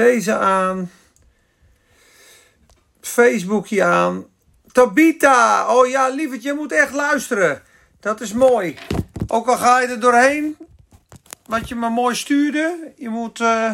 Deze 0.00 0.36
aan. 0.36 0.90
Facebookje 3.00 3.84
aan. 3.84 4.26
Tabita! 4.72 5.66
Oh 5.74 5.88
ja, 5.88 6.08
lieverd, 6.08 6.42
je 6.42 6.52
moet 6.52 6.72
echt 6.72 6.92
luisteren. 6.92 7.62
Dat 8.00 8.20
is 8.20 8.32
mooi. 8.32 8.76
Ook 9.26 9.48
al 9.48 9.56
ga 9.56 9.80
je 9.80 9.86
er 9.86 10.00
doorheen, 10.00 10.56
wat 11.46 11.68
je 11.68 11.74
me 11.74 11.88
mooi 11.88 12.14
stuurde, 12.14 12.92
je 12.96 13.08
moet, 13.08 13.40
uh, 13.40 13.72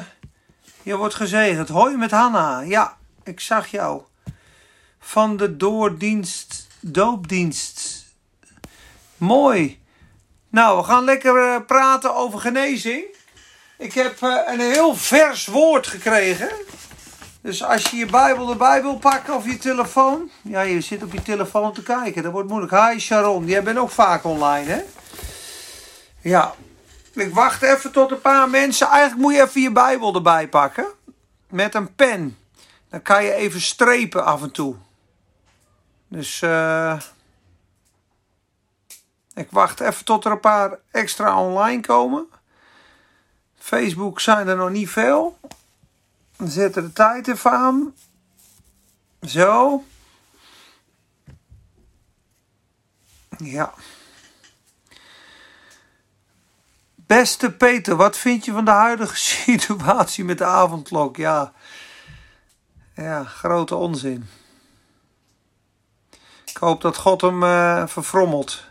je 0.82 0.96
wordt 0.96 1.14
gezegend. 1.14 1.68
Hoi 1.68 1.96
met 1.96 2.10
Hanna. 2.10 2.60
Ja, 2.60 2.96
ik 3.24 3.40
zag 3.40 3.66
jou. 3.66 4.02
Van 4.98 5.36
de 5.36 5.56
doordienst, 5.56 6.66
doopdienst. 6.80 8.06
Mooi. 9.16 9.82
Nou, 10.48 10.78
we 10.78 10.84
gaan 10.84 11.04
lekker 11.04 11.36
uh, 11.36 11.66
praten 11.66 12.14
over 12.14 12.40
genezing. 12.40 13.15
Ik 13.78 13.92
heb 13.92 14.20
uh, 14.20 14.36
een 14.46 14.60
heel 14.60 14.94
vers 14.94 15.46
woord 15.46 15.86
gekregen. 15.86 16.50
Dus 17.40 17.64
als 17.64 17.90
je 17.90 17.96
je 17.96 18.06
Bijbel 18.06 18.50
erbij 18.50 18.82
wil 18.82 18.98
pakken 18.98 19.34
of 19.34 19.44
je 19.44 19.58
telefoon. 19.58 20.30
Ja, 20.42 20.60
je 20.60 20.80
zit 20.80 21.02
op 21.02 21.12
je 21.12 21.22
telefoon 21.22 21.72
te 21.72 21.82
kijken. 21.82 22.22
Dat 22.22 22.32
wordt 22.32 22.48
moeilijk. 22.48 22.72
Hi 22.72 22.98
Sharon, 22.98 23.46
jij 23.46 23.62
bent 23.62 23.78
ook 23.78 23.90
vaak 23.90 24.24
online, 24.24 24.70
hè? 24.70 24.82
Ja. 26.20 26.54
Ik 27.12 27.34
wacht 27.34 27.62
even 27.62 27.92
tot 27.92 28.10
een 28.10 28.20
paar 28.20 28.50
mensen. 28.50 28.86
Eigenlijk 28.86 29.20
moet 29.20 29.34
je 29.34 29.42
even 29.42 29.60
je 29.60 29.72
Bijbel 29.72 30.14
erbij 30.14 30.48
pakken. 30.48 30.86
Met 31.48 31.74
een 31.74 31.94
pen. 31.94 32.38
Dan 32.90 33.02
kan 33.02 33.24
je 33.24 33.32
even 33.32 33.60
strepen 33.60 34.24
af 34.24 34.42
en 34.42 34.50
toe. 34.50 34.74
Dus 36.08 36.40
uh, 36.40 37.00
ik 39.34 39.48
wacht 39.50 39.80
even 39.80 40.04
tot 40.04 40.24
er 40.24 40.30
een 40.30 40.40
paar 40.40 40.78
extra 40.90 41.40
online 41.40 41.80
komen. 41.80 42.26
Facebook 43.66 44.20
zijn 44.20 44.48
er 44.48 44.56
nog 44.56 44.70
niet 44.70 44.90
veel. 44.90 45.38
We 46.36 46.48
zetten 46.48 46.82
de 46.82 46.92
tijd 46.92 47.28
even 47.28 47.50
aan. 47.50 47.94
Zo. 49.20 49.84
Ja. 53.38 53.74
Beste 56.94 57.52
Peter, 57.52 57.96
wat 57.96 58.16
vind 58.16 58.44
je 58.44 58.52
van 58.52 58.64
de 58.64 58.70
huidige 58.70 59.16
situatie 59.46 60.24
met 60.24 60.38
de 60.38 60.44
avondklok? 60.44 61.16
Ja, 61.16 61.52
ja 62.94 63.24
grote 63.24 63.74
onzin. 63.74 64.28
Ik 66.44 66.56
hoop 66.56 66.80
dat 66.80 66.96
God 66.96 67.20
hem 67.20 67.42
uh, 67.42 67.86
verfrommelt. 67.86 68.64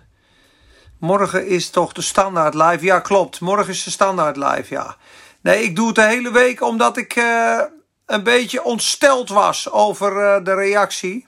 Morgen 1.05 1.47
is 1.47 1.69
toch 1.69 1.93
de 1.93 2.01
standaard 2.01 2.53
live? 2.53 2.85
Ja, 2.85 2.99
klopt. 2.99 3.39
Morgen 3.39 3.73
is 3.73 3.83
de 3.83 3.91
standaard 3.91 4.35
live, 4.35 4.73
ja. 4.73 4.95
Nee, 5.41 5.63
ik 5.63 5.75
doe 5.75 5.87
het 5.87 5.95
de 5.95 6.01
hele 6.01 6.31
week 6.31 6.61
omdat 6.61 6.97
ik 6.97 7.15
uh, 7.15 7.61
een 8.05 8.23
beetje 8.23 8.63
ontsteld 8.63 9.29
was 9.29 9.71
over 9.71 10.11
uh, 10.11 10.45
de 10.45 10.53
reactie. 10.53 11.27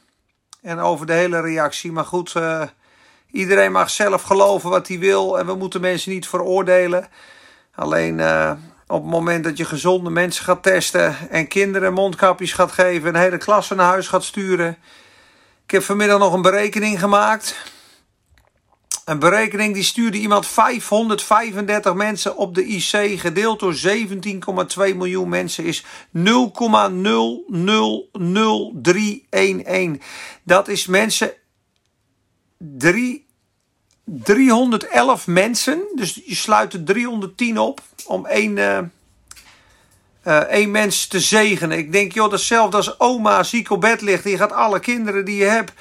En 0.61 0.79
over 0.79 1.05
de 1.05 1.13
hele 1.13 1.41
reactie. 1.41 1.91
Maar 1.91 2.05
goed, 2.05 2.33
uh, 2.37 2.61
iedereen 3.31 3.71
mag 3.71 3.89
zelf 3.89 4.21
geloven 4.21 4.69
wat 4.69 4.87
hij 4.87 4.99
wil. 4.99 5.39
En 5.39 5.45
we 5.45 5.55
moeten 5.55 5.81
mensen 5.81 6.11
niet 6.11 6.27
veroordelen. 6.27 7.07
Alleen 7.75 8.21
op 8.87 9.01
het 9.01 9.11
moment 9.11 9.43
dat 9.43 9.57
je 9.57 9.65
gezonde 9.65 10.09
mensen 10.09 10.43
gaat 10.43 10.63
testen. 10.63 11.15
En 11.29 11.47
kinderen 11.47 11.93
mondkapjes 11.93 12.53
gaat 12.53 12.71
geven. 12.71 13.15
En 13.15 13.21
hele 13.21 13.37
klas 13.37 13.69
naar 13.69 13.85
huis 13.85 14.07
gaat 14.07 14.23
sturen. 14.23 14.77
Ik 15.63 15.71
heb 15.71 15.83
vanmiddag 15.83 16.19
nog 16.19 16.33
een 16.33 16.41
berekening 16.41 16.99
gemaakt. 16.99 17.75
Een 19.07 19.19
berekening 19.19 19.73
die 19.73 19.83
stuurde 19.83 20.17
iemand 20.17 20.47
535 20.47 21.93
mensen 21.93 22.37
op 22.37 22.55
de 22.55 22.65
IC, 22.65 23.19
gedeeld 23.19 23.59
door 23.59 23.75
17,2 23.87 23.93
miljoen 24.95 25.29
mensen, 25.29 25.63
is 25.63 25.85
0,000311. 26.17 26.23
Dat 30.43 30.67
is 30.67 30.85
mensen. 30.85 31.33
3, 32.57 33.25
311 34.05 35.27
mensen, 35.27 35.81
dus 35.95 36.21
je 36.25 36.35
sluit 36.35 36.73
er 36.73 36.83
310 36.83 37.59
op 37.59 37.81
om 38.05 38.25
één, 38.25 38.57
uh, 38.57 38.79
één 40.37 40.71
mens 40.71 41.07
te 41.07 41.19
zegenen. 41.19 41.77
Ik 41.77 41.91
denk, 41.91 42.13
joh, 42.13 42.29
datzelfde 42.29 42.77
als 42.77 42.99
oma 42.99 43.43
ziek 43.43 43.69
op 43.69 43.81
bed 43.81 44.01
ligt. 44.01 44.23
Die 44.23 44.37
gaat 44.37 44.51
alle 44.51 44.79
kinderen 44.79 45.25
die 45.25 45.37
je 45.37 45.45
hebt 45.45 45.73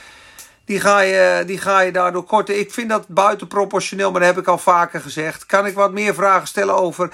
die 0.66 0.80
ga, 0.80 1.00
je, 1.00 1.42
die 1.46 1.58
ga 1.58 1.80
je 1.80 1.92
daardoor 1.92 2.24
korten. 2.24 2.58
Ik 2.58 2.72
vind 2.72 2.88
dat 2.88 3.08
buitenproportioneel, 3.08 4.10
maar 4.10 4.20
dat 4.20 4.28
heb 4.28 4.38
ik 4.38 4.48
al 4.48 4.58
vaker 4.58 5.00
gezegd. 5.00 5.46
Kan 5.46 5.66
ik 5.66 5.74
wat 5.74 5.92
meer 5.92 6.14
vragen 6.14 6.48
stellen 6.48 6.74
over 6.74 7.10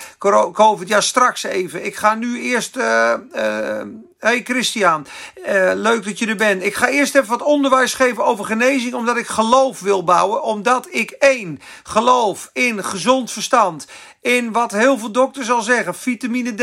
COVID? 0.52 0.88
Ja, 0.88 1.00
straks 1.00 1.42
even. 1.42 1.84
Ik 1.84 1.96
ga 1.96 2.14
nu 2.14 2.42
eerst. 2.42 2.76
Uh, 2.76 3.12
uh, 3.34 3.82
hey 4.18 4.42
Christian, 4.44 5.06
uh, 5.48 5.70
leuk 5.74 6.04
dat 6.04 6.18
je 6.18 6.26
er 6.26 6.36
bent. 6.36 6.62
Ik 6.62 6.74
ga 6.74 6.88
eerst 6.88 7.14
even 7.14 7.28
wat 7.28 7.42
onderwijs 7.42 7.94
geven 7.94 8.24
over 8.24 8.44
genezing, 8.44 8.94
omdat 8.94 9.16
ik 9.16 9.26
geloof 9.26 9.80
wil 9.80 10.04
bouwen. 10.04 10.42
Omdat 10.42 10.86
ik 10.90 11.10
één, 11.10 11.60
geloof 11.82 12.50
in 12.52 12.84
gezond 12.84 13.30
verstand. 13.30 13.86
In 14.20 14.52
wat 14.52 14.72
heel 14.72 14.98
veel 14.98 15.12
dokters 15.12 15.50
al 15.50 15.62
zeggen, 15.62 15.94
vitamine 15.94 16.54
D. 16.54 16.62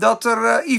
dat 0.00 0.24
er 0.24 0.64
uh, 0.66 0.70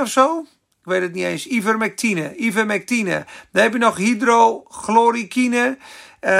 of 0.00 0.08
zo 0.08 0.44
ik 0.86 0.92
weet 0.92 1.02
het 1.02 1.12
niet 1.12 1.24
eens, 1.24 1.46
ivermectine, 1.46 2.36
ivermectine. 2.36 3.24
Dan 3.52 3.62
heb 3.62 3.72
je 3.72 3.78
nog 3.78 3.96
hydrochloroquine. 3.96 5.76
Uh, 6.20 6.30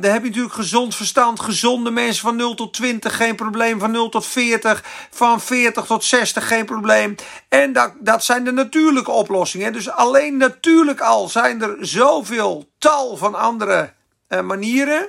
dan 0.00 0.10
heb 0.10 0.22
je 0.22 0.28
natuurlijk 0.28 0.54
gezond 0.54 0.94
verstand, 0.94 1.40
gezonde 1.40 1.90
mensen 1.90 2.22
van 2.22 2.36
0 2.36 2.54
tot 2.54 2.72
20, 2.74 3.16
geen 3.16 3.34
probleem. 3.34 3.78
Van 3.78 3.90
0 3.90 4.08
tot 4.08 4.26
40, 4.26 4.84
van 5.10 5.40
40 5.40 5.86
tot 5.86 6.04
60, 6.04 6.48
geen 6.48 6.64
probleem. 6.64 7.14
En 7.48 7.72
dat, 7.72 7.92
dat 7.98 8.24
zijn 8.24 8.44
de 8.44 8.52
natuurlijke 8.52 9.10
oplossingen. 9.10 9.72
Dus 9.72 9.90
alleen 9.90 10.36
natuurlijk 10.36 11.00
al 11.00 11.28
zijn 11.28 11.62
er 11.62 11.76
zoveel 11.80 12.68
tal 12.78 13.16
van 13.16 13.34
andere 13.34 13.92
uh, 14.28 14.40
manieren. 14.40 15.08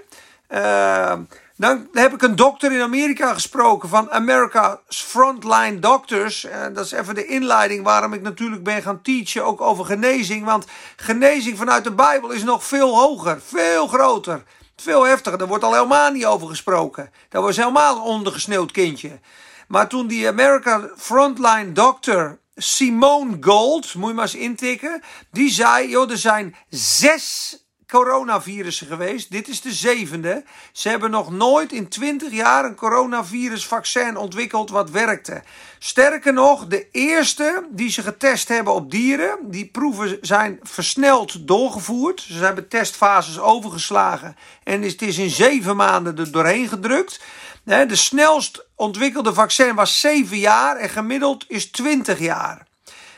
Uh, 0.50 1.14
dan 1.58 1.88
heb 1.94 2.14
ik 2.14 2.22
een 2.22 2.36
dokter 2.36 2.72
in 2.72 2.82
Amerika 2.82 3.34
gesproken 3.34 3.90
van 3.90 4.12
America's 4.12 4.78
Frontline 4.88 5.80
Doctors. 5.80 6.44
En 6.44 6.74
dat 6.74 6.86
is 6.86 6.92
even 6.92 7.16
de 7.16 7.26
inleiding 7.26 7.84
waarom 7.84 8.14
ik 8.14 8.22
natuurlijk 8.22 8.64
ben 8.64 8.82
gaan 8.82 9.02
teachen, 9.02 9.46
ook 9.46 9.62
over 9.62 9.86
genezing. 9.86 10.46
Want 10.46 10.66
genezing 10.96 11.58
vanuit 11.58 11.84
de 11.84 11.92
Bijbel 11.92 12.32
is 12.32 12.44
nog 12.44 12.64
veel 12.64 12.96
hoger, 12.96 13.42
veel 13.42 13.88
groter, 13.88 14.44
veel 14.76 15.04
heftiger. 15.04 15.38
Daar 15.38 15.48
wordt 15.48 15.64
al 15.64 15.74
helemaal 15.74 16.12
niet 16.12 16.26
over 16.26 16.48
gesproken. 16.48 17.12
Dat 17.30 17.44
was 17.44 17.58
helemaal 17.58 18.02
ondergesneeuwd 18.02 18.72
kindje. 18.72 19.20
Maar 19.68 19.88
toen 19.88 20.08
die 20.08 20.28
America 20.28 20.90
Frontline 20.98 21.72
Doctor 21.72 22.40
Simone 22.56 23.38
Gold, 23.40 23.96
moet 23.96 24.10
je 24.10 24.16
maar 24.16 24.24
eens 24.24 24.36
intikken, 24.36 25.02
die 25.32 25.52
zei, 25.52 25.90
joh, 25.90 26.12
er 26.12 26.18
zijn 26.18 26.56
zes 26.70 27.58
coronavirussen 27.88 28.88
geweest. 28.88 29.32
Dit 29.32 29.48
is 29.48 29.62
de 29.62 29.74
zevende. 29.74 30.44
Ze 30.72 30.90
hebben 30.90 31.12
nog 31.12 31.32
nooit 31.32 31.72
in 31.72 31.88
20 31.88 32.32
jaar 32.32 32.66
een 32.66 32.76
coronavirusvaccin 32.76 34.18
ontwikkeld 34.18 34.70
wat 34.70 34.90
werkte. 34.90 35.44
Sterker 35.80 36.34
nog, 36.34 36.68
de 36.68 36.88
eerste 36.92 37.68
die 37.70 37.90
ze 37.90 38.02
getest 38.02 38.48
hebben 38.48 38.74
op 38.74 38.92
dieren, 38.92 39.38
die 39.42 39.66
proeven 39.66 40.18
zijn 40.22 40.60
versneld 40.62 41.48
doorgevoerd. 41.48 42.22
Ze 42.22 42.44
hebben 42.44 42.68
testfases 42.68 43.40
overgeslagen 43.40 44.36
en 44.64 44.82
het 44.82 45.02
is 45.02 45.18
in 45.18 45.30
zeven 45.30 45.76
maanden 45.76 46.18
er 46.18 46.32
doorheen 46.32 46.68
gedrukt. 46.68 47.20
De 47.64 47.96
snelst 47.96 48.66
ontwikkelde 48.76 49.34
vaccin 49.34 49.76
was 49.76 50.00
7 50.00 50.38
jaar 50.38 50.76
en 50.76 50.90
gemiddeld 50.90 51.46
is 51.48 51.72
20 51.72 52.20
jaar. 52.20 52.68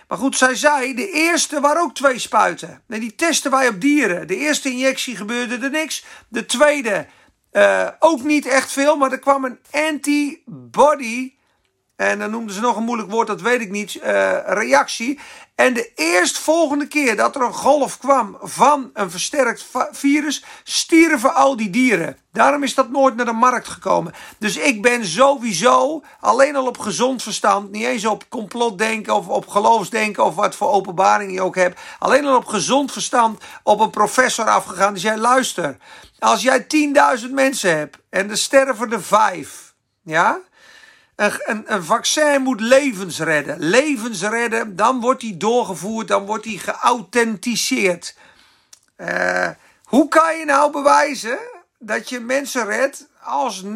Maar 0.09 0.17
goed, 0.17 0.37
zij 0.37 0.55
zei, 0.55 0.93
de 0.93 1.11
eerste 1.11 1.59
waren 1.59 1.81
ook 1.81 1.95
twee 1.95 2.19
spuiten. 2.19 2.81
Nee, 2.87 2.99
die 2.99 3.15
testen 3.15 3.51
wij 3.51 3.67
op 3.67 3.81
dieren. 3.81 4.27
De 4.27 4.35
eerste 4.37 4.69
injectie 4.69 5.15
gebeurde 5.15 5.57
er 5.57 5.69
niks. 5.69 6.05
De 6.27 6.45
tweede 6.45 7.07
uh, 7.51 7.87
ook 7.99 8.23
niet 8.23 8.45
echt 8.45 8.71
veel, 8.71 8.97
maar 8.97 9.11
er 9.11 9.19
kwam 9.19 9.45
een 9.45 9.59
antibody. 9.71 11.33
En 11.99 12.19
dan 12.19 12.31
noemden 12.31 12.55
ze 12.55 12.61
nog 12.61 12.77
een 12.77 12.83
moeilijk 12.83 13.11
woord, 13.11 13.27
dat 13.27 13.41
weet 13.41 13.61
ik 13.61 13.71
niet. 13.71 13.95
Uh, 13.95 14.03
reactie. 14.45 15.19
En 15.55 15.73
de 15.73 15.91
eerstvolgende 15.95 16.87
keer 16.87 17.15
dat 17.15 17.35
er 17.35 17.41
een 17.41 17.53
golf 17.53 17.97
kwam 17.97 18.37
van 18.41 18.89
een 18.93 19.11
versterkt 19.11 19.65
virus, 19.91 20.43
stierven 20.63 21.35
al 21.35 21.55
die 21.55 21.69
dieren. 21.69 22.17
Daarom 22.31 22.63
is 22.63 22.73
dat 22.73 22.89
nooit 22.89 23.15
naar 23.15 23.25
de 23.25 23.31
markt 23.31 23.67
gekomen. 23.67 24.13
Dus 24.37 24.57
ik 24.57 24.81
ben 24.81 25.05
sowieso 25.05 26.03
alleen 26.19 26.55
al 26.55 26.67
op 26.67 26.77
gezond 26.77 27.23
verstand, 27.23 27.71
niet 27.71 27.85
eens 27.85 28.05
op 28.05 28.29
complotdenken 28.29 29.15
of 29.15 29.27
op 29.27 29.47
geloofsdenken 29.47 30.25
of 30.25 30.35
wat 30.35 30.55
voor 30.55 30.69
openbaring 30.69 31.33
je 31.33 31.41
ook 31.41 31.55
hebt. 31.55 31.79
Alleen 31.99 32.25
al 32.25 32.35
op 32.35 32.45
gezond 32.45 32.91
verstand 32.91 33.43
op 33.63 33.79
een 33.79 33.89
professor 33.89 34.45
afgegaan 34.45 34.93
die 34.93 35.01
zei: 35.01 35.19
luister, 35.19 35.77
als 36.19 36.41
jij 36.41 36.65
10.000 37.21 37.31
mensen 37.31 37.77
hebt 37.77 37.97
en 38.09 38.29
er 38.29 38.37
sterven 38.37 38.91
er 38.91 39.03
vijf, 39.03 39.73
ja, 40.03 40.39
een, 41.19 41.73
een, 41.73 41.83
vaccin 41.83 42.41
moet 42.41 42.61
levens 42.61 43.19
redden. 43.19 43.59
Levens 43.59 44.21
redden, 44.21 44.75
dan 44.75 44.99
wordt 44.99 45.21
die 45.21 45.37
doorgevoerd, 45.37 46.07
dan 46.07 46.25
wordt 46.25 46.43
die 46.43 46.59
geauthenticeerd. 46.59 48.15
Uh, 48.97 49.49
hoe 49.83 50.07
kan 50.07 50.37
je 50.37 50.45
nou 50.45 50.71
bewijzen 50.71 51.39
dat 51.79 52.09
je 52.09 52.19
mensen 52.19 52.65
redt 52.65 53.07
als 53.23 53.63
99,99% 53.63 53.69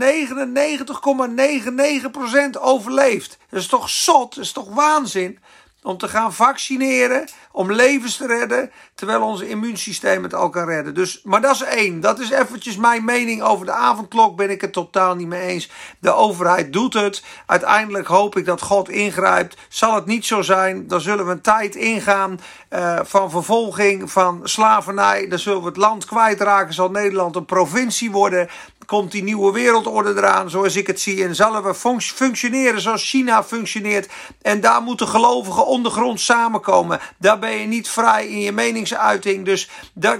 overleeft. 2.59 3.37
Dat 3.49 3.59
is 3.59 3.67
toch 3.67 3.89
zot, 3.89 4.35
dat 4.35 4.43
is 4.43 4.51
toch 4.51 4.69
waanzin? 4.69 5.39
Om 5.83 5.97
te 5.97 6.07
gaan 6.07 6.33
vaccineren, 6.33 7.29
om 7.51 7.71
levens 7.71 8.17
te 8.17 8.27
redden, 8.27 8.71
terwijl 8.95 9.21
ons 9.21 9.41
immuunsysteem 9.41 10.23
het 10.23 10.33
al 10.33 10.49
kan 10.49 10.65
redden. 10.65 10.93
Dus, 10.93 11.21
maar 11.23 11.41
dat 11.41 11.55
is 11.55 11.61
één. 11.61 11.99
Dat 11.99 12.19
is 12.19 12.29
eventjes 12.29 12.77
mijn 12.77 13.05
mening 13.05 13.41
over 13.41 13.65
de 13.65 13.71
avondklok. 13.71 14.35
Ben 14.35 14.49
ik 14.49 14.61
het 14.61 14.73
totaal 14.73 15.15
niet 15.15 15.27
mee 15.27 15.47
eens. 15.47 15.69
De 15.99 16.13
overheid 16.13 16.73
doet 16.73 16.93
het. 16.93 17.23
Uiteindelijk 17.45 18.07
hoop 18.07 18.37
ik 18.37 18.45
dat 18.45 18.61
God 18.61 18.89
ingrijpt. 18.89 19.57
Zal 19.69 19.95
het 19.95 20.05
niet 20.05 20.25
zo 20.25 20.41
zijn, 20.41 20.87
dan 20.87 21.01
zullen 21.01 21.25
we 21.25 21.31
een 21.31 21.41
tijd 21.41 21.75
ingaan 21.75 22.39
uh, 22.69 22.99
van 23.03 23.29
vervolging, 23.29 24.11
van 24.11 24.39
slavernij. 24.43 25.27
Dan 25.27 25.39
zullen 25.39 25.61
we 25.61 25.67
het 25.67 25.77
land 25.77 26.05
kwijtraken. 26.05 26.73
Zal 26.73 26.91
Nederland 26.91 27.35
een 27.35 27.45
provincie 27.45 28.11
worden 28.11 28.49
komt 28.85 29.11
die 29.11 29.23
nieuwe 29.23 29.51
wereldorde 29.51 30.09
eraan, 30.09 30.49
zoals 30.49 30.75
ik 30.75 30.87
het 30.87 30.99
zie. 30.99 31.23
En 31.23 31.35
zullen 31.35 31.63
we 31.63 31.99
functioneren 31.99 32.81
zoals 32.81 33.09
China 33.09 33.43
functioneert. 33.43 34.11
En 34.41 34.61
daar 34.61 34.81
moeten 34.81 35.07
gelovigen 35.07 35.65
ondergrond 35.65 36.19
samenkomen. 36.19 36.99
Daar 37.17 37.39
ben 37.39 37.51
je 37.51 37.65
niet 37.65 37.89
vrij 37.89 38.27
in 38.27 38.39
je 38.39 38.51
meningsuiting. 38.51 39.45
Dus 39.45 39.69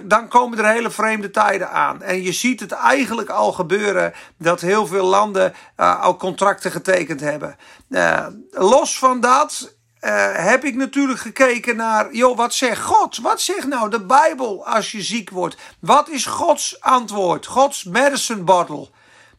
dan 0.04 0.28
komen 0.28 0.58
er 0.58 0.66
hele 0.66 0.92
vreemde 0.92 1.30
tijden 1.30 1.72
aan. 1.72 2.02
En 2.02 2.22
je 2.22 2.32
ziet 2.32 2.60
het 2.60 2.72
eigenlijk 2.72 3.30
al 3.30 3.52
gebeuren 3.52 4.14
dat 4.38 4.62
heel 4.62 4.88
veel 4.88 5.06
landen 5.06 5.54
uh, 5.78 6.02
al 6.02 6.18
contracten 6.18 6.72
getekend 6.72 7.20
hebben. 7.20 7.58
Uh, 7.90 8.28
los 8.52 9.00
van 9.00 9.20
dat 9.20 9.73
uh, 10.06 10.26
heb 10.34 10.64
ik 10.64 10.76
natuurlijk 10.76 11.20
gekeken 11.20 11.76
naar, 11.76 12.14
joh, 12.14 12.38
wat 12.38 12.54
zegt 12.54 12.82
God? 12.82 13.18
Wat 13.18 13.42
zegt 13.42 13.68
nou 13.68 13.90
de 13.90 14.06
Bijbel 14.06 14.66
als 14.66 14.92
je 14.92 15.02
ziek 15.02 15.30
wordt? 15.30 15.58
Wat 15.80 16.10
is 16.10 16.26
Gods 16.26 16.82
antwoord? 16.82 17.46
Gods 17.46 17.84
medicine 17.84 18.42
bottle. 18.42 18.90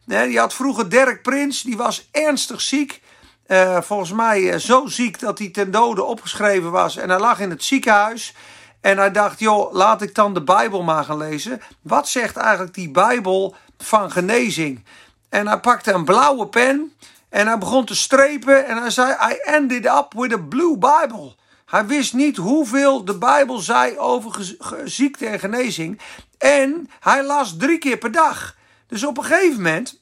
Nee, 0.05 0.27
die 0.27 0.39
had 0.39 0.53
vroeger 0.53 0.89
Dirk 0.89 1.21
Prins, 1.21 1.61
die 1.61 1.77
was 1.77 2.09
ernstig 2.11 2.61
ziek. 2.61 3.01
Uh, 3.47 3.81
volgens 3.81 4.11
mij 4.11 4.41
uh, 4.41 4.55
zo 4.55 4.87
ziek 4.87 5.19
dat 5.19 5.39
hij 5.39 5.49
ten 5.49 5.71
dode 5.71 6.03
opgeschreven 6.03 6.71
was. 6.71 6.97
En 6.97 7.09
hij 7.09 7.19
lag 7.19 7.39
in 7.39 7.49
het 7.49 7.63
ziekenhuis. 7.63 8.33
En 8.81 8.97
hij 8.97 9.11
dacht, 9.11 9.39
joh, 9.39 9.73
laat 9.73 10.01
ik 10.01 10.15
dan 10.15 10.33
de 10.33 10.43
Bijbel 10.43 10.83
maar 10.83 11.03
gaan 11.03 11.17
lezen. 11.17 11.61
Wat 11.81 12.09
zegt 12.09 12.37
eigenlijk 12.37 12.73
die 12.73 12.91
Bijbel 12.91 13.55
van 13.77 14.11
genezing? 14.11 14.83
En 15.29 15.47
hij 15.47 15.59
pakte 15.59 15.91
een 15.91 16.05
blauwe 16.05 16.47
pen. 16.47 16.93
En 17.35 17.47
hij 17.47 17.57
begon 17.57 17.85
te 17.85 17.95
strepen 17.95 18.65
en 18.65 18.77
hij 18.77 18.89
zei: 18.89 19.15
I 19.31 19.39
ended 19.43 19.85
up 19.85 20.13
with 20.15 20.33
a 20.33 20.37
blue 20.37 20.77
Bible. 20.77 21.35
Hij 21.65 21.85
wist 21.85 22.13
niet 22.13 22.37
hoeveel 22.37 23.05
de 23.05 23.17
Bijbel 23.17 23.59
zei 23.59 23.97
over 23.97 24.55
ziekte 24.85 25.25
en 25.25 25.39
genezing. 25.39 26.01
En 26.37 26.89
hij 26.99 27.23
las 27.23 27.57
drie 27.57 27.77
keer 27.77 27.97
per 27.97 28.11
dag. 28.11 28.55
Dus 28.87 29.03
op 29.03 29.17
een 29.17 29.23
gegeven 29.23 29.55
moment 29.55 30.01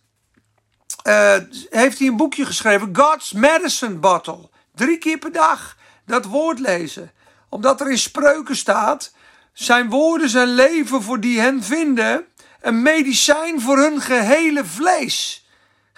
uh, 1.07 1.35
heeft 1.69 1.99
hij 1.99 2.07
een 2.07 2.17
boekje 2.17 2.45
geschreven: 2.45 2.89
God's 2.95 3.31
Medicine 3.31 3.95
Bottle. 3.95 4.49
Drie 4.75 4.97
keer 4.97 5.17
per 5.17 5.31
dag 5.31 5.77
dat 6.05 6.25
woord 6.25 6.59
lezen. 6.59 7.11
Omdat 7.49 7.81
er 7.81 7.89
in 7.89 7.97
spreuken 7.97 8.55
staat: 8.55 9.13
Zijn 9.53 9.89
woorden 9.89 10.29
zijn 10.29 10.53
leven 10.53 11.01
voor 11.01 11.19
die 11.19 11.39
hen 11.39 11.63
vinden, 11.63 12.25
een 12.61 12.81
medicijn 12.81 13.61
voor 13.61 13.77
hun 13.77 14.01
gehele 14.01 14.65
vlees. 14.65 15.42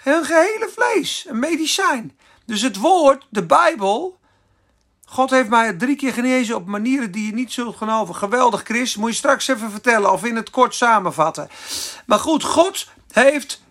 Hun 0.05 0.25
gehele 0.25 0.69
vlees, 0.75 1.25
een 1.27 1.39
medicijn. 1.39 2.17
Dus 2.45 2.61
het 2.61 2.77
woord, 2.77 3.27
de 3.29 3.45
Bijbel. 3.45 4.19
God 5.05 5.29
heeft 5.29 5.49
mij 5.49 5.73
drie 5.73 5.95
keer 5.95 6.13
genezen 6.13 6.55
op 6.55 6.65
manieren 6.65 7.11
die 7.11 7.25
je 7.25 7.33
niet 7.33 7.53
zult 7.53 7.75
geloven. 7.75 8.15
Geweldig, 8.15 8.63
Chris. 8.63 8.95
Moet 8.95 9.09
je 9.09 9.15
straks 9.15 9.47
even 9.47 9.71
vertellen 9.71 10.11
of 10.11 10.23
in 10.23 10.35
het 10.35 10.49
kort 10.49 10.75
samenvatten. 10.75 11.49
Maar 12.05 12.19
goed, 12.19 12.43
God 12.43 12.87
heeft 13.11 13.63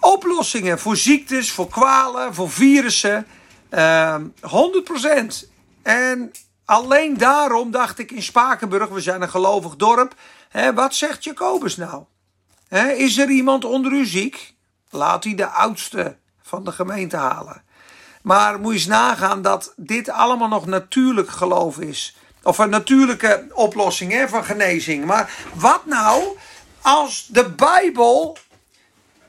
oplossingen 0.00 0.78
voor 0.78 0.96
ziektes, 0.96 1.52
voor 1.52 1.68
kwalen, 1.68 2.34
voor 2.34 2.50
virussen. 2.50 3.26
Uh, 3.70 4.14
ehm, 4.14 4.26
100%. 4.40 5.48
En 5.82 6.32
alleen 6.64 7.18
daarom 7.18 7.70
dacht 7.70 7.98
ik 7.98 8.10
in 8.10 8.22
Spakenburg, 8.22 8.88
we 8.88 9.00
zijn 9.00 9.22
een 9.22 9.30
gelovig 9.30 9.76
dorp. 9.76 10.14
Hè, 10.48 10.74
wat 10.74 10.94
zegt 10.94 11.24
Jacobus 11.24 11.76
nou? 11.76 12.04
Hè, 12.68 12.92
is 12.92 13.18
er 13.18 13.30
iemand 13.30 13.64
onder 13.64 13.92
u 13.92 14.06
ziek? 14.06 14.58
Laat 14.90 15.24
hij 15.24 15.34
de 15.34 15.46
oudste 15.46 16.16
van 16.42 16.64
de 16.64 16.72
gemeente 16.72 17.16
halen. 17.16 17.62
Maar 18.22 18.60
moet 18.60 18.72
je 18.72 18.78
eens 18.78 18.86
nagaan 18.86 19.42
dat 19.42 19.72
dit 19.76 20.08
allemaal 20.08 20.48
nog 20.48 20.66
natuurlijk 20.66 21.30
geloof 21.30 21.78
is. 21.78 22.16
Of 22.42 22.58
een 22.58 22.70
natuurlijke 22.70 23.46
oplossing 23.52 24.12
hè, 24.12 24.28
van 24.28 24.44
genezing. 24.44 25.04
Maar 25.04 25.32
wat 25.54 25.86
nou 25.86 26.36
als 26.80 27.26
de 27.26 27.50
Bijbel 27.50 28.38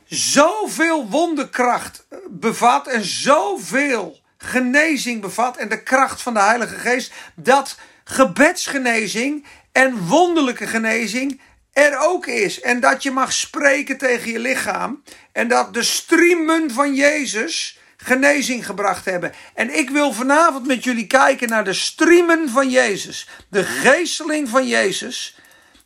zoveel 0.05 1.09
wonderkracht 1.09 2.05
bevat 2.29 2.87
en 2.87 3.03
zoveel 3.03 4.19
genezing 4.37 5.21
bevat 5.21 5.57
en 5.57 5.69
de 5.69 5.83
kracht 5.83 6.21
van 6.21 6.33
de 6.33 6.39
Heilige 6.39 6.75
Geest, 6.75 7.13
dat 7.35 7.77
gebedsgenezing 8.03 9.45
en 9.71 10.07
wonderlijke 10.07 10.67
genezing 10.67 11.41
er 11.73 11.97
ook 11.99 12.27
is. 12.27 12.61
En 12.61 12.79
dat 12.79 13.03
je 13.03 13.11
mag 13.11 13.33
spreken 13.33 13.97
tegen 13.97 14.31
je 14.31 14.39
lichaam. 14.39 15.03
En 15.31 15.47
dat 15.47 15.73
de 15.73 15.83
streamen 15.83 16.71
van 16.71 16.95
Jezus 16.95 17.79
genezing 17.97 18.65
gebracht 18.65 19.05
hebben. 19.05 19.33
En 19.53 19.77
ik 19.77 19.89
wil 19.89 20.13
vanavond 20.13 20.67
met 20.67 20.83
jullie 20.83 21.07
kijken 21.07 21.49
naar 21.49 21.63
de 21.63 21.73
streamen 21.73 22.49
van 22.49 22.69
Jezus. 22.69 23.27
De 23.49 23.63
geesteling 23.63 24.49
van 24.49 24.67
Jezus. 24.67 25.35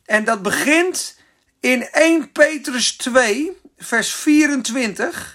En 0.05 0.23
dat 0.23 0.41
begint 0.41 1.17
in 1.59 1.89
1 1.91 2.31
Petrus 2.31 2.97
2, 2.97 3.57
vers 3.77 4.13
24. 4.13 5.34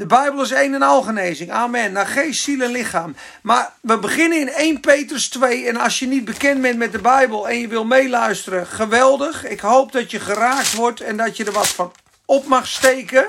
De 0.00 0.06
Bijbel 0.06 0.42
is 0.42 0.50
één 0.50 0.74
en 0.74 0.82
al 0.82 1.02
genezing. 1.02 1.50
Amen. 1.50 1.92
Naar 1.92 2.06
geest, 2.06 2.42
ziel 2.42 2.60
en 2.60 2.70
lichaam. 2.70 3.16
Maar 3.42 3.72
we 3.80 3.98
beginnen 3.98 4.40
in 4.40 4.48
1 4.48 4.80
Petrus 4.80 5.28
2. 5.28 5.66
En 5.66 5.76
als 5.76 5.98
je 5.98 6.06
niet 6.06 6.24
bekend 6.24 6.62
bent 6.62 6.78
met 6.78 6.92
de 6.92 6.98
Bijbel 6.98 7.48
en 7.48 7.58
je 7.58 7.68
wil 7.68 7.84
meeluisteren, 7.84 8.66
geweldig. 8.66 9.46
Ik 9.46 9.60
hoop 9.60 9.92
dat 9.92 10.10
je 10.10 10.20
geraakt 10.20 10.74
wordt 10.74 11.00
en 11.00 11.16
dat 11.16 11.36
je 11.36 11.44
er 11.44 11.52
wat 11.52 11.68
van 11.68 11.92
op 12.24 12.46
mag 12.46 12.66
steken. 12.66 13.26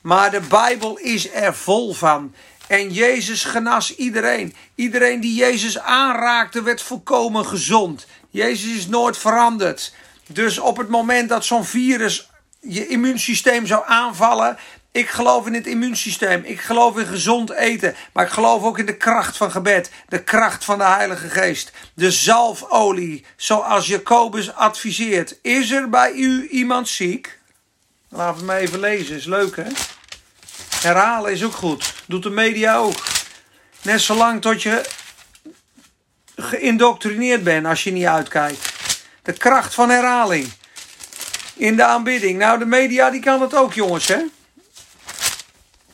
Maar 0.00 0.30
de 0.30 0.40
Bijbel 0.40 0.98
is 0.98 1.32
er 1.32 1.54
vol 1.54 1.92
van. 1.92 2.34
En 2.66 2.92
Jezus 2.92 3.44
genas 3.44 3.94
iedereen. 3.94 4.54
Iedereen 4.74 5.20
die 5.20 5.34
Jezus 5.34 5.78
aanraakte 5.78 6.62
werd 6.62 6.82
volkomen 6.82 7.46
gezond. 7.46 8.06
Jezus 8.30 8.76
is 8.76 8.86
nooit 8.86 9.16
veranderd. 9.16 9.94
Dus 10.26 10.58
op 10.58 10.76
het 10.76 10.88
moment 10.88 11.28
dat 11.28 11.44
zo'n 11.44 11.64
virus 11.64 12.30
je 12.60 12.86
immuunsysteem 12.86 13.66
zou 13.66 13.82
aanvallen, 13.86 14.58
ik 14.92 15.08
geloof 15.08 15.46
in 15.46 15.54
het 15.54 15.66
immuunsysteem. 15.66 16.42
Ik 16.44 16.60
geloof 16.60 16.98
in 16.98 17.06
gezond 17.06 17.50
eten. 17.50 17.94
Maar 18.12 18.24
ik 18.24 18.30
geloof 18.30 18.62
ook 18.62 18.78
in 18.78 18.86
de 18.86 18.96
kracht 18.96 19.36
van 19.36 19.50
gebed. 19.50 19.90
De 20.08 20.22
kracht 20.22 20.64
van 20.64 20.78
de 20.78 20.84
Heilige 20.84 21.28
Geest. 21.28 21.72
De 21.94 22.10
zalfolie. 22.10 23.24
Zoals 23.36 23.86
Jacobus 23.86 24.54
adviseert. 24.54 25.38
Is 25.42 25.70
er 25.70 25.88
bij 25.88 26.12
u 26.12 26.48
iemand 26.48 26.88
ziek? 26.88 27.38
Laten 28.08 28.40
we 28.40 28.46
me 28.46 28.54
even 28.54 28.80
lezen. 28.80 29.16
Is 29.16 29.24
leuk 29.24 29.56
hè? 29.56 29.66
Herhalen 30.80 31.32
is 31.32 31.44
ook 31.44 31.52
goed. 31.52 31.94
Doet 32.06 32.22
de 32.22 32.30
media 32.30 32.76
ook. 32.76 33.04
Net 33.82 34.00
zolang 34.00 34.40
tot 34.40 34.62
je 34.62 34.88
geïndoctrineerd 36.36 37.44
bent 37.44 37.66
als 37.66 37.84
je 37.84 37.92
niet 37.92 38.06
uitkijkt. 38.06 38.72
De 39.22 39.32
kracht 39.32 39.74
van 39.74 39.90
herhaling. 39.90 40.52
In 41.54 41.76
de 41.76 41.84
aanbidding. 41.84 42.38
Nou, 42.38 42.58
de 42.58 42.66
media 42.66 43.10
die 43.10 43.20
kan 43.20 43.40
het 43.40 43.54
ook, 43.54 43.72
jongens, 43.74 44.08
hè? 44.08 44.18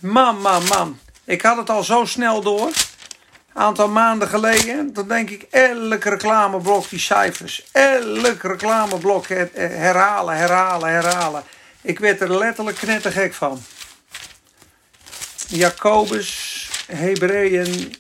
Man, 0.05 0.41
man, 0.41 0.65
man. 0.65 0.99
Ik 1.25 1.43
had 1.43 1.57
het 1.57 1.71
al 1.71 1.83
zo 1.83 2.05
snel 2.05 2.43
door. 2.43 2.67
Een 2.67 3.63
aantal 3.63 3.89
maanden 3.89 4.29
geleden. 4.29 4.93
Dan 4.93 5.09
denk 5.09 5.31
ik, 5.31 5.43
elk 5.51 6.05
reclameblok 6.05 6.89
die 6.89 6.99
cijfers. 6.99 7.65
Elk 7.73 8.43
reclameblok 8.43 9.27
herhalen, 9.53 10.37
herhalen, 10.37 10.89
herhalen. 10.89 11.43
Ik 11.81 11.99
werd 11.99 12.21
er 12.21 12.39
letterlijk 12.39 12.77
knettergek 12.77 13.35
van. 13.35 13.63
Jacobus, 15.47 16.69
Hebreeën. 16.87 17.95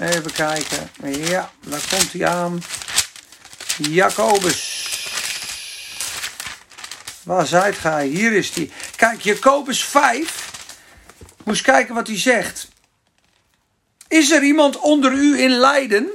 Even 0.00 0.32
kijken. 0.32 0.90
Ja, 1.04 1.50
daar 1.60 1.84
komt 1.90 2.12
hij 2.12 2.26
aan. 2.26 2.62
Jacobus. 3.76 4.82
Waar 7.22 7.46
zijt 7.46 7.78
gij? 7.78 8.06
Hier 8.06 8.32
is 8.32 8.54
hij. 8.54 8.70
Kijk, 8.96 9.20
Jacobus 9.20 9.84
5 9.84 10.52
Moest 11.44 11.62
kijken 11.62 11.94
wat 11.94 12.06
hij 12.06 12.18
zegt. 12.18 12.68
Is 14.08 14.30
er 14.30 14.42
iemand 14.42 14.78
onder 14.78 15.12
u 15.12 15.38
in 15.40 15.50
Leiden, 15.50 16.10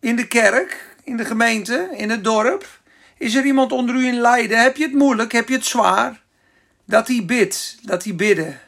in 0.00 0.16
de 0.16 0.26
kerk, 0.26 0.96
in 1.04 1.16
de 1.16 1.24
gemeente, 1.24 1.88
in 1.96 2.10
het 2.10 2.24
dorp? 2.24 2.80
Is 3.18 3.34
er 3.34 3.44
iemand 3.44 3.72
onder 3.72 3.94
u 3.94 4.06
in 4.06 4.20
Leiden? 4.20 4.62
Heb 4.62 4.76
je 4.76 4.82
het 4.82 4.92
moeilijk? 4.92 5.32
Heb 5.32 5.48
je 5.48 5.54
het 5.54 5.64
zwaar? 5.64 6.22
Dat 6.84 7.08
hij 7.08 7.24
bidt, 7.24 7.76
dat 7.82 8.04
hij 8.04 8.14
bidden. 8.14 8.60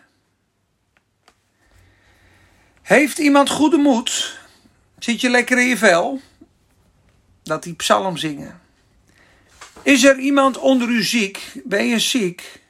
Heeft 2.82 3.18
iemand 3.18 3.50
goede 3.50 3.76
moed? 3.76 4.38
Zit 4.98 5.20
je 5.20 5.30
lekker 5.30 5.58
in 5.58 5.66
je 5.66 5.76
vel? 5.76 6.20
Dat 7.42 7.62
die 7.62 7.74
psalm 7.74 8.16
zingen. 8.16 8.60
Is 9.82 10.04
er 10.04 10.18
iemand 10.18 10.58
onder 10.58 10.88
u 10.88 11.02
ziek? 11.02 11.52
Ben 11.64 11.86
je 11.86 11.98
ziek? 11.98 12.60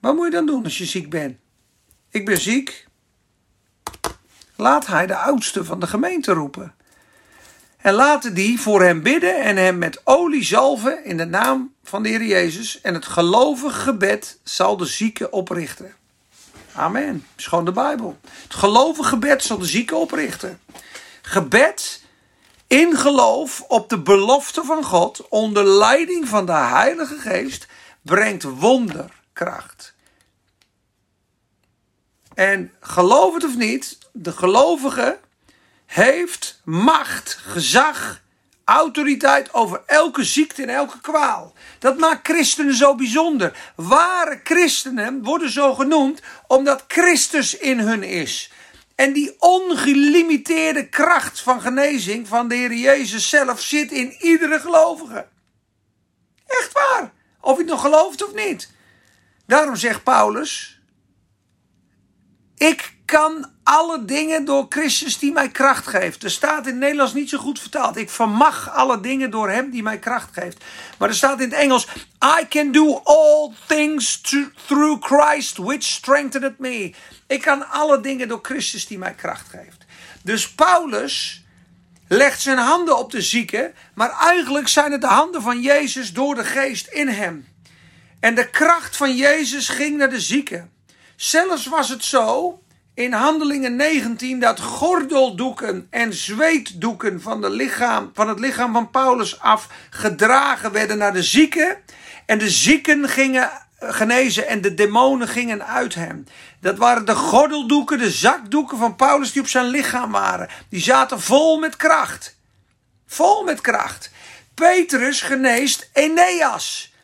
Wat 0.00 0.14
moet 0.14 0.24
je 0.24 0.30
dan 0.30 0.46
doen 0.46 0.64
als 0.64 0.78
je 0.78 0.84
ziek 0.84 1.10
bent? 1.10 1.41
Ik 2.12 2.24
ben 2.24 2.40
ziek. 2.40 2.86
Laat 4.56 4.86
hij 4.86 5.06
de 5.06 5.16
oudste 5.16 5.64
van 5.64 5.80
de 5.80 5.86
gemeente 5.86 6.32
roepen. 6.32 6.74
En 7.76 7.94
laten 7.94 8.34
die 8.34 8.60
voor 8.60 8.82
hem 8.82 9.02
bidden 9.02 9.42
en 9.42 9.56
hem 9.56 9.78
met 9.78 10.00
olie 10.04 10.44
zalven 10.44 11.04
in 11.04 11.16
de 11.16 11.24
naam 11.24 11.74
van 11.84 12.02
de 12.02 12.08
Heer 12.08 12.24
Jezus. 12.24 12.80
En 12.80 12.94
het 12.94 13.06
gelovige 13.06 13.80
gebed 13.80 14.38
zal 14.42 14.76
de 14.76 14.84
zieke 14.84 15.30
oprichten. 15.30 15.94
Amen. 16.74 17.12
Dat 17.12 17.38
is 17.38 17.46
gewoon 17.46 17.64
de 17.64 17.72
Bijbel. 17.72 18.18
Het 18.42 18.54
gelovige 18.54 19.08
gebed 19.08 19.42
zal 19.42 19.58
de 19.58 19.66
zieke 19.66 19.96
oprichten. 19.96 20.60
Gebed 21.22 22.02
in 22.66 22.96
geloof 22.96 23.60
op 23.60 23.88
de 23.88 23.98
belofte 23.98 24.64
van 24.64 24.84
God 24.84 25.28
onder 25.28 25.64
leiding 25.64 26.28
van 26.28 26.46
de 26.46 26.52
Heilige 26.52 27.18
Geest 27.18 27.66
brengt 28.02 28.42
wonderkracht. 28.42 29.94
En 32.34 32.72
geloof 32.80 33.34
het 33.34 33.44
of 33.44 33.56
niet, 33.56 33.98
de 34.12 34.32
gelovige 34.32 35.18
heeft 35.86 36.60
macht, 36.64 37.38
gezag, 37.40 38.22
autoriteit 38.64 39.54
over 39.54 39.82
elke 39.86 40.24
ziekte 40.24 40.62
en 40.62 40.68
elke 40.68 41.00
kwaal. 41.00 41.54
Dat 41.78 41.98
maakt 41.98 42.26
christenen 42.28 42.74
zo 42.74 42.94
bijzonder. 42.94 43.72
Ware 43.76 44.40
christenen 44.44 45.22
worden 45.22 45.50
zo 45.50 45.74
genoemd 45.74 46.20
omdat 46.46 46.84
Christus 46.88 47.56
in 47.58 47.78
hun 47.78 48.02
is. 48.02 48.50
En 48.94 49.12
die 49.12 49.36
ongelimiteerde 49.38 50.88
kracht 50.88 51.40
van 51.40 51.60
genezing 51.60 52.28
van 52.28 52.48
de 52.48 52.54
Heer 52.54 52.72
Jezus 52.74 53.28
zelf 53.28 53.60
zit 53.60 53.92
in 53.92 54.12
iedere 54.20 54.60
gelovige. 54.60 55.26
Echt 56.46 56.72
waar. 56.72 57.12
Of 57.40 57.52
je 57.52 57.62
het 57.62 57.70
nog 57.70 57.80
gelooft 57.80 58.24
of 58.24 58.34
niet. 58.34 58.70
Daarom 59.46 59.76
zegt 59.76 60.02
Paulus: 60.02 60.80
Ik 62.62 62.92
kan 63.04 63.50
alle 63.62 64.04
dingen 64.04 64.44
door 64.44 64.66
Christus 64.68 65.18
die 65.18 65.32
mij 65.32 65.48
kracht 65.48 65.86
geeft. 65.86 66.24
Er 66.24 66.30
staat 66.30 66.66
in 66.66 66.72
het 66.72 66.80
Nederlands 66.80 67.12
niet 67.12 67.28
zo 67.28 67.38
goed 67.38 67.60
vertaald. 67.60 67.96
Ik 67.96 68.10
vermag 68.10 68.70
alle 68.70 69.00
dingen 69.00 69.30
door 69.30 69.50
hem 69.50 69.70
die 69.70 69.82
mij 69.82 69.98
kracht 69.98 70.28
geeft. 70.32 70.64
Maar 70.98 71.08
er 71.08 71.14
staat 71.14 71.40
in 71.40 71.48
het 71.50 71.58
Engels: 71.58 71.86
I 72.40 72.48
can 72.48 72.72
do 72.72 73.00
all 73.04 73.52
things 73.66 74.20
through 74.66 75.06
Christ 75.06 75.56
which 75.56 75.82
strengtheneth 75.82 76.58
me. 76.58 76.94
Ik 77.26 77.40
kan 77.40 77.68
alle 77.70 78.00
dingen 78.00 78.28
door 78.28 78.38
Christus 78.42 78.86
die 78.86 78.98
mij 78.98 79.14
kracht 79.14 79.48
geeft. 79.48 79.84
Dus 80.22 80.50
Paulus 80.50 81.44
legt 82.08 82.40
zijn 82.40 82.58
handen 82.58 82.98
op 82.98 83.10
de 83.10 83.22
zieke, 83.22 83.72
maar 83.94 84.10
eigenlijk 84.10 84.68
zijn 84.68 84.92
het 84.92 85.00
de 85.00 85.06
handen 85.06 85.42
van 85.42 85.60
Jezus 85.60 86.12
door 86.12 86.34
de 86.34 86.44
geest 86.44 86.86
in 86.86 87.08
hem. 87.08 87.48
En 88.20 88.34
de 88.34 88.50
kracht 88.50 88.96
van 88.96 89.16
Jezus 89.16 89.68
ging 89.68 89.96
naar 89.96 90.10
de 90.10 90.20
zieke. 90.20 90.70
Zelfs 91.22 91.66
was 91.66 91.88
het 91.88 92.04
zo 92.04 92.58
in 92.94 93.12
Handelingen 93.12 93.76
19 93.76 94.40
dat 94.40 94.60
gordeldoeken 94.60 95.86
en 95.90 96.14
zweetdoeken 96.14 97.20
van, 97.20 97.40
de 97.40 97.50
lichaam, 97.50 98.10
van 98.14 98.28
het 98.28 98.38
lichaam 98.38 98.72
van 98.72 98.90
Paulus 98.90 99.40
af 99.40 99.68
gedragen 99.90 100.72
werden 100.72 100.98
naar 100.98 101.12
de 101.12 101.22
zieken. 101.22 101.76
En 102.26 102.38
de 102.38 102.50
zieken 102.50 103.08
gingen 103.08 103.50
genezen 103.78 104.48
en 104.48 104.60
de 104.60 104.74
demonen 104.74 105.28
gingen 105.28 105.66
uit 105.66 105.94
hem. 105.94 106.26
Dat 106.60 106.78
waren 106.78 107.04
de 107.04 107.14
gordeldoeken, 107.14 107.98
de 107.98 108.10
zakdoeken 108.10 108.78
van 108.78 108.96
Paulus 108.96 109.32
die 109.32 109.42
op 109.42 109.48
zijn 109.48 109.66
lichaam 109.66 110.10
waren. 110.10 110.48
Die 110.68 110.80
zaten 110.80 111.20
vol 111.20 111.58
met 111.58 111.76
kracht. 111.76 112.36
Vol 113.06 113.44
met 113.44 113.60
kracht. 113.60 114.10
Petrus 114.54 115.20
geneest 115.20 115.90
Eneas. 115.92 116.94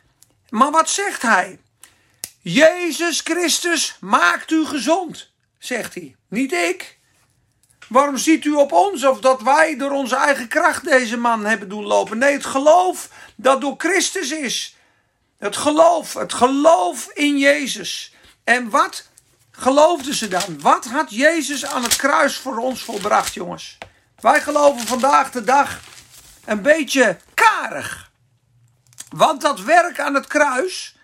Maar 0.49 0.71
wat 0.71 0.89
zegt 0.89 1.21
hij? 1.21 1.59
Jezus 2.51 3.21
Christus 3.21 3.97
maakt 3.99 4.51
u 4.51 4.65
gezond 4.65 5.31
zegt 5.59 5.93
hij. 5.93 6.15
Niet 6.27 6.51
ik. 6.51 6.97
Waarom 7.87 8.17
ziet 8.17 8.45
u 8.45 8.51
op 8.51 8.71
ons 8.71 9.05
of 9.05 9.19
dat 9.19 9.41
wij 9.41 9.77
door 9.77 9.91
onze 9.91 10.15
eigen 10.15 10.47
kracht 10.47 10.83
deze 10.83 11.17
man 11.17 11.45
hebben 11.45 11.69
doen 11.69 11.83
lopen? 11.85 12.17
Nee, 12.17 12.33
het 12.33 12.45
geloof 12.45 13.09
dat 13.35 13.61
door 13.61 13.75
Christus 13.77 14.31
is. 14.31 14.75
Het 15.37 15.57
geloof, 15.57 16.13
het 16.13 16.33
geloof 16.33 17.09
in 17.13 17.37
Jezus. 17.37 18.13
En 18.43 18.69
wat 18.69 19.07
geloofden 19.51 20.13
ze 20.13 20.27
dan? 20.27 20.61
Wat 20.61 20.85
had 20.85 21.11
Jezus 21.11 21.65
aan 21.65 21.83
het 21.83 21.95
kruis 21.95 22.37
voor 22.37 22.57
ons 22.57 22.83
volbracht, 22.83 23.33
jongens? 23.33 23.77
Wij 24.19 24.41
geloven 24.41 24.87
vandaag 24.87 25.31
de 25.31 25.43
dag 25.43 25.79
een 26.45 26.61
beetje 26.61 27.17
karig. 27.33 28.11
Want 29.09 29.41
dat 29.41 29.61
werk 29.61 29.99
aan 29.99 30.13
het 30.13 30.27
kruis, 30.27 30.95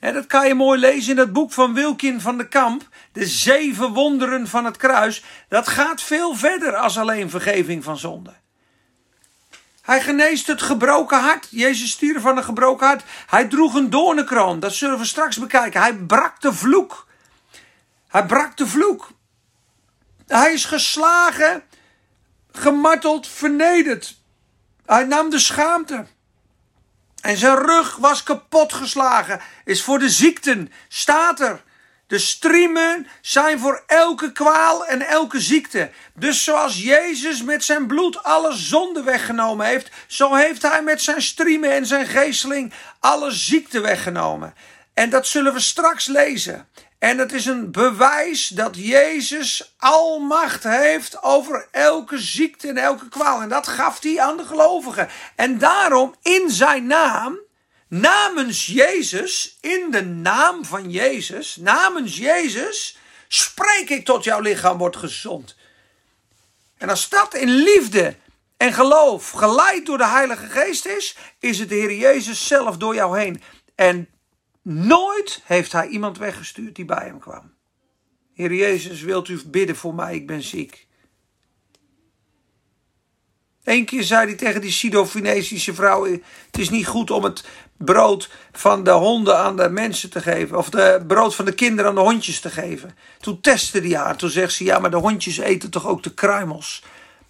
dat 0.00 0.26
kan 0.26 0.46
je 0.46 0.54
mooi 0.54 0.80
lezen 0.80 1.12
in 1.12 1.18
het 1.18 1.32
boek 1.32 1.52
van 1.52 1.74
Wilkin 1.74 2.20
van 2.20 2.38
de 2.38 2.48
Kamp 2.48 2.88
de 3.12 3.26
zeven 3.26 3.92
wonderen 3.92 4.48
van 4.48 4.64
het 4.64 4.76
kruis, 4.76 5.24
dat 5.48 5.68
gaat 5.68 6.02
veel 6.02 6.34
verder 6.34 6.76
als 6.76 6.98
alleen 6.98 7.30
vergeving 7.30 7.84
van 7.84 7.96
zonde. 7.96 8.34
Hij 9.82 10.00
geneest 10.00 10.46
het 10.46 10.62
gebroken 10.62 11.20
hart. 11.20 11.46
Jezus 11.50 11.90
stierf 11.90 12.22
van 12.22 12.36
een 12.36 12.44
gebroken 12.44 12.86
hart. 12.86 13.04
Hij 13.26 13.44
droeg 13.48 13.74
een 13.74 13.90
doornenkroon. 13.90 14.60
Dat 14.60 14.74
zullen 14.74 14.98
we 14.98 15.04
straks 15.04 15.36
bekijken. 15.36 15.80
Hij 15.80 15.94
brak 15.94 16.40
de 16.40 16.52
vloek. 16.52 17.06
Hij 18.08 18.26
brak 18.26 18.56
de 18.56 18.66
vloek. 18.66 19.10
Hij 20.26 20.52
is 20.52 20.64
geslagen, 20.64 21.62
gemarteld, 22.52 23.28
vernederd. 23.28 24.16
Hij 24.86 25.04
nam 25.04 25.30
de 25.30 25.38
schaamte. 25.38 26.06
En 27.20 27.36
zijn 27.36 27.56
rug 27.56 27.96
was 27.96 28.22
kapot 28.22 28.72
geslagen. 28.72 29.40
Is 29.64 29.82
voor 29.82 29.98
de 29.98 30.08
ziekten. 30.08 30.72
Staat 30.88 31.40
er. 31.40 31.62
De 32.06 32.18
striemen 32.18 33.06
zijn 33.20 33.58
voor 33.58 33.82
elke 33.86 34.32
kwaal 34.32 34.86
en 34.86 35.02
elke 35.06 35.40
ziekte. 35.40 35.90
Dus 36.14 36.44
zoals 36.44 36.82
Jezus 36.82 37.42
met 37.42 37.64
zijn 37.64 37.86
bloed 37.86 38.22
alle 38.22 38.52
zonde 38.52 39.02
weggenomen 39.02 39.66
heeft, 39.66 39.90
zo 40.06 40.34
heeft 40.34 40.62
hij 40.62 40.82
met 40.82 41.02
zijn 41.02 41.22
striemen 41.22 41.72
en 41.72 41.86
zijn 41.86 42.06
geesteling 42.06 42.72
alle 43.00 43.30
ziekte 43.30 43.80
weggenomen. 43.80 44.54
En 44.94 45.10
dat 45.10 45.26
zullen 45.26 45.52
we 45.52 45.60
straks 45.60 46.06
lezen. 46.06 46.68
En 46.98 47.18
het 47.18 47.32
is 47.32 47.46
een 47.46 47.70
bewijs 47.70 48.48
dat 48.48 48.76
Jezus 48.76 49.74
almacht 49.78 50.62
heeft 50.62 51.22
over 51.22 51.68
elke 51.70 52.18
ziekte 52.18 52.68
en 52.68 52.76
elke 52.76 53.08
kwaal. 53.08 53.40
En 53.40 53.48
dat 53.48 53.68
gaf 53.68 54.02
hij 54.02 54.20
aan 54.20 54.36
de 54.36 54.44
gelovigen. 54.44 55.08
En 55.36 55.58
daarom 55.58 56.14
in 56.22 56.50
zijn 56.50 56.86
naam 56.86 57.38
namens 57.88 58.66
Jezus, 58.66 59.58
in 59.60 59.90
de 59.90 60.04
naam 60.04 60.64
van 60.64 60.90
Jezus, 60.90 61.56
namens 61.56 62.16
Jezus, 62.16 62.98
spreek 63.28 63.88
ik 63.88 64.04
tot 64.04 64.24
jouw 64.24 64.40
lichaam 64.40 64.78
wordt 64.78 64.96
gezond. 64.96 65.56
En 66.78 66.88
als 66.88 67.08
dat 67.08 67.34
in 67.34 67.50
liefde 67.50 68.16
en 68.56 68.72
geloof 68.72 69.30
geleid 69.30 69.86
door 69.86 69.98
de 69.98 70.06
Heilige 70.06 70.46
Geest 70.46 70.86
is, 70.86 71.16
is 71.38 71.58
het 71.58 71.68
de 71.68 71.74
Heer 71.74 71.94
Jezus 71.94 72.46
zelf 72.46 72.76
door 72.76 72.94
jou 72.94 73.18
heen. 73.18 73.42
En 73.74 74.08
nooit 74.68 75.42
heeft 75.44 75.72
hij 75.72 75.88
iemand 75.88 76.18
weggestuurd 76.18 76.74
die 76.74 76.84
bij 76.84 77.04
hem 77.04 77.18
kwam. 77.18 77.52
Heer 78.34 78.54
Jezus, 78.54 79.00
wilt 79.00 79.28
u 79.28 79.40
bidden 79.46 79.76
voor 79.76 79.94
mij, 79.94 80.14
ik 80.14 80.26
ben 80.26 80.42
ziek. 80.42 80.86
Eén 83.64 83.84
keer 83.84 84.02
zei 84.02 84.26
hij 84.26 84.34
tegen 84.34 84.60
die 84.60 84.70
Sido-Finesische 84.70 85.74
vrouw: 85.74 86.04
Het 86.04 86.58
is 86.58 86.70
niet 86.70 86.86
goed 86.86 87.10
om 87.10 87.24
het 87.24 87.44
brood 87.76 88.30
van 88.52 88.84
de 88.84 88.90
honden 88.90 89.38
aan 89.38 89.56
de 89.56 89.68
mensen 89.68 90.10
te 90.10 90.20
geven. 90.20 90.58
Of 90.58 90.70
de 90.70 91.04
brood 91.06 91.34
van 91.34 91.44
de 91.44 91.52
kinderen 91.52 91.90
aan 91.90 91.94
de 91.94 92.00
hondjes 92.00 92.40
te 92.40 92.50
geven. 92.50 92.96
Toen 93.20 93.40
testte 93.40 93.80
hij 93.80 93.96
haar. 93.96 94.16
Toen 94.16 94.30
zegt 94.30 94.52
ze: 94.52 94.64
Ja, 94.64 94.78
maar 94.78 94.90
de 94.90 94.96
hondjes 94.96 95.38
eten 95.38 95.70
toch 95.70 95.86
ook 95.86 96.02
de 96.02 96.14
kruimels? 96.14 96.82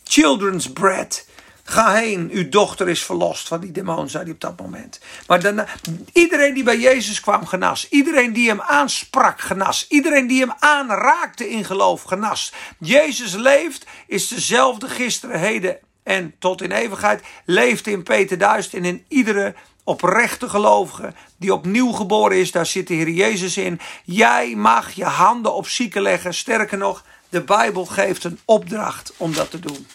Children's 0.04 0.72
bread. 0.72 1.26
Ga 1.70 1.94
heen, 1.94 2.30
uw 2.32 2.48
dochter 2.48 2.88
is 2.88 3.04
verlost 3.04 3.48
van 3.48 3.60
die 3.60 3.72
demon, 3.72 4.08
zei 4.08 4.24
hij 4.24 4.32
op 4.32 4.40
dat 4.40 4.60
moment. 4.60 5.00
Maar 5.26 5.78
iedereen 6.12 6.54
die 6.54 6.62
bij 6.62 6.78
Jezus 6.78 7.20
kwam, 7.20 7.46
genas. 7.46 7.88
Iedereen 7.88 8.32
die 8.32 8.48
hem 8.48 8.60
aansprak, 8.60 9.40
genas. 9.40 9.86
Iedereen 9.88 10.26
die 10.26 10.40
hem 10.40 10.52
aanraakte 10.58 11.50
in 11.50 11.64
geloof, 11.64 12.02
genas. 12.02 12.52
Jezus 12.78 13.34
leeft, 13.34 13.86
is 14.06 14.28
dezelfde 14.28 14.88
gisteren, 14.88 15.40
heden 15.40 15.78
en 16.02 16.34
tot 16.38 16.62
in 16.62 16.72
eeuwigheid. 16.72 17.22
Leeft 17.44 17.86
in 17.86 18.02
Peter 18.02 18.38
Duist 18.38 18.74
en 18.74 18.84
in 18.84 19.04
iedere 19.08 19.54
oprechte 19.84 20.48
gelovige 20.48 21.12
die 21.36 21.52
opnieuw 21.52 21.92
geboren 21.92 22.38
is, 22.38 22.52
daar 22.52 22.66
zit 22.66 22.86
de 22.86 22.94
Heer 22.94 23.10
Jezus 23.10 23.56
in. 23.56 23.80
Jij 24.04 24.54
mag 24.54 24.92
je 24.92 25.04
handen 25.04 25.54
op 25.54 25.68
zieken 25.68 26.02
leggen. 26.02 26.34
Sterker 26.34 26.78
nog, 26.78 27.04
de 27.28 27.42
Bijbel 27.42 27.84
geeft 27.84 28.24
een 28.24 28.38
opdracht 28.44 29.12
om 29.16 29.34
dat 29.34 29.50
te 29.50 29.60
doen. 29.60 29.86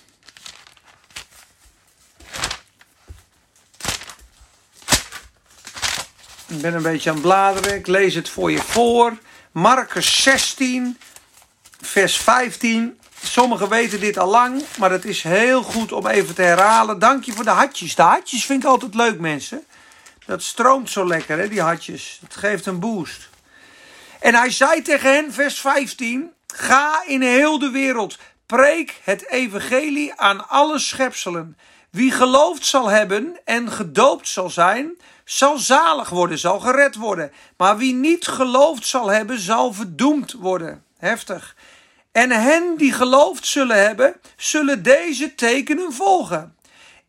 Ik 6.54 6.62
ben 6.62 6.74
een 6.74 6.82
beetje 6.82 7.10
aan 7.10 7.16
het 7.16 7.26
bladeren. 7.26 7.76
Ik 7.76 7.88
lees 7.88 8.16
het 8.16 8.30
voor 8.30 8.52
je 8.52 8.58
voor. 8.58 9.18
Marcus 9.52 10.24
16, 10.24 10.98
vers 11.82 12.18
15. 12.18 13.00
Sommigen 13.24 13.70
weten 13.70 14.00
dit 14.00 14.18
al 14.18 14.30
lang, 14.30 14.64
maar 14.78 14.92
het 14.92 15.06
is 15.06 15.24
heel 15.24 15.64
goed 15.64 15.92
om 15.92 16.08
even 16.08 16.36
te 16.36 16.42
herhalen. 16.42 17.00
Dank 17.00 17.24
je 17.24 17.32
voor 17.32 17.44
de 17.44 17.50
hartjes. 17.50 17.96
De 17.96 18.02
hartjes 18.02 18.46
vind 18.46 18.64
ik 18.64 18.70
altijd 18.70 18.96
leuk, 18.96 19.20
mensen. 19.20 19.64
Dat 20.26 20.44
stroomt 20.44 20.90
zo 20.90 21.08
lekker, 21.08 21.38
hè, 21.38 21.48
die 21.48 21.62
hartjes. 21.62 22.20
Het 22.22 22.36
geeft 22.36 22.66
een 22.66 22.80
boost. 22.80 23.30
En 24.20 24.36
hij 24.36 24.52
zei 24.52 24.82
tegen 24.82 25.14
hen, 25.14 25.34
vers 25.34 25.60
15: 25.60 26.32
Ga 26.48 27.04
in 27.06 27.22
heel 27.22 27.60
de 27.60 27.70
wereld, 27.70 28.18
preek 28.46 29.00
het 29.04 29.30
evangelie 29.30 30.14
aan 30.16 30.50
alle 30.50 30.80
schepselen. 30.80 31.58
Wie 31.90 32.12
geloofd 32.12 32.66
zal 32.66 32.88
hebben 32.88 33.40
en 33.46 33.72
gedoopt 33.72 34.28
zal 34.28 34.50
zijn, 34.50 34.98
zal 35.26 35.58
zalig 35.58 36.10
worden, 36.10 36.38
zal 36.38 36.60
gered 36.60 36.96
worden. 36.96 37.32
Maar 37.58 37.78
wie 37.78 37.94
niet 37.94 38.28
geloofd 38.28 38.86
zal 38.86 39.08
hebben, 39.08 39.40
zal 39.40 39.74
verdoemd 39.74 40.32
worden. 40.32 40.84
Heftig. 40.98 41.56
En 42.12 42.32
hen 42.32 42.78
die 42.78 42.94
geloofd 42.94 43.46
zullen 43.48 43.86
hebben, 43.86 44.16
zullen 44.38 44.84
deze 44.84 45.36
tekenen 45.36 45.94
volgen. 45.94 46.56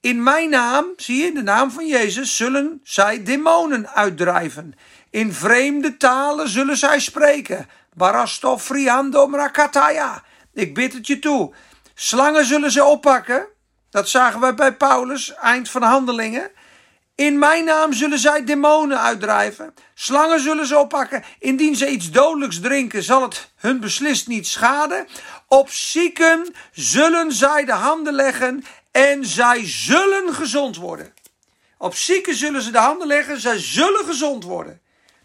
In 0.01 0.23
mijn 0.23 0.51
naam, 0.51 0.87
zie 0.97 1.17
je, 1.17 1.27
in 1.27 1.35
de 1.35 1.43
naam 1.43 1.71
van 1.71 1.87
Jezus, 1.87 2.37
zullen 2.37 2.81
zij 2.83 3.23
demonen 3.23 3.89
uitdrijven. 3.89 4.75
In 5.11 5.33
vreemde 5.33 5.97
talen 5.97 6.49
zullen 6.49 6.77
zij 6.77 7.01
spreken. 7.01 7.69
Barasto 7.95 8.59
friando. 8.59 9.31
Ik 10.53 10.75
bid 10.75 10.93
het 10.93 11.07
je 11.07 11.19
toe. 11.19 11.55
Slangen 11.95 12.45
zullen 12.45 12.71
ze 12.71 12.85
oppakken. 12.85 13.47
Dat 13.91 14.09
zagen 14.09 14.41
wij 14.41 14.55
bij 14.55 14.75
Paulus, 14.75 15.35
eind 15.35 15.71
van 15.71 15.81
de 15.81 15.87
handelingen. 15.87 16.51
In 17.15 17.39
mijn 17.39 17.65
naam 17.65 17.93
zullen 17.93 18.19
zij 18.19 18.45
demonen 18.45 19.01
uitdrijven. 19.01 19.75
Slangen 19.95 20.41
zullen 20.41 20.67
ze 20.67 20.79
oppakken. 20.79 21.25
Indien 21.39 21.77
ze 21.77 21.89
iets 21.89 22.11
dodelijks 22.11 22.61
drinken, 22.61 23.03
zal 23.03 23.23
het 23.23 23.51
hun 23.57 23.81
beslist 23.81 24.27
niet 24.27 24.47
schaden. 24.47 25.07
Op 25.49 25.71
zieken 25.71 26.55
zullen 26.73 27.33
zij 27.33 27.65
de 27.65 27.73
handen 27.73 28.15
leggen 28.15 28.65
en 28.91 29.25
zij 29.25 29.63
zullen 29.65 30.35
gezond 30.35 30.77
worden. 30.77 31.15
Op 31.79 31.95
zieken 31.95 32.35
zullen 32.35 32.63
ze 32.63 32.71
de 32.71 32.79
handen 32.79 33.07
leggen, 33.07 33.41
zij 33.41 33.59
zullen 33.59 34.05
gezond 34.05 34.45
worden. 34.45 34.81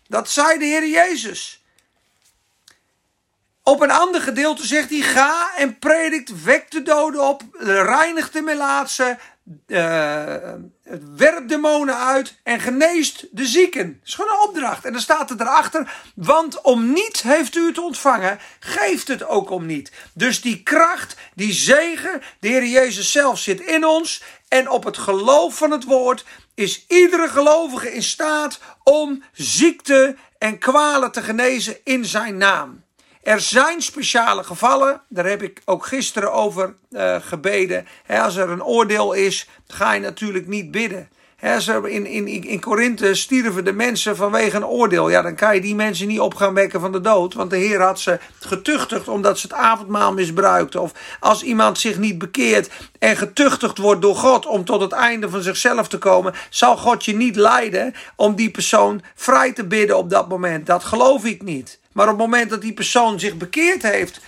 Dat 0.08 0.30
zei 0.30 0.60
de 0.60 0.66
Heer 0.66 0.88
Jezus. 0.88 1.64
Op 3.64 3.82
een 3.82 3.92
ander 3.92 4.22
gedeelte 4.22 4.66
zegt 4.66 4.90
hij: 4.90 5.00
Ga 5.00 5.52
en 5.56 5.80
predikt, 5.80 6.44
wek 6.44 6.72
de 6.72 6.82
doden 6.82 7.22
op, 7.22 7.42
reinigt 7.60 8.34
de 8.34 8.42
melaatse, 8.42 9.18
uh, 9.68 10.54
werpt 11.16 11.50
demonen 11.50 11.98
uit 11.98 12.40
en 12.44 12.60
geneest 12.60 13.28
de 13.32 13.46
zieken. 13.46 13.88
Dat 13.88 14.08
is 14.08 14.14
gewoon 14.14 14.32
een 14.32 14.48
opdracht. 14.48 14.86
En 14.86 14.92
dan 14.92 15.02
staat 15.02 15.30
er 15.30 15.42
erachter, 15.42 15.94
want 16.16 16.62
om 16.62 16.94
niet 16.94 17.22
heeft 17.22 17.56
u 17.56 17.68
het 17.68 17.78
ontvangen, 17.78 18.40
geeft 18.60 19.08
het 19.08 19.26
ook 19.26 19.50
om 19.50 19.66
niet. 19.66 19.92
Dus 20.14 20.42
die 20.42 20.64
kracht, 20.64 21.16
die 21.36 21.54
zegen, 21.54 22.22
de 22.40 22.48
Heer 22.48 22.66
Jezus 22.66 23.12
zelf 23.12 23.40
zit 23.40 23.60
in 23.60 23.86
ons. 23.86 24.24
En 24.48 24.70
op 24.70 24.84
het 24.84 24.98
geloof 24.98 25.58
van 25.58 25.72
het 25.72 25.84
woord 25.84 26.26
is 26.56 26.86
iedere 26.88 27.28
gelovige 27.28 27.94
in 27.94 28.04
staat 28.04 28.60
om 28.84 29.24
ziekte 29.32 30.16
en 30.38 30.58
kwalen 30.58 31.12
te 31.12 31.22
genezen 31.22 31.78
in 31.84 32.06
zijn 32.06 32.38
naam. 32.38 32.84
Er 33.30 33.40
zijn 33.40 33.82
speciale 33.82 34.44
gevallen, 34.44 35.02
daar 35.08 35.26
heb 35.26 35.42
ik 35.42 35.62
ook 35.66 35.86
gisteren 35.86 36.34
over 36.34 36.76
uh, 36.92 37.16
gebeden. 37.22 37.88
als 38.08 38.36
er 38.36 38.50
een 38.50 38.64
oordeel 38.64 39.14
is, 39.14 39.48
ga 39.68 39.94
je 39.94 40.00
natuurlijk 40.00 40.48
niet 40.48 40.72
bidden. 40.72 41.10
In, 41.42 42.06
in, 42.06 42.28
in 42.28 42.60
Korinthe 42.60 43.16
stierven 43.16 43.66
de 43.66 43.74
mensen 43.74 44.16
vanwege 44.16 44.56
een 44.56 44.66
oordeel. 44.66 45.10
Ja, 45.10 45.22
dan 45.22 45.36
kan 45.36 45.56
je 45.56 45.62
die 45.62 45.76
mensen 45.76 46.08
niet 46.08 46.20
op 46.20 46.34
gaan 46.36 46.54
wekken 46.54 46.80
van 46.80 46.92
de 46.92 47.02
dood. 47.02 47.34
Want 47.34 47.50
de 47.50 47.58
Heer 47.58 47.82
had 47.82 48.00
ze 48.00 48.20
getuchtigd 48.40 49.08
omdat 49.08 49.40
ze 49.40 49.48
het 49.48 49.56
avondmaal 49.56 50.14
misbruikten. 50.14 50.82
Of 50.82 50.92
als 51.20 51.44
iemand 51.44 51.80
zich 51.80 51.98
niet 51.98 52.18
bekeert 52.18 52.70
en 53.00 53.18
getuchtigd 53.18 53.78
wordt 53.78 54.02
door 54.02 54.16
God 54.16 54.46
om 54.46 54.66
tot 54.66 54.82
het 54.82 54.92
einde 54.92 55.30
van 55.30 55.42
zichzelf 55.42 55.88
te 55.88 55.98
komen, 55.98 56.34
zal 56.50 56.78
God 56.78 57.06
je 57.06 57.16
niet 57.16 57.36
leiden 57.36 57.94
om 58.16 58.36
die 58.36 58.52
persoon 58.52 59.02
vrij 59.16 59.54
te 59.54 59.66
bidden 59.66 59.98
op 59.98 60.10
dat 60.10 60.30
moment. 60.30 60.66
Dat 60.66 60.84
geloof 60.84 61.26
ik 61.26 61.42
niet. 61.42 61.80
Maar 61.92 62.06
op 62.06 62.18
het 62.18 62.22
moment 62.22 62.50
dat 62.50 62.62
die 62.62 62.74
persoon 62.74 63.20
zich 63.20 63.38
bekeerd 63.38 63.82
heeft, 63.82 64.22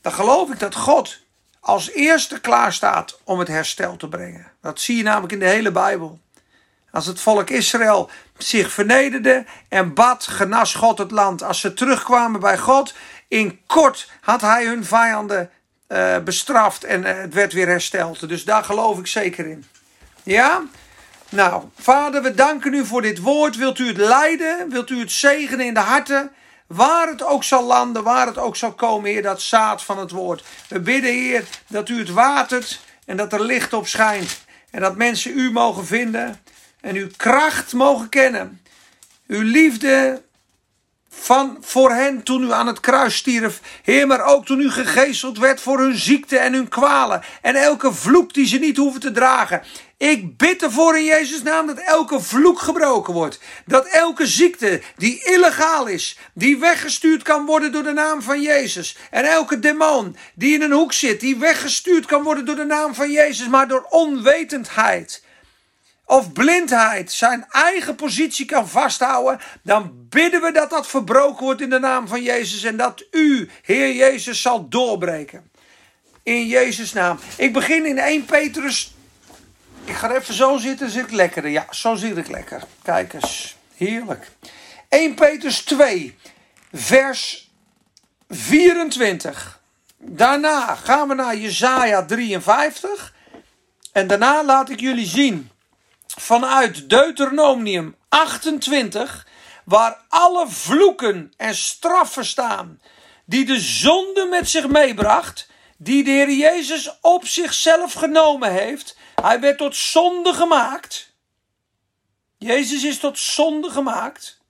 dan 0.00 0.12
geloof 0.12 0.50
ik 0.50 0.58
dat 0.58 0.74
God 0.74 1.18
als 1.60 1.90
eerste 1.90 2.40
klaar 2.40 2.72
staat 2.72 3.18
om 3.24 3.38
het 3.38 3.48
herstel 3.48 3.96
te 3.96 4.08
brengen. 4.08 4.53
Dat 4.64 4.80
zie 4.80 4.96
je 4.96 5.02
namelijk 5.02 5.32
in 5.32 5.38
de 5.38 5.44
hele 5.48 5.70
Bijbel. 5.70 6.18
Als 6.90 7.06
het 7.06 7.20
volk 7.20 7.50
Israël 7.50 8.10
zich 8.38 8.72
vernederde 8.72 9.44
en 9.68 9.94
bad, 9.94 10.26
genas 10.26 10.74
God 10.74 10.98
het 10.98 11.10
land. 11.10 11.42
Als 11.42 11.60
ze 11.60 11.74
terugkwamen 11.74 12.40
bij 12.40 12.58
God, 12.58 12.94
in 13.28 13.60
kort 13.66 14.10
had 14.20 14.40
hij 14.40 14.66
hun 14.66 14.84
vijanden 14.84 15.50
uh, 15.88 16.18
bestraft 16.18 16.84
en 16.84 17.00
uh, 17.00 17.08
het 17.14 17.34
werd 17.34 17.52
weer 17.52 17.66
hersteld. 17.66 18.28
Dus 18.28 18.44
daar 18.44 18.64
geloof 18.64 18.98
ik 18.98 19.06
zeker 19.06 19.46
in. 19.46 19.64
Ja? 20.22 20.62
Nou, 21.28 21.62
vader, 21.78 22.22
we 22.22 22.34
danken 22.34 22.74
u 22.74 22.86
voor 22.86 23.02
dit 23.02 23.20
woord. 23.20 23.56
Wilt 23.56 23.78
u 23.78 23.86
het 23.86 23.96
leiden? 23.96 24.70
Wilt 24.70 24.90
u 24.90 25.00
het 25.00 25.12
zegenen 25.12 25.66
in 25.66 25.74
de 25.74 25.80
harten? 25.80 26.32
Waar 26.66 27.08
het 27.08 27.24
ook 27.24 27.44
zal 27.44 27.64
landen, 27.64 28.02
waar 28.02 28.26
het 28.26 28.38
ook 28.38 28.56
zal 28.56 28.72
komen, 28.72 29.10
Heer, 29.10 29.22
dat 29.22 29.42
zaad 29.42 29.82
van 29.82 29.98
het 29.98 30.10
woord. 30.10 30.44
We 30.68 30.80
bidden, 30.80 31.12
Heer, 31.12 31.44
dat 31.66 31.88
u 31.88 31.98
het 31.98 32.10
watert 32.10 32.80
en 33.06 33.16
dat 33.16 33.32
er 33.32 33.42
licht 33.42 33.72
op 33.72 33.86
schijnt. 33.86 34.42
En 34.74 34.80
dat 34.80 34.96
mensen 34.96 35.38
u 35.38 35.50
mogen 35.50 35.86
vinden 35.86 36.40
en 36.80 36.96
uw 36.96 37.08
kracht 37.16 37.72
mogen 37.72 38.08
kennen. 38.08 38.60
Uw 39.26 39.42
liefde 39.42 40.22
van 41.08 41.56
voor 41.60 41.90
hen 41.90 42.22
toen 42.22 42.42
u 42.42 42.52
aan 42.52 42.66
het 42.66 42.80
kruis 42.80 43.16
stierf. 43.16 43.60
Heer, 43.82 44.06
maar 44.06 44.24
ook 44.24 44.46
toen 44.46 44.60
u 44.60 44.70
gegezeld 44.70 45.38
werd 45.38 45.60
voor 45.60 45.78
hun 45.78 45.96
ziekte 45.96 46.38
en 46.38 46.52
hun 46.52 46.68
kwalen. 46.68 47.22
En 47.42 47.54
elke 47.54 47.92
vloek 47.92 48.34
die 48.34 48.46
ze 48.46 48.58
niet 48.58 48.76
hoeven 48.76 49.00
te 49.00 49.12
dragen. 49.12 49.62
Ik 49.96 50.36
bid 50.36 50.62
ervoor 50.62 50.96
in 50.96 51.04
Jezus' 51.04 51.42
naam 51.42 51.66
dat 51.66 51.78
elke 51.78 52.20
vloek 52.20 52.58
gebroken 52.58 53.12
wordt. 53.12 53.38
Dat 53.66 53.86
elke 53.86 54.26
ziekte 54.26 54.82
die 54.96 55.24
illegaal 55.24 55.86
is, 55.86 56.18
die 56.34 56.58
weggestuurd 56.58 57.22
kan 57.22 57.46
worden 57.46 57.72
door 57.72 57.82
de 57.82 57.92
naam 57.92 58.22
van 58.22 58.42
Jezus. 58.42 58.96
En 59.10 59.24
elke 59.24 59.58
demon 59.58 60.16
die 60.34 60.54
in 60.54 60.62
een 60.62 60.72
hoek 60.72 60.92
zit, 60.92 61.20
die 61.20 61.36
weggestuurd 61.36 62.06
kan 62.06 62.22
worden 62.22 62.44
door 62.44 62.56
de 62.56 62.64
naam 62.64 62.94
van 62.94 63.10
Jezus, 63.10 63.48
maar 63.48 63.68
door 63.68 63.86
onwetendheid 63.88 65.22
of 66.06 66.32
blindheid 66.32 67.12
zijn 67.12 67.46
eigen 67.50 67.94
positie 67.94 68.46
kan 68.46 68.68
vasthouden, 68.68 69.40
dan 69.62 70.06
bidden 70.08 70.40
we 70.40 70.52
dat 70.52 70.70
dat 70.70 70.86
verbroken 70.86 71.44
wordt 71.44 71.60
in 71.60 71.70
de 71.70 71.78
naam 71.78 72.08
van 72.08 72.22
Jezus 72.22 72.62
en 72.62 72.76
dat 72.76 73.04
u, 73.10 73.50
Heer 73.62 73.94
Jezus, 73.94 74.42
zal 74.42 74.68
doorbreken. 74.68 75.50
In 76.22 76.46
Jezus' 76.46 76.92
naam. 76.92 77.18
Ik 77.36 77.52
begin 77.52 77.86
in 77.86 77.98
1 77.98 78.24
Petrus. 78.24 78.93
Ik 79.84 79.94
ga 79.94 80.10
even 80.10 80.34
zo 80.34 80.56
zitten, 80.56 80.90
zit 80.90 81.04
ik 81.04 81.10
lekker. 81.10 81.48
Ja, 81.48 81.66
zo 81.70 81.94
zit 81.94 82.16
ik 82.16 82.28
lekker. 82.28 82.62
Kijk 82.82 83.12
eens, 83.12 83.56
heerlijk. 83.76 84.30
1 84.88 85.14
Petrus 85.14 85.60
2, 85.60 86.18
vers 86.72 87.50
24. 88.28 89.60
Daarna 89.98 90.74
gaan 90.74 91.08
we 91.08 91.14
naar 91.14 91.36
Jesaja 91.36 92.04
53. 92.04 93.14
En 93.92 94.06
daarna 94.06 94.44
laat 94.44 94.70
ik 94.70 94.80
jullie 94.80 95.06
zien 95.06 95.50
vanuit 96.06 96.88
Deuteronomium 96.88 97.96
28, 98.08 99.26
waar 99.64 100.00
alle 100.08 100.48
vloeken 100.48 101.32
en 101.36 101.54
straffen 101.54 102.24
staan 102.24 102.80
die 103.24 103.44
de 103.44 103.60
zonde 103.60 104.26
met 104.30 104.48
zich 104.48 104.68
meebracht, 104.68 105.48
die 105.76 106.04
de 106.04 106.10
Heer 106.10 106.30
Jezus 106.30 106.98
op 107.00 107.26
zichzelf 107.26 107.92
genomen 107.92 108.52
heeft. 108.52 108.96
Hij 109.24 109.40
werd 109.40 109.58
tot 109.58 109.76
zonde 109.76 110.32
gemaakt. 110.32 111.12
Jezus 112.38 112.84
is 112.84 112.98
tot 112.98 113.18
zonde 113.18 113.70
gemaakt. 113.70 114.40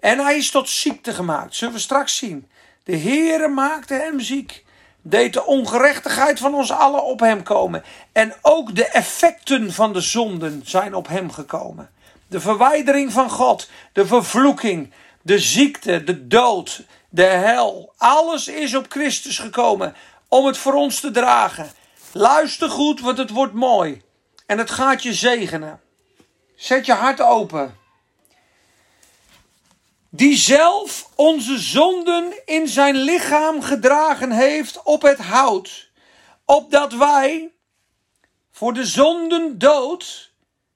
En 0.00 0.18
hij 0.18 0.36
is 0.36 0.50
tot 0.50 0.68
ziekte 0.68 1.14
gemaakt. 1.14 1.54
Zullen 1.54 1.74
we 1.74 1.80
straks 1.80 2.16
zien. 2.16 2.50
De 2.84 2.96
Heere 2.96 3.48
maakte 3.48 3.94
hem 3.94 4.20
ziek 4.20 4.64
deed 5.02 5.32
de 5.32 5.44
ongerechtigheid 5.44 6.38
van 6.38 6.54
ons 6.54 6.70
allen 6.70 7.04
op 7.04 7.20
hem 7.20 7.42
komen. 7.42 7.84
En 8.12 8.34
ook 8.42 8.74
de 8.74 8.86
effecten 8.86 9.72
van 9.72 9.92
de 9.92 10.00
zonden 10.00 10.62
zijn 10.64 10.94
op 10.94 11.08
hem 11.08 11.30
gekomen. 11.30 11.90
De 12.26 12.40
verwijdering 12.40 13.12
van 13.12 13.30
God, 13.30 13.70
de 13.92 14.06
vervloeking, 14.06 14.92
de 15.22 15.38
ziekte, 15.38 16.04
de 16.04 16.26
dood, 16.26 16.82
de 17.08 17.24
hel. 17.24 17.92
Alles 17.96 18.48
is 18.48 18.74
op 18.74 18.86
Christus 18.88 19.38
gekomen 19.38 19.94
om 20.28 20.46
het 20.46 20.58
voor 20.58 20.74
ons 20.74 21.00
te 21.00 21.10
dragen. 21.10 21.70
Luister 22.12 22.70
goed, 22.70 23.00
want 23.00 23.18
het 23.18 23.30
wordt 23.30 23.52
mooi. 23.52 24.02
En 24.46 24.58
het 24.58 24.70
gaat 24.70 25.02
je 25.02 25.14
zegenen. 25.14 25.80
Zet 26.56 26.86
je 26.86 26.92
hart 26.92 27.20
open 27.20 27.80
die 30.14 30.36
zelf 30.36 31.08
onze 31.14 31.58
zonden 31.58 32.32
in 32.44 32.68
zijn 32.68 32.96
lichaam 32.96 33.62
gedragen 33.62 34.30
heeft 34.30 34.82
op 34.82 35.02
het 35.02 35.18
hout, 35.18 35.90
opdat 36.44 36.92
wij 36.92 37.52
voor 38.50 38.72
de 38.72 38.86
zonden 38.86 39.58
dood, 39.58 40.32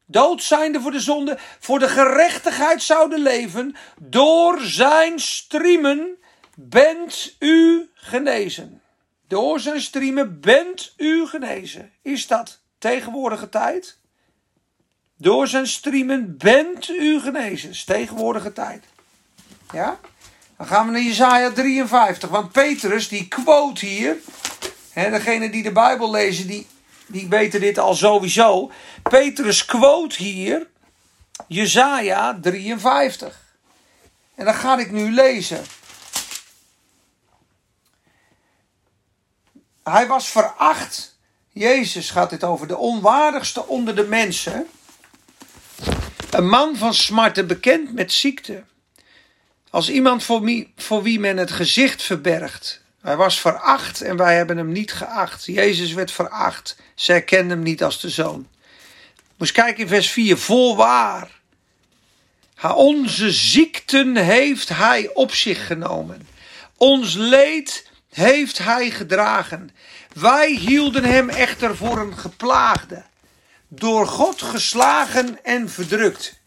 dood 0.07 0.43
zijnde 0.43 0.81
voor 0.81 0.91
de 0.91 1.01
zonde, 1.01 1.39
voor 1.59 1.79
de 1.79 1.89
gerechtigheid 1.89 2.83
zouden 2.83 3.19
leven, 3.19 3.77
door 4.01 4.61
zijn 4.61 5.19
striemen 5.19 6.19
bent 6.55 7.37
u 7.39 7.91
genezen. 7.95 8.83
Door 9.29 9.61
zijn 9.61 9.81
striemen 9.81 10.41
bent 10.41 10.95
u 10.97 11.27
genezen. 11.27 11.93
Is 12.03 12.27
dat 12.27 12.61
tegenwoordige 12.79 13.49
tijd? 13.49 13.99
Door 15.17 15.47
zijn 15.47 15.67
striemen 15.67 16.39
bent 16.39 16.89
u 16.89 17.21
genezen. 17.21 17.71
Is 17.71 17.85
tegenwoordige 17.85 18.53
tijd. 18.53 18.85
Ja? 19.73 20.01
Dan 20.57 20.67
gaan 20.67 20.87
we 20.87 20.93
naar 20.93 21.01
Jesaja 21.01 21.53
53. 21.53 22.29
Want 22.31 22.53
Petrus 22.53 23.09
die 23.09 23.29
quote 23.29 23.87
hier. 23.87 24.17
Hè, 24.91 25.11
degene 25.11 25.51
die 25.51 25.63
de 25.63 25.73
Bijbel 25.73 26.11
lezen, 26.11 26.47
die, 26.47 26.67
die 27.07 27.29
weten 27.29 27.61
dit 27.61 27.79
al 27.79 27.95
sowieso. 27.95 28.71
Petrus 29.03 29.65
quote 29.65 30.23
hier 30.23 30.67
Jesaja 31.49 32.39
53. 32.41 33.45
En 34.35 34.45
dat 34.45 34.55
ga 34.55 34.79
ik 34.79 34.91
nu 34.91 35.13
lezen. 35.13 35.65
Hij 39.91 40.07
was 40.07 40.29
veracht. 40.29 41.19
Jezus 41.53 42.11
gaat 42.11 42.31
dit 42.31 42.45
over 42.45 42.69
de 42.69 42.77
onwaardigste 42.77 43.67
onder 43.67 43.97
de 43.97 44.07
mensen. 44.07 44.67
Een 46.31 46.49
man 46.49 46.77
van 46.77 46.95
smarten 46.95 47.47
bekend 47.47 47.93
met 47.93 48.13
ziekte. 48.13 48.65
Als 49.71 49.91
iemand 49.91 50.25
voor 50.77 51.03
wie, 51.03 51.21
men 51.21 51.37
het 51.37 51.51
gezicht 51.51 52.03
verbergt. 52.03 52.81
Hij 53.01 53.17
was 53.17 53.41
veracht 53.41 54.01
en 54.01 54.17
wij 54.17 54.37
hebben 54.37 54.57
hem 54.57 54.73
niet 54.73 54.93
geacht. 54.93 55.45
Jezus 55.45 55.93
werd 55.93 56.11
veracht. 56.11 56.77
Zij 56.95 57.23
kenden 57.23 57.57
hem 57.57 57.63
niet 57.63 57.83
als 57.83 58.01
de 58.01 58.11
zoon. 58.11 58.49
Moest 59.37 59.53
kijken 59.53 59.83
in 59.83 59.89
vers 59.89 60.11
4. 60.11 60.37
Voorwaar. 60.37 61.31
Onze 62.75 63.33
ziekten 63.33 64.17
heeft 64.17 64.69
hij 64.69 65.11
op 65.15 65.35
zich 65.35 65.67
genomen. 65.67 66.29
Ons 66.77 67.15
leed 67.15 67.95
heeft 68.17 68.59
hij 68.59 68.91
gedragen. 68.91 69.71
Wij 70.13 70.51
hielden 70.51 71.05
hem 71.05 71.29
echter 71.29 71.77
voor 71.77 71.99
een 71.99 72.19
geplaagde, 72.19 73.03
door 73.69 74.07
God 74.07 74.43
geslagen 74.43 75.45
en 75.45 75.71
verdrukt. 75.71 76.41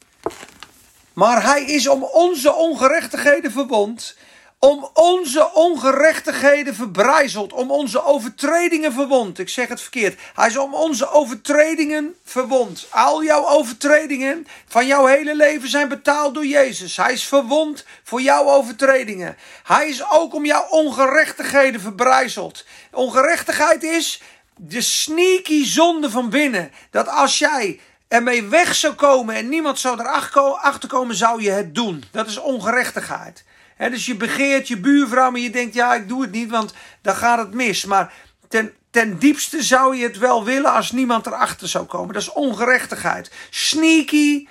Maar 1.13 1.43
hij 1.43 1.63
is 1.63 1.87
om 1.87 2.03
onze 2.03 2.53
ongerechtigheden 2.53 3.51
verwond 3.51 4.17
om 4.59 4.89
onze 4.93 5.53
ongerechtigheden 5.53 6.75
verbrijzeld, 6.75 7.53
om 7.53 7.71
onze 7.71 8.03
overtredingen 8.03 8.93
verwond. 8.93 9.39
Ik 9.39 9.49
zeg 9.49 9.67
het 9.67 9.81
verkeerd. 9.81 10.19
Hij 10.33 10.47
is 10.47 10.57
om 10.57 10.73
onze 10.73 11.11
overtredingen 11.11 12.15
verwond. 12.23 12.87
Al 12.89 13.23
jouw 13.23 13.47
overtredingen 13.47 14.47
van 14.67 14.87
jouw 14.87 15.05
hele 15.05 15.35
leven 15.35 15.69
zijn 15.69 15.87
betaald 15.87 16.33
door 16.33 16.45
Jezus. 16.45 16.97
Hij 16.97 17.13
is 17.13 17.23
verwond 17.23 17.85
voor 18.03 18.21
jouw 18.21 18.45
overtredingen. 18.45 19.37
Hij 19.63 19.89
is 19.89 20.11
ook 20.11 20.33
om 20.33 20.45
jouw 20.45 20.67
ongerechtigheden 20.69 21.81
verbrijzeld. 21.81 22.65
Ongerechtigheid 22.91 23.83
is 23.83 24.21
de 24.55 24.81
sneaky 24.81 25.65
zonde 25.65 26.09
van 26.09 26.29
binnen. 26.29 26.71
Dat 26.91 27.07
als 27.07 27.39
jij 27.39 27.79
ermee 28.07 28.43
weg 28.43 28.75
zou 28.75 28.93
komen 28.93 29.35
en 29.35 29.49
niemand 29.49 29.79
zou 29.79 29.99
erachter 29.99 30.89
komen, 30.89 31.15
zou 31.15 31.41
je 31.41 31.51
het 31.51 31.75
doen. 31.75 32.03
Dat 32.11 32.27
is 32.27 32.37
ongerechtigheid 32.37 33.43
dus 33.87 34.05
je 34.05 34.15
begeert 34.15 34.67
je 34.67 34.77
buurvrouw, 34.77 35.31
maar 35.31 35.39
je 35.39 35.49
denkt, 35.49 35.73
ja, 35.73 35.93
ik 35.93 36.07
doe 36.07 36.21
het 36.21 36.31
niet, 36.31 36.49
want 36.49 36.73
dan 37.01 37.15
gaat 37.15 37.39
het 37.39 37.53
mis. 37.53 37.85
Maar 37.85 38.13
ten, 38.47 38.73
ten 38.89 39.19
diepste 39.19 39.63
zou 39.63 39.95
je 39.95 40.03
het 40.03 40.17
wel 40.17 40.43
willen 40.43 40.73
als 40.73 40.91
niemand 40.91 41.25
erachter 41.25 41.67
zou 41.67 41.85
komen. 41.85 42.13
Dat 42.13 42.21
is 42.21 42.31
ongerechtigheid. 42.31 43.31
Sneaky, 43.49 44.47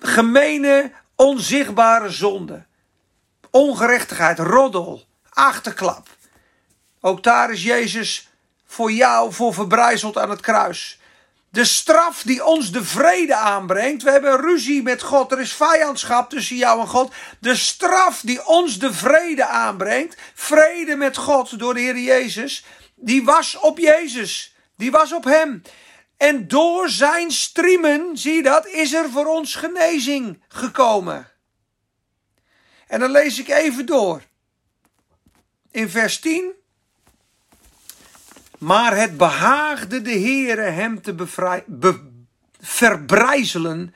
gemene, 0.00 0.92
onzichtbare 1.16 2.10
zonde. 2.10 2.64
Ongerechtigheid, 3.50 4.38
roddel, 4.38 5.04
achterklap. 5.28 6.08
Ook 7.00 7.22
daar 7.22 7.50
is 7.50 7.62
Jezus 7.62 8.28
voor 8.66 8.92
jou 8.92 9.32
voor 9.32 9.54
verbrijzeld 9.54 10.18
aan 10.18 10.30
het 10.30 10.40
kruis. 10.40 11.00
De 11.52 11.64
straf 11.64 12.22
die 12.22 12.44
ons 12.44 12.72
de 12.72 12.84
vrede 12.84 13.34
aanbrengt. 13.34 14.02
We 14.02 14.10
hebben 14.10 14.40
ruzie 14.40 14.82
met 14.82 15.02
God. 15.02 15.32
Er 15.32 15.40
is 15.40 15.52
vijandschap 15.52 16.30
tussen 16.30 16.56
jou 16.56 16.80
en 16.80 16.86
God. 16.86 17.14
De 17.40 17.56
straf 17.56 18.20
die 18.20 18.46
ons 18.46 18.78
de 18.78 18.92
vrede 18.92 19.46
aanbrengt. 19.46 20.16
Vrede 20.34 20.96
met 20.96 21.16
God 21.16 21.58
door 21.58 21.74
de 21.74 21.80
Heer 21.80 21.98
Jezus. 21.98 22.64
Die 22.94 23.24
was 23.24 23.56
op 23.58 23.78
Jezus. 23.78 24.56
Die 24.76 24.90
was 24.90 25.12
op 25.12 25.24
hem. 25.24 25.62
En 26.16 26.48
door 26.48 26.88
zijn 26.88 27.30
striemen, 27.30 28.16
zie 28.16 28.34
je 28.34 28.42
dat, 28.42 28.66
is 28.66 28.92
er 28.92 29.10
voor 29.10 29.26
ons 29.26 29.54
genezing 29.54 30.42
gekomen. 30.48 31.30
En 32.86 33.00
dan 33.00 33.10
lees 33.10 33.38
ik 33.38 33.48
even 33.48 33.86
door. 33.86 34.22
In 35.70 35.88
vers 35.88 36.20
10. 36.20 36.61
Maar 38.62 38.96
het 38.96 39.16
behaagde 39.16 40.02
de 40.02 40.10
Heere 40.10 40.62
hem 40.62 41.02
te 41.02 41.14
bevrij, 41.14 41.64
verbrijzelen. 42.60 43.94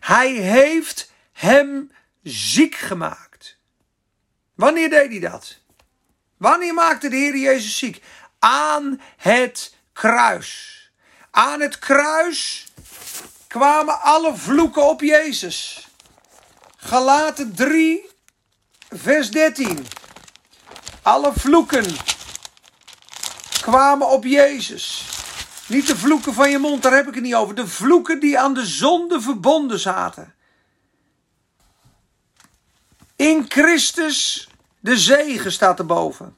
Hij 0.00 0.32
heeft 0.32 1.12
hem 1.32 1.92
ziek 2.22 2.74
gemaakt. 2.74 3.58
Wanneer 4.54 4.90
deed 4.90 5.10
hij 5.10 5.18
dat? 5.18 5.58
Wanneer 6.36 6.74
maakte 6.74 7.08
de 7.08 7.16
Heer 7.16 7.36
Jezus 7.36 7.78
ziek? 7.78 8.02
Aan 8.38 9.00
het 9.16 9.74
kruis. 9.92 10.90
Aan 11.30 11.60
het 11.60 11.78
kruis 11.78 12.66
kwamen 13.46 14.00
alle 14.00 14.36
vloeken 14.36 14.88
op 14.88 15.00
Jezus. 15.00 15.88
Galaten 16.76 17.54
3, 17.54 18.08
vers 18.88 19.30
13. 19.30 19.86
Alle 21.02 21.32
vloeken 21.36 21.84
kwamen 23.70 24.08
op 24.08 24.24
Jezus. 24.24 25.06
Niet 25.66 25.86
de 25.86 25.96
vloeken 25.96 26.34
van 26.34 26.50
je 26.50 26.58
mond, 26.58 26.82
daar 26.82 26.94
heb 26.94 27.08
ik 27.08 27.14
het 27.14 27.22
niet 27.22 27.34
over. 27.34 27.54
De 27.54 27.66
vloeken 27.66 28.20
die 28.20 28.38
aan 28.38 28.54
de 28.54 28.66
zonde 28.66 29.20
verbonden 29.20 29.78
zaten. 29.78 30.34
In 33.16 33.44
Christus 33.48 34.48
de 34.80 34.98
zegen 34.98 35.52
staat 35.52 35.78
erboven. 35.78 36.36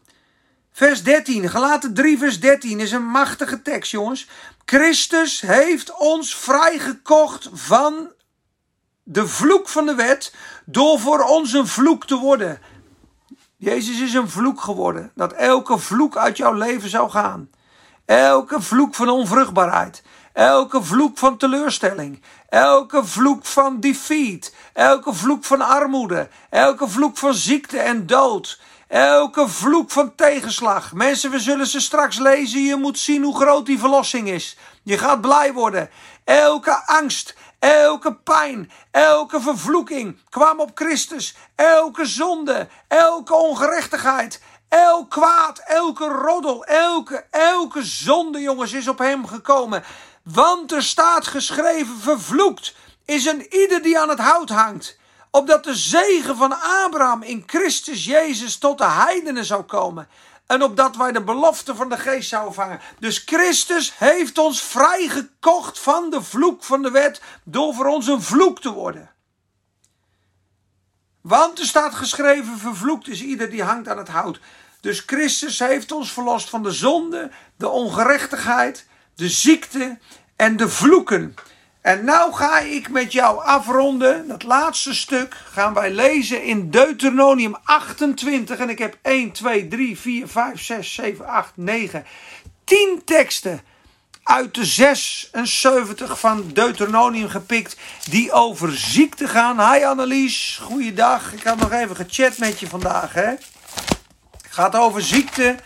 Vers 0.73 1.03
13, 1.03 1.49
gelaten 1.49 1.95
3 1.95 2.19
vers 2.19 2.41
13 2.41 2.81
is 2.81 2.93
een 2.93 3.07
machtige 3.07 3.63
tekst 3.63 3.91
jongens. 3.91 4.29
Christus 4.65 5.41
heeft 5.41 5.97
ons 5.97 6.37
vrijgekocht 6.37 7.49
van 7.53 8.13
de 9.03 9.29
vloek 9.29 9.69
van 9.69 9.87
de 9.87 9.95
wet 9.95 10.35
door 10.65 11.01
voor 11.01 11.21
ons 11.21 11.53
een 11.53 11.67
vloek 11.67 12.07
te 12.07 12.17
worden. 12.17 12.61
Jezus 13.59 14.01
is 14.01 14.15
een 14.15 14.29
vloek 14.29 14.61
geworden. 14.61 15.11
Dat 15.15 15.33
elke 15.33 15.79
vloek 15.79 16.17
uit 16.17 16.37
jouw 16.37 16.53
leven 16.53 16.89
zou 16.89 17.11
gaan. 17.11 17.51
Elke 18.05 18.61
vloek 18.61 18.95
van 18.95 19.09
onvruchtbaarheid. 19.09 20.03
Elke 20.33 20.83
vloek 20.83 21.19
van 21.19 21.37
teleurstelling. 21.37 22.23
Elke 22.49 23.05
vloek 23.05 23.45
van 23.45 23.81
defeat. 23.81 24.53
Elke 24.73 25.15
vloek 25.15 25.45
van 25.45 25.61
armoede. 25.61 26.29
Elke 26.51 26.89
vloek 26.89 27.17
van 27.17 27.35
ziekte 27.35 27.79
en 27.79 28.07
dood. 28.07 28.61
Elke 28.89 29.49
vloek 29.49 29.91
van 29.91 30.15
tegenslag. 30.15 30.93
Mensen, 30.93 31.31
we 31.31 31.39
zullen 31.39 31.67
ze 31.67 31.81
straks 31.81 32.19
lezen. 32.19 32.63
Je 32.63 32.77
moet 32.77 32.99
zien 32.99 33.23
hoe 33.23 33.37
groot 33.37 33.67
die 33.67 33.79
verlossing 33.79 34.29
is. 34.29 34.59
Je 34.83 34.99
gaat 34.99 35.21
blij 35.21 35.53
worden. 35.53 35.91
Elke 36.25 36.87
angst. 36.87 37.37
Elke 37.59 38.15
pijn, 38.15 38.71
elke 38.91 39.41
vervloeking 39.41 40.19
kwam 40.29 40.61
op 40.61 40.71
Christus. 40.75 41.37
Elke 41.55 42.05
zonde, 42.05 42.69
elke 42.89 43.35
ongerechtigheid, 43.35 44.43
elk 44.69 45.11
kwaad, 45.11 45.59
elke 45.59 46.09
roddel, 46.09 46.65
elke, 46.65 47.27
elke 47.31 47.85
zonde, 47.85 48.41
jongens, 48.41 48.73
is 48.73 48.89
op 48.89 48.99
hem 48.99 49.27
gekomen. 49.27 49.85
Want 50.23 50.73
er 50.73 50.83
staat 50.83 51.27
geschreven, 51.27 51.97
vervloekt 52.01 52.75
is 53.05 53.25
een 53.25 53.55
ieder 53.55 53.83
die 53.83 53.99
aan 53.99 54.09
het 54.09 54.19
hout 54.19 54.49
hangt. 54.49 54.99
Opdat 55.31 55.65
de 55.65 55.75
zegen 55.75 56.37
van 56.37 56.61
Abraham 56.85 57.23
in 57.23 57.43
Christus 57.47 58.05
Jezus 58.05 58.59
tot 58.59 58.79
de 58.79 58.85
heidenen 58.85 59.45
zou 59.45 59.63
komen. 59.63 60.09
En 60.47 60.63
opdat 60.63 60.97
wij 60.97 61.13
de 61.13 61.23
belofte 61.23 61.75
van 61.75 61.89
de 61.89 61.99
geest 61.99 62.29
zouden 62.29 62.55
vangen. 62.55 62.81
Dus 62.99 63.23
Christus 63.27 63.99
heeft 63.99 64.39
ons 64.39 64.63
vrijgekocht 64.63 65.79
van 65.79 66.11
de 66.11 66.23
vloek 66.23 66.65
van 66.65 66.83
de 66.83 66.91
wet. 66.91 67.21
Door 67.45 67.75
voor 67.75 67.87
ons 67.87 68.07
een 68.07 68.23
vloek 68.23 68.61
te 68.61 68.73
worden. 68.73 69.11
Want 71.21 71.59
er 71.59 71.65
staat 71.65 71.95
geschreven: 71.95 72.59
vervloekt 72.59 73.09
is 73.09 73.23
ieder 73.23 73.51
die 73.51 73.63
hangt 73.63 73.89
aan 73.89 73.99
het 73.99 74.09
hout. 74.09 74.41
Dus 74.81 75.03
Christus 75.07 75.59
heeft 75.59 75.93
ons 75.93 76.13
verlost 76.13 76.49
van 76.51 76.63
de 76.63 76.73
zonde, 76.73 77.31
de 77.57 77.69
ongerechtigheid, 77.69 78.87
de 79.15 79.29
ziekte 79.29 79.99
en 80.37 80.57
de 80.57 80.69
vloeken. 80.69 81.35
En 81.87 82.05
nou 82.05 82.33
ga 82.33 82.59
ik 82.59 82.89
met 82.91 83.13
jou 83.13 83.45
afronden. 83.45 84.29
Dat 84.29 84.43
laatste 84.43 84.95
stuk 84.95 85.37
gaan 85.51 85.75
wij 85.75 85.91
lezen 85.91 86.43
in 86.43 86.71
Deuteronomium 86.71 87.57
28. 87.65 88.59
En 88.59 88.69
ik 88.69 88.79
heb 88.79 88.97
1, 89.03 89.33
2, 89.33 89.69
3, 89.69 89.99
4, 89.99 90.29
5, 90.29 90.63
6, 90.63 90.95
7, 90.95 91.27
8, 91.27 91.53
9, 91.55 92.05
10 92.65 93.03
teksten 93.05 93.61
uit 94.23 94.55
de 94.55 94.65
76 94.65 96.21
van 96.21 96.51
Deuteronomium 96.53 97.29
gepikt 97.29 97.77
die 98.11 98.33
over 98.33 98.77
ziekte 98.77 99.29
gaan. 99.29 99.73
Hi 99.73 99.85
Annelies, 99.85 100.59
goeiedag. 100.63 101.33
Ik 101.33 101.43
had 101.43 101.57
nog 101.57 101.73
even 101.73 101.97
gechat 101.97 102.39
met 102.39 102.61
je 102.61 102.67
vandaag. 102.67 103.13
Hè? 103.13 103.31
Het 103.31 104.51
gaat 104.51 104.77
over 104.77 105.03
ziekte. 105.03 105.57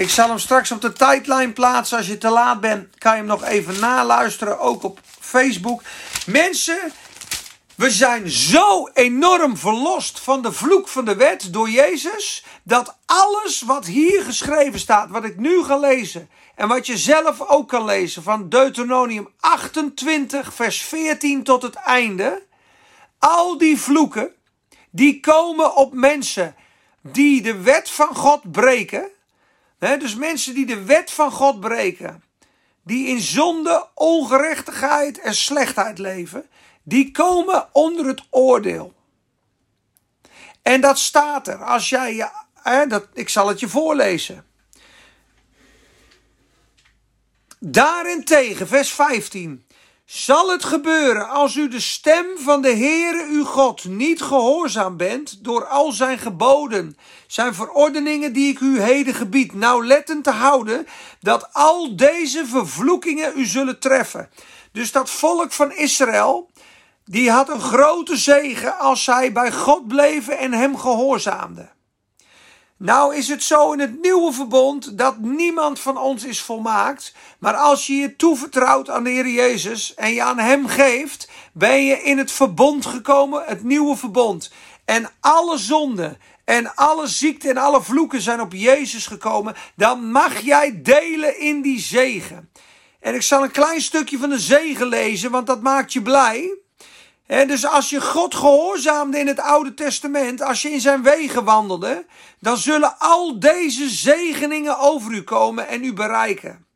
Ik 0.00 0.10
zal 0.10 0.28
hem 0.28 0.38
straks 0.38 0.70
op 0.70 0.80
de 0.80 0.92
tijdlijn 0.92 1.52
plaatsen. 1.52 1.96
Als 1.98 2.06
je 2.06 2.18
te 2.18 2.28
laat 2.28 2.60
bent, 2.60 2.98
kan 2.98 3.12
je 3.12 3.18
hem 3.18 3.26
nog 3.26 3.44
even 3.44 3.80
naluisteren. 3.80 4.58
Ook 4.58 4.82
op 4.82 5.00
Facebook. 5.20 5.82
Mensen, 6.26 6.92
We 7.74 7.90
zijn 7.90 8.30
zo 8.30 8.88
enorm 8.94 9.56
verlost 9.56 10.20
van 10.20 10.42
de 10.42 10.52
vloek 10.52 10.88
van 10.88 11.04
de 11.04 11.16
wet 11.16 11.52
door 11.52 11.70
Jezus, 11.70 12.44
dat 12.62 12.96
alles 13.06 13.62
wat 13.62 13.86
hier 13.86 14.22
geschreven 14.22 14.78
staat, 14.78 15.10
wat 15.10 15.24
ik 15.24 15.36
nu 15.36 15.62
ga 15.62 15.76
lezen, 15.76 16.30
en 16.54 16.68
wat 16.68 16.86
je 16.86 16.98
zelf 16.98 17.40
ook 17.40 17.68
kan 17.68 17.84
lezen 17.84 18.22
van 18.22 18.48
Deuteronomium 18.48 19.28
28, 19.40 20.54
vers 20.54 20.82
14 20.82 21.42
tot 21.42 21.62
het 21.62 21.74
einde, 21.74 22.42
al 23.18 23.58
die 23.58 23.80
vloeken, 23.80 24.32
die 24.90 25.20
komen 25.20 25.76
op 25.76 25.92
mensen 25.92 26.54
die 27.02 27.42
de 27.42 27.60
wet 27.60 27.90
van 27.90 28.14
God 28.14 28.52
breken. 28.52 29.10
Dus 29.80 30.14
mensen 30.14 30.54
die 30.54 30.66
de 30.66 30.84
wet 30.84 31.10
van 31.10 31.32
God 31.32 31.60
breken, 31.60 32.22
die 32.82 33.06
in 33.06 33.20
zonde, 33.20 33.88
ongerechtigheid 33.94 35.20
en 35.20 35.34
slechtheid 35.34 35.98
leven, 35.98 36.48
die 36.82 37.10
komen 37.10 37.68
onder 37.72 38.06
het 38.06 38.22
oordeel. 38.30 38.94
En 40.62 40.80
dat 40.80 40.98
staat 40.98 41.48
er. 41.48 41.64
Als 41.64 41.88
jij, 41.88 42.30
hè, 42.54 42.86
dat, 42.86 43.06
ik 43.12 43.28
zal 43.28 43.48
het 43.48 43.60
je 43.60 43.68
voorlezen. 43.68 44.44
Daarentegen, 47.58 48.68
vers 48.68 48.92
15. 48.92 49.64
Zal 50.12 50.50
het 50.50 50.64
gebeuren 50.64 51.28
als 51.28 51.56
u 51.56 51.68
de 51.68 51.80
stem 51.80 52.26
van 52.38 52.62
de 52.62 52.76
Heere 52.76 53.26
uw 53.30 53.44
God 53.44 53.84
niet 53.84 54.22
gehoorzaam 54.22 54.96
bent 54.96 55.44
door 55.44 55.66
al 55.66 55.92
zijn 55.92 56.18
geboden, 56.18 56.96
zijn 57.26 57.54
verordeningen 57.54 58.32
die 58.32 58.52
ik 58.52 58.60
u 58.60 58.80
heden 58.80 59.14
gebied, 59.14 59.54
nauwlettend 59.54 60.24
te 60.24 60.30
houden, 60.30 60.86
dat 61.20 61.48
al 61.52 61.96
deze 61.96 62.46
vervloekingen 62.46 63.32
u 63.36 63.44
zullen 63.44 63.78
treffen. 63.78 64.30
Dus 64.72 64.92
dat 64.92 65.10
volk 65.10 65.52
van 65.52 65.72
Israël, 65.72 66.50
die 67.04 67.30
had 67.30 67.48
een 67.48 67.60
grote 67.60 68.16
zegen 68.16 68.78
als 68.78 69.04
zij 69.04 69.32
bij 69.32 69.52
God 69.52 69.88
bleven 69.88 70.38
en 70.38 70.52
hem 70.52 70.76
gehoorzaamden. 70.76 71.70
Nou 72.82 73.16
is 73.16 73.28
het 73.28 73.42
zo 73.42 73.72
in 73.72 73.78
het 73.78 74.02
nieuwe 74.02 74.32
verbond 74.32 74.98
dat 74.98 75.18
niemand 75.18 75.80
van 75.80 75.98
ons 75.98 76.24
is 76.24 76.40
volmaakt. 76.40 77.14
Maar 77.38 77.54
als 77.54 77.86
je 77.86 77.94
je 77.94 78.16
toevertrouwt 78.16 78.90
aan 78.90 79.04
de 79.04 79.10
Heer 79.10 79.28
Jezus 79.28 79.94
en 79.94 80.12
je 80.12 80.22
aan 80.22 80.38
Hem 80.38 80.66
geeft, 80.66 81.28
ben 81.52 81.84
je 81.84 82.02
in 82.02 82.18
het 82.18 82.32
verbond 82.32 82.86
gekomen, 82.86 83.42
het 83.46 83.62
nieuwe 83.62 83.96
verbond. 83.96 84.52
En 84.84 85.10
alle 85.20 85.58
zonden 85.58 86.18
en 86.44 86.74
alle 86.74 87.06
ziekte 87.06 87.48
en 87.48 87.56
alle 87.56 87.82
vloeken 87.82 88.20
zijn 88.20 88.40
op 88.40 88.52
Jezus 88.52 89.06
gekomen. 89.06 89.54
Dan 89.76 90.10
mag 90.10 90.40
jij 90.40 90.82
delen 90.82 91.40
in 91.40 91.62
die 91.62 91.80
zegen. 91.80 92.50
En 93.00 93.14
ik 93.14 93.22
zal 93.22 93.42
een 93.42 93.50
klein 93.50 93.80
stukje 93.80 94.18
van 94.18 94.28
de 94.28 94.38
zegen 94.38 94.86
lezen, 94.86 95.30
want 95.30 95.46
dat 95.46 95.62
maakt 95.62 95.92
je 95.92 96.02
blij. 96.02 96.58
En 97.30 97.48
dus 97.48 97.66
als 97.66 97.90
je 97.90 98.00
God 98.00 98.34
gehoorzaamde 98.34 99.18
in 99.18 99.26
het 99.26 99.40
Oude 99.40 99.74
Testament, 99.74 100.42
als 100.42 100.62
je 100.62 100.70
in 100.70 100.80
zijn 100.80 101.02
wegen 101.02 101.44
wandelde, 101.44 102.06
dan 102.40 102.56
zullen 102.56 102.98
al 102.98 103.40
deze 103.40 103.88
zegeningen 103.88 104.78
over 104.78 105.12
u 105.12 105.22
komen 105.22 105.68
en 105.68 105.84
u 105.84 105.92
bereiken. 105.92 106.66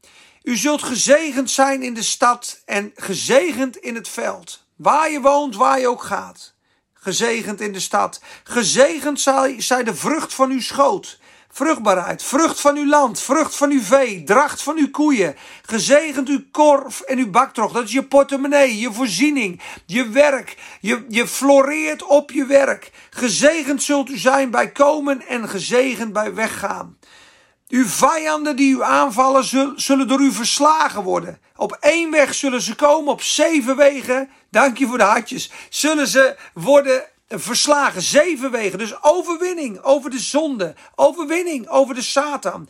U 0.43 0.57
zult 0.57 0.83
gezegend 0.83 1.51
zijn 1.51 1.83
in 1.83 1.95
de 1.95 2.03
stad 2.03 2.63
en 2.65 2.93
gezegend 2.95 3.77
in 3.77 3.95
het 3.95 4.09
veld. 4.09 4.67
Waar 4.77 5.11
je 5.11 5.21
woont, 5.21 5.57
waar 5.57 5.81
je 5.81 5.89
ook 5.89 6.03
gaat. 6.03 6.55
Gezegend 6.93 7.61
in 7.61 7.73
de 7.73 7.81
stad. 7.81 8.21
Gezegend 8.45 9.21
zij 9.59 9.85
de 9.85 9.95
vrucht 9.95 10.35
van 10.35 10.51
uw 10.51 10.61
schoot 10.61 11.19
Vruchtbaarheid, 11.57 12.23
vrucht 12.23 12.61
van 12.61 12.77
uw 12.77 12.87
land, 12.87 13.21
vrucht 13.21 13.57
van 13.57 13.71
uw 13.71 13.83
vee, 13.83 14.25
dracht 14.25 14.63
van 14.63 14.77
uw 14.77 14.91
koeien. 14.91 15.37
Gezegend 15.63 16.29
uw 16.29 16.43
korf 16.51 17.01
en 17.01 17.19
uw 17.19 17.31
baktrog. 17.31 17.73
Dat 17.73 17.85
is 17.85 17.93
je 17.93 18.05
portemonnee, 18.05 18.79
je 18.79 18.93
voorziening, 18.93 19.61
je 19.87 20.09
werk. 20.09 20.57
Je, 20.81 21.05
je 21.09 21.27
floreert 21.27 22.03
op 22.03 22.31
je 22.31 22.47
werk. 22.47 22.91
Gezegend 23.11 23.83
zult 23.83 24.11
u 24.11 24.19
zijn 24.19 24.51
bij 24.51 24.73
komen 24.73 25.27
en 25.27 25.49
gezegend 25.49 26.13
bij 26.13 26.35
weggaan. 26.35 26.99
Uw 27.69 27.87
vijanden 27.87 28.57
die 28.57 28.77
u 28.77 28.83
aanvallen 28.83 29.45
zullen 29.77 30.09
door 30.09 30.21
u 30.21 30.33
verslagen 30.33 31.03
worden. 31.03 31.39
Op 31.57 31.77
één 31.81 32.11
weg 32.11 32.35
zullen 32.35 32.63
ze 32.63 32.75
komen, 32.75 33.13
op 33.13 33.23
zeven 33.23 33.77
wegen, 33.77 34.31
dank 34.51 34.79
je 34.79 34.87
voor 34.87 34.99
de 34.99 35.05
hartjes, 35.05 35.51
zullen 35.69 36.07
ze 36.07 36.37
worden 36.55 37.05
verslagen. 37.41 38.03
Zeven 38.03 38.51
wegen. 38.51 38.79
Dus 38.79 39.03
overwinning 39.03 39.83
over 39.83 40.11
de 40.11 40.19
zonde. 40.19 40.75
Overwinning 40.95 41.69
over 41.69 41.95
de 41.95 42.03
Satan. 42.03 42.69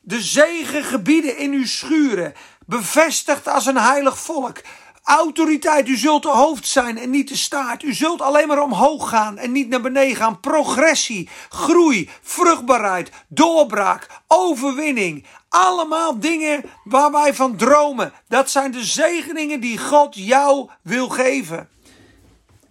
De 0.00 0.20
zegengebieden 0.20 1.36
in 1.38 1.52
uw 1.52 1.66
schuren. 1.66 2.34
Bevestigd 2.66 3.48
als 3.48 3.66
een 3.66 3.78
heilig 3.78 4.18
volk. 4.18 4.60
Autoriteit, 5.04 5.88
u 5.88 5.96
zult 5.96 6.22
de 6.22 6.28
hoofd 6.28 6.68
zijn 6.68 6.98
en 6.98 7.10
niet 7.10 7.28
de 7.28 7.36
staart. 7.36 7.82
U 7.82 7.94
zult 7.94 8.20
alleen 8.20 8.48
maar 8.48 8.62
omhoog 8.62 9.08
gaan 9.08 9.38
en 9.38 9.52
niet 9.52 9.68
naar 9.68 9.80
beneden 9.80 10.16
gaan. 10.16 10.40
Progressie, 10.40 11.28
groei, 11.48 12.10
vruchtbaarheid, 12.22 13.10
doorbraak, 13.28 14.06
overwinning. 14.26 15.26
Allemaal 15.48 16.18
dingen 16.18 16.64
waar 16.84 17.12
wij 17.12 17.34
van 17.34 17.56
dromen. 17.56 18.12
Dat 18.28 18.50
zijn 18.50 18.70
de 18.70 18.84
zegeningen 18.84 19.60
die 19.60 19.78
God 19.78 20.14
jou 20.14 20.70
wil 20.82 21.08
geven. 21.08 21.68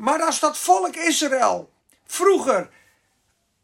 Maar 0.01 0.21
als 0.21 0.39
dat 0.39 0.57
volk 0.57 0.95
Israël 0.95 1.69
vroeger 2.07 2.69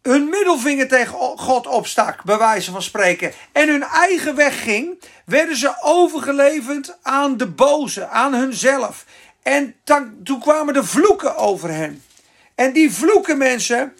hun 0.01 0.29
middelvinger 0.29 0.87
tegen 0.87 1.17
God 1.37 1.67
opstak, 1.67 2.23
bij 2.23 2.37
wijze 2.37 2.71
van 2.71 2.81
spreken, 2.81 3.33
en 3.51 3.69
hun 3.69 3.83
eigen 3.83 4.35
weg 4.35 4.63
ging, 4.63 5.01
werden 5.25 5.57
ze 5.57 5.75
overgeleverd 5.81 6.97
aan 7.01 7.37
de 7.37 7.47
boze, 7.47 8.07
aan 8.07 8.33
hunzelf. 8.33 9.05
En 9.43 9.75
toen 10.23 10.39
kwamen 10.39 10.73
de 10.73 10.83
vloeken 10.83 11.35
over 11.35 11.69
hen. 11.69 12.03
En 12.55 12.73
die 12.73 12.93
vloeken, 12.93 13.37
mensen, 13.37 13.95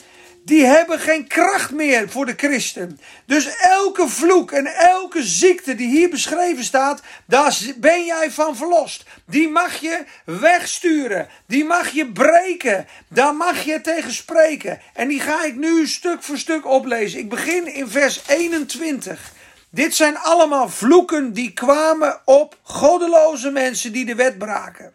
die 0.48 0.66
hebben 0.66 1.00
geen 1.00 1.28
kracht 1.28 1.72
meer 1.72 2.10
voor 2.10 2.26
de 2.26 2.34
christen. 2.38 3.00
Dus 3.26 3.56
elke 3.58 4.08
vloek 4.08 4.52
en 4.52 4.66
elke 4.66 5.24
ziekte 5.24 5.76
die 5.76 5.88
hier 5.88 6.10
beschreven 6.10 6.64
staat, 6.64 7.02
daar 7.26 7.58
ben 7.78 8.06
jij 8.06 8.32
van 8.32 8.56
verlost. 8.56 9.06
Die 9.26 9.50
mag 9.50 9.76
je 9.76 10.04
wegsturen. 10.26 11.28
Die 11.46 11.66
mag 11.66 11.90
je 11.90 12.12
breken. 12.12 12.88
Daar 13.08 13.36
mag 13.36 13.64
je 13.64 13.82
tegen 13.82 14.12
spreken. 14.12 14.80
En 14.94 15.08
die 15.08 15.20
ga 15.20 15.44
ik 15.44 15.56
nu 15.56 15.88
stuk 15.88 16.24
voor 16.24 16.38
stuk 16.38 16.66
oplezen. 16.66 17.20
Ik 17.20 17.30
begin 17.30 17.74
in 17.74 17.88
vers 17.88 18.22
21. 18.28 19.32
Dit 19.70 19.96
zijn 19.96 20.18
allemaal 20.18 20.70
vloeken 20.70 21.34
die 21.34 21.54
kwamen 21.54 22.22
op 22.26 22.58
goddeloze 22.62 23.52
mensen 23.52 23.92
die 23.92 24.06
de 24.06 24.16
wet 24.16 24.38
braken. 24.38 24.94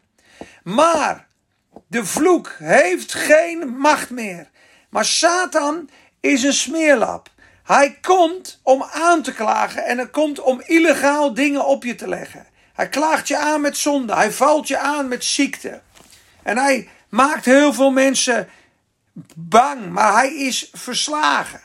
Maar 0.62 1.26
de 1.86 2.04
vloek 2.04 2.54
heeft 2.58 3.14
geen 3.14 3.76
macht 3.76 4.10
meer. 4.10 4.50
Maar 4.92 5.04
Satan 5.04 5.88
is 6.20 6.42
een 6.42 6.52
smeerlap. 6.52 7.30
Hij 7.62 7.98
komt 8.00 8.60
om 8.62 8.82
aan 8.82 9.22
te 9.22 9.32
klagen 9.32 9.84
en 9.84 9.96
hij 9.96 10.08
komt 10.08 10.40
om 10.40 10.60
illegaal 10.60 11.34
dingen 11.34 11.66
op 11.66 11.84
je 11.84 11.94
te 11.94 12.08
leggen. 12.08 12.46
Hij 12.72 12.88
klaagt 12.88 13.28
je 13.28 13.36
aan 13.36 13.60
met 13.60 13.76
zonde. 13.76 14.14
Hij 14.14 14.32
valt 14.32 14.68
je 14.68 14.78
aan 14.78 15.08
met 15.08 15.24
ziekte. 15.24 15.80
En 16.42 16.56
hij 16.56 16.88
maakt 17.08 17.44
heel 17.44 17.72
veel 17.72 17.90
mensen 17.90 18.48
bang, 19.34 19.90
maar 19.90 20.12
hij 20.12 20.34
is 20.34 20.70
verslagen. 20.72 21.62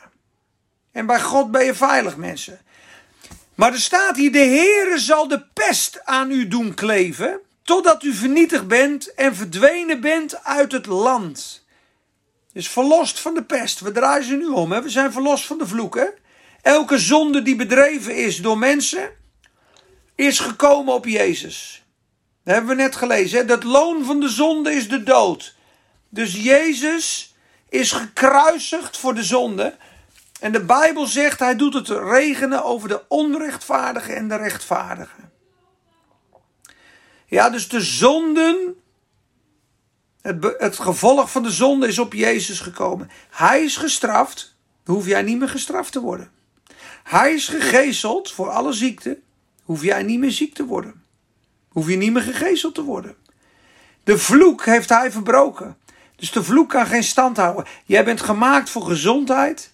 En 0.92 1.06
bij 1.06 1.20
God 1.20 1.50
ben 1.50 1.64
je 1.64 1.74
veilig, 1.74 2.16
mensen. 2.16 2.60
Maar 3.54 3.72
er 3.72 3.80
staat 3.80 4.16
hier: 4.16 4.32
de 4.32 4.38
Heere 4.38 4.98
zal 4.98 5.28
de 5.28 5.44
pest 5.52 6.04
aan 6.04 6.30
u 6.30 6.48
doen 6.48 6.74
kleven, 6.74 7.40
totdat 7.62 8.02
u 8.02 8.14
vernietigd 8.14 8.68
bent 8.68 9.14
en 9.14 9.34
verdwenen 9.34 10.00
bent 10.00 10.44
uit 10.44 10.72
het 10.72 10.86
land. 10.86 11.66
Dus 12.58 12.68
verlost 12.68 13.20
van 13.20 13.34
de 13.34 13.42
pest. 13.42 13.80
We 13.80 13.92
draaien 13.92 14.24
ze 14.24 14.36
nu 14.36 14.46
om. 14.46 14.72
Hè? 14.72 14.82
We 14.82 14.88
zijn 14.88 15.12
verlost 15.12 15.44
van 15.46 15.58
de 15.58 15.66
vloeken. 15.66 16.14
Elke 16.62 16.98
zonde 16.98 17.42
die 17.42 17.56
bedreven 17.56 18.16
is 18.16 18.36
door 18.36 18.58
mensen, 18.58 19.10
is 20.14 20.40
gekomen 20.40 20.94
op 20.94 21.04
Jezus. 21.04 21.84
Dat 22.44 22.54
hebben 22.54 22.76
we 22.76 22.82
net 22.82 22.96
gelezen. 22.96 23.38
Hè? 23.38 23.44
Dat 23.44 23.64
loon 23.64 24.04
van 24.04 24.20
de 24.20 24.28
zonde 24.28 24.72
is 24.72 24.88
de 24.88 25.02
dood. 25.02 25.54
Dus 26.08 26.42
Jezus 26.42 27.34
is 27.68 27.92
gekruisigd 27.92 28.96
voor 28.96 29.14
de 29.14 29.24
zonde. 29.24 29.76
En 30.40 30.52
de 30.52 30.64
Bijbel 30.64 31.06
zegt, 31.06 31.38
hij 31.38 31.56
doet 31.56 31.74
het 31.74 31.88
regenen 31.88 32.64
over 32.64 32.88
de 32.88 33.02
onrechtvaardigen 33.08 34.16
en 34.16 34.28
de 34.28 34.36
rechtvaardigen. 34.36 35.32
Ja, 37.26 37.50
dus 37.50 37.68
de 37.68 37.80
zonden 37.80 38.76
het, 40.22 40.54
het 40.58 40.78
gevolg 40.78 41.30
van 41.30 41.42
de 41.42 41.50
zonde 41.50 41.86
is 41.86 41.98
op 41.98 42.12
Jezus 42.12 42.60
gekomen. 42.60 43.10
Hij 43.30 43.64
is 43.64 43.76
gestraft, 43.76 44.54
hoef 44.84 45.06
jij 45.06 45.22
niet 45.22 45.38
meer 45.38 45.48
gestraft 45.48 45.92
te 45.92 46.00
worden. 46.00 46.30
Hij 47.04 47.34
is 47.34 47.48
gegezeld 47.48 48.32
voor 48.32 48.50
alle 48.50 48.72
ziekte, 48.72 49.18
hoef 49.62 49.82
jij 49.82 50.02
niet 50.02 50.18
meer 50.18 50.30
ziek 50.30 50.54
te 50.54 50.64
worden. 50.64 51.02
Hoef 51.68 51.88
je 51.88 51.96
niet 51.96 52.12
meer 52.12 52.22
gegezeld 52.22 52.74
te 52.74 52.82
worden. 52.82 53.16
De 54.04 54.18
vloek 54.18 54.64
heeft 54.64 54.88
hij 54.88 55.12
verbroken. 55.12 55.76
Dus 56.16 56.32
de 56.32 56.44
vloek 56.44 56.68
kan 56.68 56.86
geen 56.86 57.04
stand 57.04 57.36
houden. 57.36 57.64
Jij 57.84 58.04
bent 58.04 58.20
gemaakt 58.20 58.70
voor 58.70 58.82
gezondheid, 58.82 59.72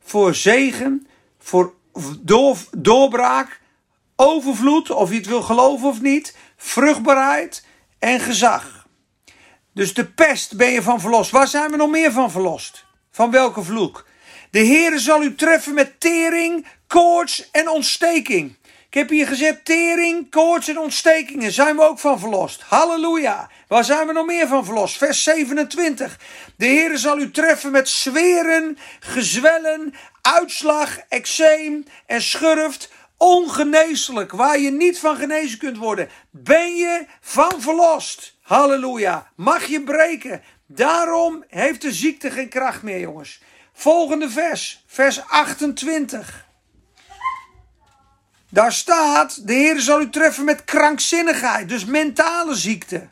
voor 0.00 0.34
zegen, 0.34 1.06
voor 1.38 1.74
door, 2.20 2.56
doorbraak, 2.70 3.60
overvloed, 4.16 4.90
of 4.90 5.10
je 5.10 5.16
het 5.16 5.26
wil 5.26 5.42
geloven 5.42 5.88
of 5.88 6.00
niet, 6.00 6.36
vruchtbaarheid 6.56 7.66
en 7.98 8.20
gezag. 8.20 8.79
Dus 9.74 9.94
de 9.94 10.06
pest 10.06 10.56
ben 10.56 10.70
je 10.70 10.82
van 10.82 11.00
verlost. 11.00 11.30
Waar 11.30 11.48
zijn 11.48 11.70
we 11.70 11.76
nog 11.76 11.90
meer 11.90 12.12
van 12.12 12.30
verlost? 12.30 12.84
Van 13.10 13.30
welke 13.30 13.62
vloek? 13.62 14.06
De 14.50 14.66
Heere 14.66 14.98
zal 14.98 15.22
u 15.22 15.34
treffen 15.34 15.74
met 15.74 16.00
tering, 16.00 16.66
koorts 16.86 17.50
en 17.50 17.68
ontsteking. 17.68 18.58
Ik 18.86 18.94
heb 18.94 19.08
hier 19.08 19.26
gezet 19.26 19.64
tering, 19.64 20.30
koorts 20.30 20.68
en 20.68 20.78
ontstekingen. 20.78 21.52
Zijn 21.52 21.76
we 21.76 21.88
ook 21.88 21.98
van 21.98 22.18
verlost. 22.18 22.62
Halleluja. 22.62 23.50
Waar 23.68 23.84
zijn 23.84 24.06
we 24.06 24.12
nog 24.12 24.26
meer 24.26 24.48
van 24.48 24.64
verlost? 24.64 24.96
Vers 24.96 25.22
27. 25.22 26.18
De 26.56 26.66
Heere 26.66 26.98
zal 26.98 27.18
u 27.18 27.30
treffen 27.30 27.70
met 27.70 27.88
zweren, 27.88 28.78
gezwellen, 29.00 29.94
uitslag, 30.22 30.98
eczeem 31.08 31.84
en 32.06 32.22
schurft. 32.22 32.90
Ongeneeslijk, 33.16 34.32
waar 34.32 34.58
je 34.58 34.70
niet 34.70 34.98
van 34.98 35.16
genezen 35.16 35.58
kunt 35.58 35.76
worden. 35.76 36.08
Ben 36.30 36.76
je 36.76 37.06
van 37.20 37.52
verlost. 37.58 38.38
Halleluja. 38.50 39.30
Mag 39.36 39.64
je 39.64 39.82
breken. 39.82 40.42
Daarom 40.66 41.44
heeft 41.48 41.82
de 41.82 41.92
ziekte 41.92 42.30
geen 42.30 42.48
kracht 42.48 42.82
meer, 42.82 43.00
jongens. 43.00 43.42
Volgende 43.72 44.30
vers, 44.30 44.84
vers 44.86 45.28
28. 45.28 46.46
Daar 48.48 48.72
staat: 48.72 49.46
De 49.46 49.52
Heer 49.52 49.80
zal 49.80 50.00
u 50.00 50.10
treffen 50.10 50.44
met 50.44 50.64
krankzinnigheid, 50.64 51.68
dus 51.68 51.84
mentale 51.84 52.54
ziekte. 52.54 53.08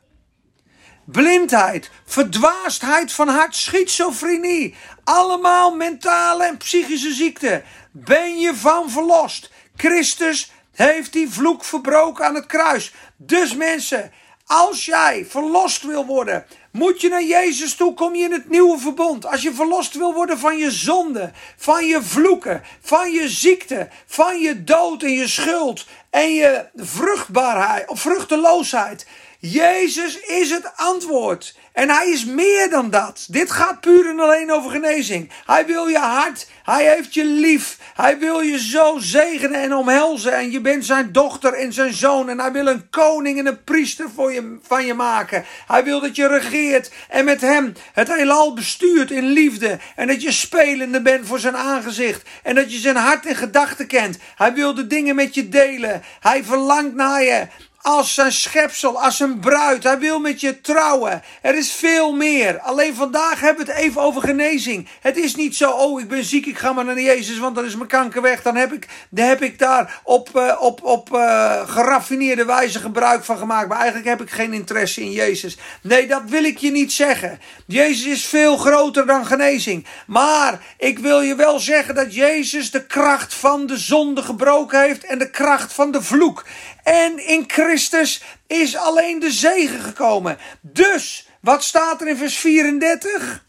Blindheid, 1.04 1.90
verdwaasdheid 2.06 3.12
van 3.12 3.28
hart, 3.28 3.56
schizofrenie. 3.56 4.74
Allemaal 5.04 5.74
mentale 5.74 6.44
en 6.44 6.56
psychische 6.56 7.12
ziekte. 7.12 7.62
Ben 7.90 8.38
je 8.38 8.54
van 8.54 8.90
verlost? 8.90 9.50
Christus 9.76 10.52
heeft 10.72 11.12
die 11.12 11.30
vloek 11.30 11.64
verbroken 11.64 12.24
aan 12.24 12.34
het 12.34 12.46
kruis. 12.46 12.94
Dus 13.16 13.54
mensen, 13.54 14.12
als 14.48 14.84
jij 14.84 15.26
verlost 15.28 15.82
wil 15.82 16.06
worden, 16.06 16.46
moet 16.72 17.00
je 17.00 17.08
naar 17.08 17.22
Jezus 17.22 17.74
toe, 17.74 17.94
kom 17.94 18.14
je 18.14 18.24
in 18.24 18.32
het 18.32 18.48
nieuwe 18.48 18.78
verbond. 18.78 19.26
Als 19.26 19.42
je 19.42 19.54
verlost 19.54 19.94
wil 19.94 20.14
worden 20.14 20.38
van 20.38 20.58
je 20.58 20.70
zonde, 20.70 21.32
van 21.56 21.86
je 21.86 22.02
vloeken, 22.02 22.62
van 22.80 23.12
je 23.12 23.28
ziekte, 23.28 23.88
van 24.06 24.40
je 24.40 24.64
dood 24.64 25.02
en 25.02 25.12
je 25.12 25.28
schuld 25.28 25.86
en 26.10 26.34
je 26.34 26.64
vruchtbaarheid 26.76 27.88
of 27.88 28.00
vruchteloosheid. 28.00 29.06
Jezus 29.40 30.20
is 30.20 30.50
het 30.50 30.72
antwoord. 30.76 31.56
En 31.72 31.90
hij 31.90 32.10
is 32.10 32.24
meer 32.24 32.70
dan 32.70 32.90
dat. 32.90 33.26
Dit 33.28 33.50
gaat 33.50 33.80
puur 33.80 34.08
en 34.08 34.20
alleen 34.20 34.52
over 34.52 34.70
genezing. 34.70 35.30
Hij 35.46 35.66
wil 35.66 35.86
je 35.86 35.98
hart. 35.98 36.46
Hij 36.64 36.94
heeft 36.94 37.14
je 37.14 37.24
lief. 37.24 37.78
Hij 37.94 38.18
wil 38.18 38.40
je 38.40 38.58
zo 38.58 38.98
zegenen 38.98 39.60
en 39.62 39.74
omhelzen. 39.74 40.32
En 40.32 40.50
je 40.50 40.60
bent 40.60 40.84
zijn 40.84 41.12
dochter 41.12 41.52
en 41.52 41.72
zijn 41.72 41.92
zoon. 41.92 42.28
En 42.28 42.40
hij 42.40 42.52
wil 42.52 42.66
een 42.66 42.90
koning 42.90 43.38
en 43.38 43.46
een 43.46 43.64
priester 43.64 44.06
voor 44.14 44.32
je, 44.32 44.58
van 44.62 44.86
je 44.86 44.94
maken. 44.94 45.44
Hij 45.66 45.84
wil 45.84 46.00
dat 46.00 46.16
je 46.16 46.26
regeert 46.26 46.90
en 47.08 47.24
met 47.24 47.40
hem 47.40 47.72
het 47.92 48.14
heelal 48.14 48.54
bestuurt 48.54 49.10
in 49.10 49.24
liefde. 49.24 49.78
En 49.96 50.06
dat 50.06 50.22
je 50.22 50.32
spelende 50.32 51.02
bent 51.02 51.26
voor 51.26 51.38
zijn 51.38 51.56
aangezicht. 51.56 52.28
En 52.42 52.54
dat 52.54 52.72
je 52.72 52.78
zijn 52.78 52.96
hart 52.96 53.26
en 53.26 53.36
gedachten 53.36 53.86
kent. 53.86 54.18
Hij 54.36 54.52
wil 54.52 54.74
de 54.74 54.86
dingen 54.86 55.14
met 55.14 55.34
je 55.34 55.48
delen. 55.48 56.02
Hij 56.20 56.44
verlangt 56.44 56.94
naar 56.94 57.22
je 57.22 57.46
als 57.82 58.14
zijn 58.14 58.32
schepsel, 58.32 59.02
als 59.02 59.20
een 59.20 59.38
bruid. 59.38 59.82
Hij 59.82 59.98
wil 59.98 60.18
met 60.18 60.40
je 60.40 60.60
trouwen. 60.60 61.22
Er 61.42 61.54
is 61.54 61.72
veel 61.72 62.12
meer. 62.12 62.58
Alleen 62.60 62.94
vandaag 62.94 63.40
hebben 63.40 63.66
we 63.66 63.72
het 63.72 63.80
even 63.80 64.00
over 64.00 64.22
genezing. 64.22 64.88
Het 65.00 65.16
is 65.16 65.34
niet 65.34 65.56
zo, 65.56 65.70
oh 65.70 66.00
ik 66.00 66.08
ben 66.08 66.24
ziek, 66.24 66.46
ik 66.46 66.58
ga 66.58 66.72
maar 66.72 66.84
naar 66.84 67.00
Jezus, 67.00 67.38
want 67.38 67.54
dan 67.54 67.64
is 67.64 67.76
mijn 67.76 67.88
kanker 67.88 68.22
weg. 68.22 68.42
Dan 68.42 68.56
heb 68.56 68.72
ik, 68.72 68.88
dan 69.10 69.26
heb 69.26 69.42
ik 69.42 69.58
daar 69.58 70.00
op, 70.02 70.30
uh, 70.36 70.56
op, 70.60 70.84
op 70.84 71.08
uh, 71.12 71.68
geraffineerde 71.68 72.44
wijze 72.44 72.78
gebruik 72.78 73.24
van 73.24 73.38
gemaakt. 73.38 73.68
Maar 73.68 73.78
eigenlijk 73.78 74.08
heb 74.08 74.20
ik 74.20 74.30
geen 74.30 74.52
interesse 74.52 75.00
in 75.00 75.12
Jezus. 75.12 75.58
Nee, 75.82 76.06
dat 76.06 76.22
wil 76.26 76.44
ik 76.44 76.58
je 76.58 76.70
niet 76.70 76.92
zeggen. 76.92 77.40
Jezus 77.66 78.06
is 78.06 78.26
veel 78.26 78.56
groter 78.56 79.06
dan 79.06 79.26
genezing. 79.26 79.86
Maar 80.06 80.60
ik 80.78 80.98
wil 80.98 81.20
je 81.20 81.34
wel 81.34 81.58
zeggen 81.58 81.94
dat 81.94 82.14
Jezus 82.14 82.70
de 82.70 82.86
kracht 82.86 83.34
van 83.34 83.66
de 83.66 83.78
zonde 83.78 84.22
gebroken 84.22 84.80
heeft 84.80 85.04
en 85.04 85.18
de 85.18 85.30
kracht 85.30 85.72
van 85.72 85.90
de 85.90 86.02
vloek. 86.02 86.44
En 86.88 87.26
in 87.26 87.44
Christus 87.46 88.22
is 88.46 88.76
alleen 88.76 89.18
de 89.18 89.30
zegen 89.30 89.80
gekomen. 89.80 90.38
Dus, 90.60 91.28
wat 91.40 91.64
staat 91.64 92.00
er 92.00 92.08
in 92.08 92.16
vers 92.16 92.38
34? 92.38 93.44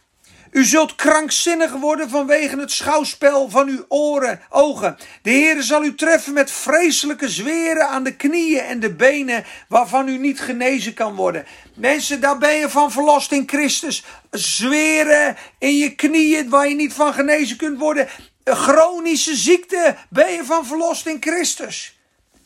U 0.52 0.64
zult 0.64 0.96
krankzinnig 0.96 1.72
worden 1.72 2.10
vanwege 2.10 2.60
het 2.60 2.72
schouwspel 2.72 3.50
van 3.50 3.68
uw 3.68 3.86
oren, 3.88 4.42
ogen. 4.50 4.98
De 5.22 5.30
Heer 5.30 5.62
zal 5.62 5.84
u 5.84 5.96
treffen 5.96 6.34
met 6.34 6.52
vreselijke 6.52 7.30
zweren 7.30 7.88
aan 7.88 8.04
de 8.04 8.16
knieën 8.16 8.64
en 8.64 8.80
de 8.80 8.94
benen, 8.94 9.46
waarvan 9.68 10.08
u 10.08 10.18
niet 10.18 10.40
genezen 10.40 10.94
kan 10.94 11.16
worden. 11.16 11.46
Mensen, 11.76 12.22
daar 12.22 12.38
ben 12.38 12.54
je 12.54 12.70
van 12.70 12.92
verlost 12.92 13.32
in 13.32 13.44
Christus. 13.46 14.04
Zweren 14.32 15.38
in 15.60 15.78
je 15.78 15.96
knieën, 15.96 16.50
waar 16.50 16.70
je 16.70 16.76
niet 16.76 16.94
van 16.94 17.14
genezen 17.14 17.58
kunt 17.58 17.80
worden. 17.80 18.08
chronische 18.44 19.36
ziekte, 19.36 19.96
ben 20.10 20.32
je 20.32 20.44
van 20.44 20.66
verlost 20.66 21.06
in 21.06 21.18
Christus. 21.20 21.99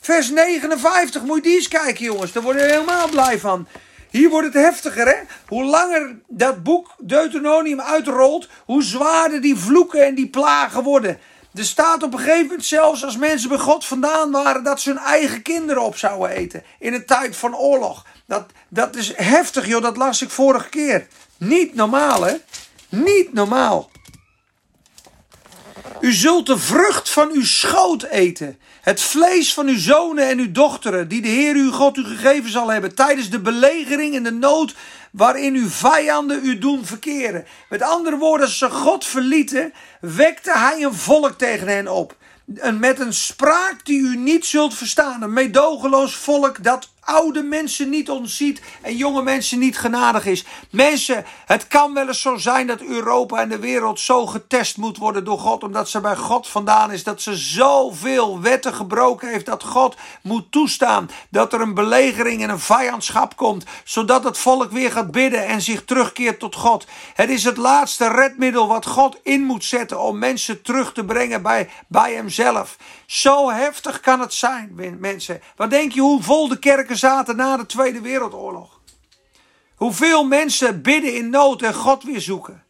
Vers 0.04 0.30
59, 0.30 1.22
moet 1.22 1.36
je 1.36 1.42
die 1.42 1.56
eens 1.56 1.68
kijken, 1.68 2.06
jongens. 2.06 2.32
Daar 2.32 2.44
worden 2.44 2.62
we 2.62 2.72
helemaal 2.72 3.10
blij 3.10 3.40
van. 3.40 3.68
Hier 4.10 4.30
wordt 4.30 4.54
het 4.54 4.64
heftiger, 4.64 5.08
hè? 5.08 5.16
Hoe 5.48 5.64
langer 5.64 6.16
dat 6.28 6.64
boek 6.64 6.96
Deuteronomium 6.98 7.82
uitrolt, 7.82 8.50
hoe 8.66 8.84
zwaarder 8.84 9.42
die 9.42 9.56
vloeken 9.56 10.06
en 10.06 10.16
die 10.16 10.30
plagen 10.30 10.84
worden. 10.84 11.20
Er 11.54 11.64
staat 11.64 12.04
op 12.04 12.14
een 12.14 12.20
gegeven 12.20 12.46
moment 12.46 12.66
zelfs 12.66 13.06
als 13.06 13.18
mensen 13.18 13.50
bij 13.50 13.58
God 13.58 13.86
vandaan 13.86 14.32
waren 14.32 14.64
dat 14.64 14.82
ze 14.82 14.90
hun 14.90 15.00
eigen 15.00 15.42
kinderen 15.42 15.84
op 15.84 15.98
zouden 15.98 16.30
eten. 16.30 16.64
In 16.80 16.94
een 16.94 17.06
tijd 17.06 17.36
van 17.36 17.56
oorlog. 17.56 18.06
Dat, 18.26 18.46
dat 18.68 18.96
is 18.96 19.14
heftig, 19.16 19.68
joh. 19.68 19.82
Dat 19.82 19.98
las 19.98 20.22
ik 20.22 20.30
vorige 20.30 20.70
keer. 20.70 21.08
Niet 21.38 21.76
normaal, 21.76 22.24
hè? 22.24 22.34
Niet 22.90 23.34
normaal. 23.34 23.90
U 26.04 26.12
zult 26.12 26.46
de 26.46 26.58
vrucht 26.58 27.10
van 27.10 27.32
uw 27.32 27.46
schoot 27.46 28.04
eten. 28.04 28.60
Het 28.82 29.02
vlees 29.02 29.54
van 29.54 29.68
uw 29.68 29.78
zonen 29.78 30.28
en 30.28 30.40
uw 30.40 30.52
dochteren, 30.52 31.08
die 31.08 31.22
de 31.22 31.28
Heer 31.28 31.56
uw 31.56 31.72
God 31.72 31.98
u 31.98 32.04
gegeven 32.04 32.52
zal 32.52 32.72
hebben, 32.72 32.96
tijdens 32.96 33.30
de 33.30 33.40
belegering 33.40 34.16
en 34.16 34.24
de 34.24 34.32
nood 34.32 34.76
waarin 35.12 35.56
uw 35.56 35.70
vijanden 35.70 36.40
u 36.46 36.58
doen 36.58 36.86
verkeren. 36.86 37.46
Met 37.70 37.82
andere 37.82 38.18
woorden, 38.18 38.46
als 38.46 38.58
ze 38.58 38.70
God 38.70 39.06
verlieten, 39.06 39.74
wekte 40.02 40.52
hij 40.58 40.84
een 40.84 40.94
volk 40.94 41.38
tegen 41.38 41.68
hen 41.68 41.88
op. 41.88 42.16
met 42.80 43.00
een 43.00 43.14
spraak 43.14 43.86
die 43.86 44.00
u 44.00 44.18
niet 44.18 44.46
zult 44.46 44.74
verstaan. 44.74 45.22
Een 45.22 45.34
meedogenloos 45.34 46.16
volk 46.16 46.64
dat 46.64 46.93
oude 47.06 47.44
mensen 47.44 47.90
niet 47.90 48.10
ontziet 48.10 48.62
en 48.82 48.96
jonge 48.96 49.22
mensen 49.22 49.60
niet 49.60 49.78
genadig 49.78 50.26
is. 50.26 50.46
Mensen, 50.70 51.26
het 51.46 51.68
kan 51.68 51.94
wel 51.94 52.08
eens 52.08 52.22
zo 52.22 52.38
zijn 52.38 52.68
dat 52.68 52.82
Europa 52.82 53.42
en 53.42 53.50
de 53.50 53.60
wereld 53.60 54.00
zo 54.00 54.26
getest 54.26 54.78
moet 54.78 54.98
worden 54.98 55.26
door 55.26 55.40
God, 55.40 55.64
omdat 55.64 55.90
ze 55.90 56.02
bij 56.02 56.16
God 56.16 56.48
vandaan 56.48 56.92
is, 56.92 57.04
dat 57.04 57.22
ze 57.22 57.36
zoveel 57.36 58.42
wetten 58.42 58.74
gebroken 58.74 59.30
heeft, 59.30 59.46
dat 59.46 59.64
God 59.64 59.96
moet 60.22 60.52
toestaan 60.52 61.10
dat 61.30 61.54
er 61.54 61.62
een 61.62 61.74
belegering 61.74 62.44
en 62.44 62.50
een 62.50 62.60
vijandschap 62.60 63.36
komt, 63.36 63.66
zodat 63.84 64.24
het 64.24 64.38
volk 64.38 64.72
weer 64.72 64.92
gaat 64.92 65.12
bidden 65.12 65.46
en 65.46 65.62
zich 65.62 65.86
terugkeert 65.86 66.40
tot 66.40 66.56
God. 66.56 66.88
Het 67.14 67.30
is 67.30 67.44
het 67.44 67.58
laatste 67.58 68.08
redmiddel 68.08 68.68
wat 68.68 68.86
God 68.86 69.18
in 69.24 69.42
moet 69.42 69.64
zetten 69.64 70.00
om 70.00 70.18
mensen 70.18 70.62
terug 70.62 70.94
te 70.94 71.06
brengen 71.06 71.42
bij, 71.42 71.70
bij 71.88 72.14
Hemzelf. 72.14 72.78
Zo 73.14 73.50
heftig 73.50 74.00
kan 74.00 74.20
het 74.20 74.34
zijn, 74.34 74.98
mensen. 75.00 75.42
Wat 75.56 75.70
denk 75.70 75.92
je 75.92 76.02
hoe 76.02 76.24
vol 76.24 76.48
de 76.48 76.60
kerken 76.60 76.98
zaten 76.98 77.36
na 77.36 77.58
de 77.58 77.66
Tweede 77.66 78.02
Wereldoorlog? 78.02 78.80
Hoeveel 79.76 80.24
mensen 80.24 80.82
bidden 80.82 81.16
in 81.16 81.30
nood 81.30 81.62
en 81.62 81.74
God 81.74 82.04
weer 82.04 82.22
zoeken. 82.22 82.64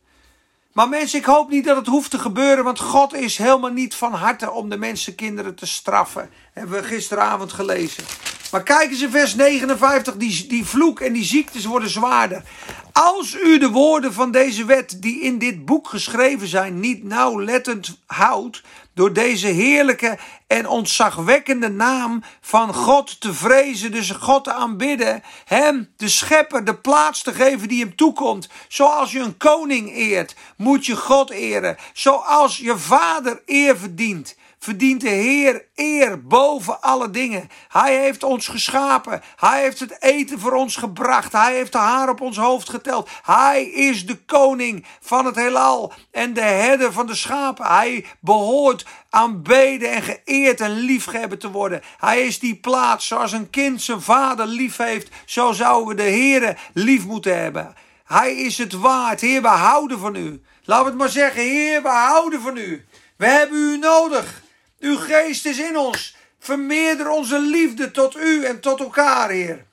Maar 0.74 0.90
mensen, 0.90 1.20
ik 1.20 1.26
hoop 1.26 1.50
niet 1.50 1.66
dat 1.66 1.78
het 1.78 1.88
hoeft 1.88 2.12
te 2.12 2.20
gebeuren, 2.20 2.64
want 2.64 2.80
God 2.80 3.14
is 3.14 3.38
helemaal 3.38 3.72
niet 3.72 3.96
van 3.96 4.14
harte 4.14 4.52
om 4.52 4.70
de 4.70 4.78
mensenkinderen 4.78 5.56
te 5.56 5.66
straffen. 5.66 6.30
Hebben 6.54 6.82
we 6.82 6.88
gisteravond 6.88 7.54
gelezen. 7.54 8.04
Maar 8.52 8.64
kijk 8.64 8.90
eens 8.90 9.02
in 9.02 9.10
vers 9.10 9.36
59, 9.36 10.16
die, 10.16 10.48
die 10.48 10.66
vloek 10.66 11.00
en 11.00 11.14
die 11.14 11.24
ziektes 11.24 11.66
worden 11.66 11.90
zwaarder. 11.90 12.44
Als 12.92 13.36
u 13.44 13.58
de 13.58 13.70
woorden 13.70 14.14
van 14.14 14.32
deze 14.32 14.66
wet 14.66 15.02
die 15.02 15.22
in 15.22 15.38
dit 15.38 15.66
boek 15.66 15.88
geschreven 15.88 16.48
zijn 16.48 16.80
niet 16.80 17.04
nauwlettend 17.04 18.00
houdt, 18.06 18.62
door 18.94 19.14
deze 19.14 19.48
heerlijke 19.48 20.18
en 20.48 20.68
ontzagwekkende 20.68 21.70
naam 21.70 22.24
van 22.42 22.74
God 22.74 23.22
te 23.22 23.34
vrezen, 23.34 23.92
dus 23.92 24.12
God 24.12 24.44
te 24.44 24.54
aanbidden, 24.54 25.24
Hem, 25.46 25.94
de 25.98 26.10
Schepper, 26.10 26.66
de 26.66 26.76
plaats 26.76 27.22
te 27.24 27.34
geven 27.34 27.68
die 27.68 27.80
Hem 27.80 27.96
toekomt. 27.96 28.50
Zoals 28.68 29.12
je 29.12 29.20
een 29.20 29.38
koning 29.38 29.96
eert, 29.96 30.36
moet 30.58 30.86
je 30.86 30.96
God 30.96 31.30
eren. 31.30 31.78
Zoals 31.94 32.58
je 32.58 32.78
vader 32.78 33.42
eer 33.46 33.78
verdient 33.78 34.36
verdient 34.64 35.02
de 35.02 35.10
Heer 35.10 35.66
eer 35.76 36.28
boven 36.28 36.82
alle 36.82 37.10
dingen. 37.10 37.50
Hij 37.68 37.98
heeft 37.98 38.24
ons 38.24 38.48
geschapen. 38.48 39.22
Hij 39.36 39.62
heeft 39.62 39.80
het 39.80 40.02
eten 40.02 40.40
voor 40.40 40.52
ons 40.52 40.76
gebracht. 40.76 41.32
Hij 41.32 41.56
heeft 41.56 41.72
de 41.72 41.78
haar 41.78 42.10
op 42.10 42.22
ons 42.22 42.38
hoofd 42.38 42.70
geteld. 42.70 43.10
Hij 43.24 43.64
is 43.64 44.06
de 44.06 44.26
koning 44.26 44.86
van 45.02 45.26
het 45.26 45.36
heelal 45.36 45.94
en 46.12 46.34
de 46.34 46.42
herder 46.42 46.94
van 46.94 47.08
de 47.08 47.16
schapen. 47.16 47.66
Hij 47.66 48.06
behoort 48.20 48.86
aanbeden 49.10 49.92
en 49.92 50.02
geëerd 50.02 50.62
en 50.62 50.72
liefgehebben 50.72 51.40
te 51.40 51.52
worden. 51.52 51.82
Hij 51.98 52.22
is 52.22 52.40
die 52.40 52.56
plaats 52.56 53.08
zoals 53.08 53.32
een 53.32 53.50
kind 53.50 53.82
zijn 53.82 54.02
vader 54.02 54.46
lief 54.46 54.78
heeft. 54.78 55.10
Zo 55.26 55.52
zouden 55.52 55.88
we 55.88 56.04
de 56.04 56.10
Heer 56.10 56.60
lief 56.74 57.06
moeten 57.06 57.42
hebben. 57.42 57.76
Hij 58.06 58.36
is 58.36 58.58
het 58.58 58.74
waard. 58.74 59.22
Heer, 59.22 59.42
we 59.42 59.48
houden 59.48 60.00
van 60.00 60.16
u. 60.16 60.42
Laten 60.64 60.84
we 60.84 60.90
het 60.90 61.00
maar 61.00 61.10
zeggen, 61.10 61.42
Heer, 61.42 61.82
we 61.82 61.90
houden 61.90 62.42
van 62.42 62.58
u. 62.58 62.86
We 63.18 63.26
hebben 63.26 63.58
u 63.58 63.78
nodig. 63.78 64.43
Uw 64.84 64.98
geest 64.98 65.46
is 65.46 65.60
in 65.60 65.78
ons. 65.78 66.16
Vermeerder 66.40 67.10
onze 67.10 67.40
liefde 67.40 67.92
tot 67.92 68.18
u 68.18 68.46
en 68.46 68.60
tot 68.60 68.80
elkaar, 68.80 69.30
Heer. 69.30 69.66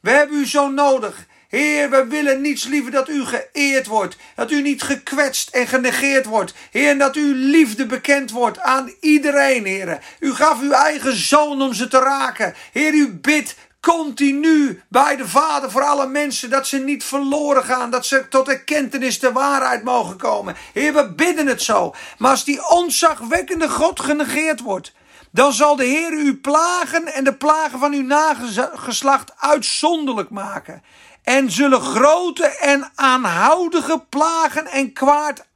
We 0.00 0.10
hebben 0.10 0.38
u 0.38 0.46
zo 0.46 0.68
nodig. 0.68 1.26
Heer, 1.48 1.90
we 1.90 2.06
willen 2.06 2.40
niets 2.40 2.64
liever 2.64 2.90
dat 2.90 3.08
u 3.08 3.24
geëerd 3.24 3.86
wordt. 3.86 4.16
Dat 4.34 4.50
u 4.50 4.62
niet 4.62 4.82
gekwetst 4.82 5.48
en 5.48 5.66
genegeerd 5.66 6.24
wordt. 6.24 6.54
Heer, 6.70 6.98
dat 6.98 7.16
uw 7.16 7.32
liefde 7.34 7.86
bekend 7.86 8.30
wordt 8.30 8.58
aan 8.58 8.92
iedereen, 9.00 9.64
Heer. 9.64 9.98
U 10.20 10.34
gaf 10.34 10.60
uw 10.60 10.72
eigen 10.72 11.16
zoon 11.16 11.62
om 11.62 11.74
ze 11.74 11.88
te 11.88 11.98
raken. 11.98 12.54
Heer, 12.72 12.92
u 12.92 13.12
bidt 13.12 13.54
continu 13.94 14.82
bij 14.88 15.16
de 15.16 15.28
Vader 15.28 15.70
voor 15.70 15.82
alle 15.82 16.06
mensen. 16.06 16.50
Dat 16.50 16.66
ze 16.66 16.78
niet 16.78 17.04
verloren 17.04 17.64
gaan. 17.64 17.90
Dat 17.90 18.06
ze 18.06 18.28
tot 18.28 18.48
erkentenis 18.48 19.18
de 19.18 19.32
waarheid 19.32 19.84
mogen 19.84 20.16
komen. 20.16 20.56
Heer, 20.72 20.94
we 20.94 21.12
bidden 21.12 21.46
het 21.46 21.62
zo. 21.62 21.94
Maar 22.18 22.30
als 22.30 22.44
die 22.44 22.68
onzagwekkende 22.68 23.68
God 23.68 24.00
genegeerd 24.00 24.60
wordt. 24.60 24.92
Dan 25.30 25.52
zal 25.52 25.76
de 25.76 25.84
Heer 25.84 26.12
u 26.12 26.36
plagen 26.36 27.14
en 27.14 27.24
de 27.24 27.34
plagen 27.34 27.78
van 27.78 27.92
uw 27.92 28.02
nageslacht 28.02 29.32
uitzonderlijk 29.36 30.30
maken. 30.30 30.82
En 31.22 31.50
zullen 31.50 31.80
grote 31.80 32.46
en 32.46 32.90
aanhoudige 32.94 34.04
plagen 34.08 34.66
en 34.66 34.92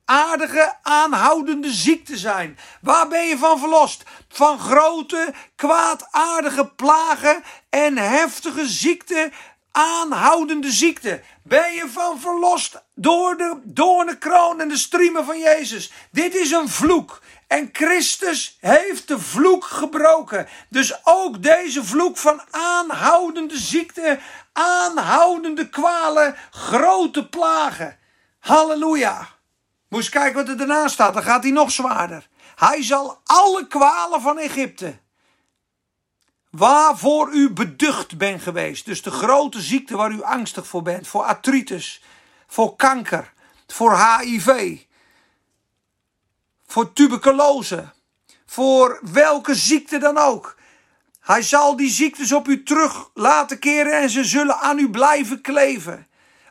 kwaadaardige 0.04 0.74
aanhoudende 0.82 1.72
ziekte 1.72 2.16
zijn. 2.16 2.58
Waar 2.80 3.08
ben 3.08 3.26
je 3.26 3.38
van 3.38 3.58
verlost? 3.58 4.02
Van 4.28 4.58
grote, 4.58 5.34
kwaadaardige 5.56 6.66
plagen 6.66 7.42
en 7.70 7.98
heftige 7.98 8.66
ziekte, 8.66 9.30
aanhoudende 9.72 10.70
ziekte. 10.70 11.22
Ben 11.42 11.72
je 11.72 11.88
van 11.88 12.20
verlost 12.20 12.82
door 12.94 13.36
de 13.36 13.60
doornenkroon 13.64 14.60
en 14.60 14.68
de 14.68 14.76
striemen 14.76 15.24
van 15.24 15.38
Jezus? 15.38 15.92
Dit 16.10 16.34
is 16.34 16.50
een 16.50 16.68
vloek. 16.68 17.20
En 17.46 17.68
Christus 17.72 18.56
heeft 18.60 19.08
de 19.08 19.18
vloek 19.18 19.64
gebroken. 19.64 20.48
Dus 20.68 20.94
ook 21.04 21.42
deze 21.42 21.84
vloek 21.84 22.16
van 22.16 22.42
aanhoudende 22.50 23.58
ziekte, 23.58 24.18
aanhoudende 24.52 25.68
kwalen, 25.68 26.36
grote 26.50 27.28
plagen. 27.28 27.98
Halleluja. 28.38 29.28
Moest 29.92 30.08
kijken 30.08 30.34
wat 30.34 30.48
er 30.48 30.56
daarna 30.56 30.88
staat, 30.88 31.14
dan 31.14 31.22
gaat 31.22 31.42
hij 31.42 31.52
nog 31.52 31.70
zwaarder. 31.70 32.28
Hij 32.54 32.82
zal 32.82 33.20
alle 33.24 33.66
kwalen 33.66 34.20
van 34.20 34.38
Egypte, 34.38 34.98
waarvoor 36.50 37.32
u 37.32 37.50
beducht 37.50 38.18
bent 38.18 38.42
geweest, 38.42 38.84
dus 38.84 39.02
de 39.02 39.10
grote 39.10 39.60
ziekte 39.60 39.96
waar 39.96 40.10
u 40.10 40.22
angstig 40.22 40.66
voor 40.66 40.82
bent, 40.82 41.06
voor 41.06 41.22
artritis, 41.22 42.02
voor 42.46 42.76
kanker, 42.76 43.32
voor 43.66 43.98
HIV, 43.98 44.78
voor 46.66 46.92
tuberculose, 46.92 47.92
voor 48.46 49.00
welke 49.12 49.54
ziekte 49.54 49.98
dan 49.98 50.18
ook. 50.18 50.56
Hij 51.20 51.42
zal 51.42 51.76
die 51.76 51.90
ziektes 51.90 52.32
op 52.32 52.48
u 52.48 52.62
terug 52.62 53.10
laten 53.14 53.58
keren 53.58 54.00
en 54.00 54.10
ze 54.10 54.24
zullen 54.24 54.58
aan 54.58 54.78
u 54.78 54.90
blijven 54.90 55.40
kleven. 55.40 56.06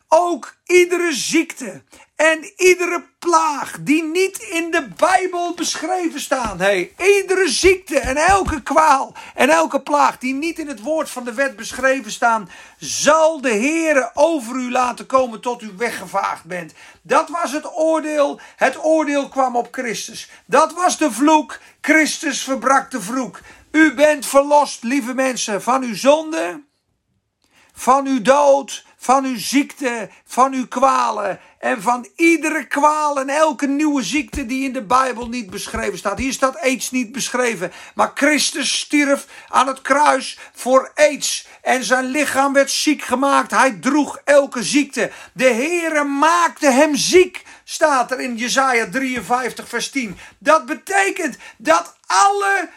Ook 0.08 0.56
iedere 0.66 1.14
ziekte 1.14 1.84
en 2.22 2.52
iedere 2.56 3.04
plaag 3.20 3.78
die 3.80 4.04
niet 4.04 4.38
in 4.38 4.72
de 4.72 4.88
Bijbel 4.98 5.54
beschreven 5.54 6.20
staan. 6.20 6.60
Hey, 6.60 6.94
iedere 6.98 7.50
ziekte 7.50 8.00
en 8.00 8.18
elke 8.18 8.62
kwaal 8.62 9.14
en 9.36 9.50
elke 9.50 9.82
plaag 9.82 10.18
die 10.18 10.34
niet 10.34 10.60
in 10.60 10.68
het 10.68 10.82
woord 10.82 11.10
van 11.10 11.24
de 11.24 11.34
wet 11.34 11.56
beschreven 11.56 12.12
staan, 12.12 12.50
zal 12.78 13.42
de 13.42 13.50
Heere 13.50 14.12
over 14.14 14.56
u 14.56 14.72
laten 14.72 15.06
komen 15.06 15.42
tot 15.42 15.62
u 15.62 15.72
weggevaagd 15.78 16.44
bent. 16.44 16.74
Dat 17.02 17.30
was 17.30 17.52
het 17.52 17.78
oordeel. 17.78 18.40
Het 18.56 18.84
oordeel 18.84 19.30
kwam 19.30 19.56
op 19.56 19.68
Christus. 19.72 20.30
Dat 20.46 20.74
was 20.74 20.98
de 20.98 21.12
vloek. 21.12 21.60
Christus 21.82 22.44
verbrak 22.44 22.92
de 22.92 23.02
vloek. 23.02 23.40
U 23.72 23.94
bent 23.94 24.26
verlost, 24.26 24.84
lieve 24.84 25.14
mensen, 25.14 25.62
van 25.62 25.84
uw 25.84 25.96
zonde, 25.96 26.64
van 27.74 28.06
uw 28.06 28.22
dood, 28.22 28.86
van 29.04 29.26
uw 29.26 29.38
ziekte, 29.38 30.10
van 30.26 30.54
uw 30.54 30.68
kwalen 30.68 31.40
en 31.60 31.82
van 31.82 32.08
iedere 32.16 32.68
kwaal 32.68 33.20
en 33.20 33.30
elke 33.30 33.68
nieuwe 33.68 34.04
ziekte 34.04 34.46
die 34.46 34.64
in 34.64 34.74
de 34.74 34.84
Bijbel 34.84 35.28
niet 35.28 35.50
beschreven 35.50 35.98
staat. 35.98 36.18
Hier 36.18 36.34
staat 36.34 36.60
aids 36.60 36.92
niet 36.92 37.12
beschreven, 37.12 37.72
maar 37.96 38.12
Christus 38.14 38.80
stierf 38.80 39.26
aan 39.50 39.68
het 39.68 39.82
kruis 39.82 40.38
voor 40.54 40.92
aids 40.96 41.48
en 41.62 41.84
zijn 41.84 42.06
lichaam 42.06 42.54
werd 42.54 42.72
ziek 42.72 43.02
gemaakt. 43.02 43.52
Hij 43.52 43.72
droeg 43.72 44.22
elke 44.24 44.64
ziekte. 44.64 45.12
De 45.34 45.50
Heere 45.50 46.04
maakte 46.04 46.72
hem 46.72 46.96
ziek, 46.96 47.44
staat 47.64 48.12
er 48.12 48.20
in 48.20 48.36
Jesaja 48.36 48.90
53 48.90 49.70
vers 49.70 49.90
10. 49.90 50.18
Dat 50.38 50.66
betekent 50.66 51.38
dat 51.58 51.96
alle 52.06 52.70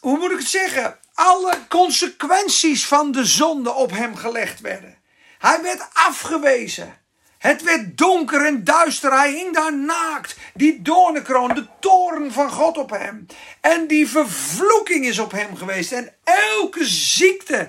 hoe 0.00 0.18
moet 0.18 0.30
ik 0.30 0.38
het 0.38 0.48
zeggen? 0.48 0.98
Alle 1.22 1.58
consequenties 1.68 2.86
van 2.86 3.12
de 3.12 3.24
zonde 3.24 3.72
op 3.72 3.90
hem 3.90 4.16
gelegd 4.16 4.60
werden. 4.60 4.98
Hij 5.38 5.62
werd 5.62 5.88
afgewezen. 5.92 6.98
Het 7.38 7.62
werd 7.62 7.98
donker 7.98 8.46
en 8.46 8.64
duister. 8.64 9.12
Hij 9.12 9.32
hing 9.32 9.54
daar 9.54 9.76
naakt. 9.76 10.36
Die 10.54 10.82
doornenkroon, 10.82 11.54
de 11.54 11.66
toren 11.80 12.32
van 12.32 12.50
God 12.50 12.78
op 12.78 12.90
hem. 12.90 13.26
En 13.60 13.86
die 13.86 14.08
vervloeking 14.08 15.06
is 15.06 15.18
op 15.18 15.30
hem 15.32 15.56
geweest. 15.56 15.92
En 15.92 16.14
elke 16.24 16.84
ziekte 16.84 17.68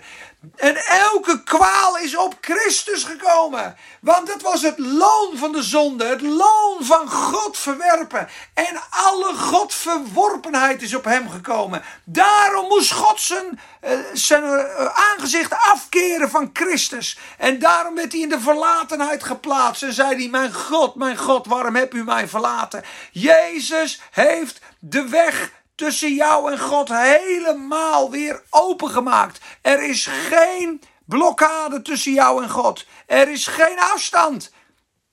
en 0.55 0.75
elke 0.85 1.43
kwaal 1.43 1.97
is 1.97 2.17
op 2.17 2.37
Christus 2.41 3.03
gekomen. 3.03 3.75
Want 3.99 4.33
het 4.33 4.41
was 4.41 4.61
het 4.61 4.79
loon 4.79 5.37
van 5.37 5.51
de 5.51 5.63
zonde. 5.63 6.05
Het 6.05 6.21
loon 6.21 6.77
van 6.79 7.09
God 7.09 7.57
verwerpen. 7.57 8.27
En 8.53 8.81
alle 8.89 9.33
Godverworpenheid 9.33 10.81
is 10.81 10.95
op 10.95 11.03
hem 11.03 11.29
gekomen. 11.29 11.83
Daarom 12.03 12.67
moest 12.67 12.91
God 12.91 13.21
zijn, 13.21 13.59
eh, 13.79 13.99
zijn 14.13 14.43
eh, 14.43 14.85
aangezicht 14.85 15.53
afkeren 15.53 16.29
van 16.29 16.49
Christus. 16.53 17.17
En 17.37 17.59
daarom 17.59 17.95
werd 17.95 18.11
hij 18.11 18.21
in 18.21 18.29
de 18.29 18.39
verlatenheid 18.39 19.23
geplaatst. 19.23 19.83
En 19.83 19.93
zei 19.93 20.15
hij, 20.15 20.27
mijn 20.27 20.53
God, 20.53 20.95
mijn 20.95 21.17
God, 21.17 21.45
waarom 21.45 21.75
heb 21.75 21.93
u 21.93 22.03
mij 22.03 22.27
verlaten? 22.27 22.83
Jezus 23.11 24.01
heeft 24.11 24.59
de 24.79 25.09
weg 25.09 25.51
tussen 25.81 26.13
jou 26.13 26.51
en 26.51 26.59
God 26.59 26.89
helemaal 26.89 28.11
weer 28.11 28.43
opengemaakt. 28.49 29.39
Er 29.61 29.83
is 29.83 30.05
geen 30.05 30.81
blokkade 31.05 31.81
tussen 31.81 32.13
jou 32.13 32.43
en 32.43 32.49
God. 32.49 32.85
Er 33.05 33.29
is 33.29 33.47
geen 33.47 33.79
afstand 33.79 34.51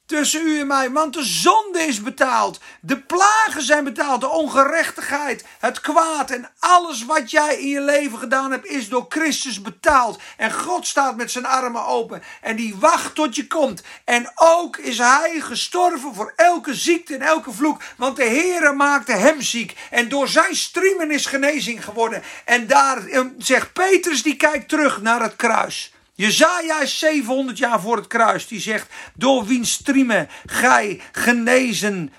tussen 0.09 0.47
u 0.47 0.61
en 0.61 0.67
mij. 0.67 0.91
Want 0.91 1.15
de 1.15 1.25
zonde 1.25 1.79
is 1.79 2.03
betaald. 2.03 2.61
De 2.81 3.01
plagen 3.01 3.63
zijn 3.63 3.85
betaald. 3.85 4.21
De 4.21 4.29
ongerechtigheid, 4.29 5.45
het 5.59 5.81
kwaad 5.81 6.31
en 6.31 6.51
alles 6.59 7.05
wat 7.05 7.31
jij 7.31 7.61
in 7.61 7.69
je 7.69 7.81
leven 7.81 8.19
gedaan 8.19 8.51
hebt 8.51 8.67
is 8.67 8.89
door 8.89 9.07
Christus 9.09 9.63
betaald. 9.63 10.21
En 10.37 10.53
God 10.53 10.87
staat 10.87 11.17
met 11.17 11.31
zijn 11.31 11.47
armen 11.47 11.87
open. 11.87 12.23
En 12.41 12.57
die 12.57 12.77
wacht 12.77 13.15
tot 13.15 13.37
je 13.37 13.47
komt. 13.47 13.83
En 14.05 14.33
ook 14.35 14.77
is 14.77 14.99
hij 14.99 15.41
gestorven 15.41 16.15
voor 16.15 16.33
elke 16.37 16.75
ziekte 16.75 17.15
en 17.15 17.23
elke 17.23 17.53
vloek. 17.53 17.83
Want 17.97 18.17
de 18.17 18.25
Heere 18.25 18.73
maakte 18.73 19.13
hem 19.13 19.43
ziek. 19.43 19.77
En 19.91 20.09
door 20.09 20.29
zijn 20.29 20.57
striemen 20.57 21.11
is 21.11 21.27
genezing 21.27 21.85
geworden. 21.85 22.23
En 22.45 22.67
daar 22.67 23.07
eh, 23.07 23.21
zegt 23.39 23.73
Petrus, 23.73 24.23
die 24.23 24.37
kijkt 24.37 24.69
terug 24.69 25.01
naar 25.01 25.23
het 25.23 25.37
kruis. 25.37 25.93
Jezaja 26.19 26.81
is 26.81 26.99
700 26.99 27.59
jaar 27.59 27.81
voor 27.81 27.97
het 27.97 28.07
kruis. 28.07 28.47
Die 28.47 28.61
zegt, 28.61 28.93
door 29.14 29.47
wiens 29.47 29.73
striemen 29.73 30.29
gij 30.47 31.01
genezen 31.12 32.12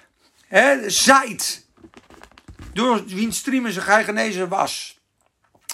hè, 0.48 0.90
zijt. 0.90 1.66
Door 2.74 3.06
wiens 3.06 3.38
striemen 3.38 3.74
gij 3.74 4.04
genezen 4.04 4.50
was. 4.50 5.00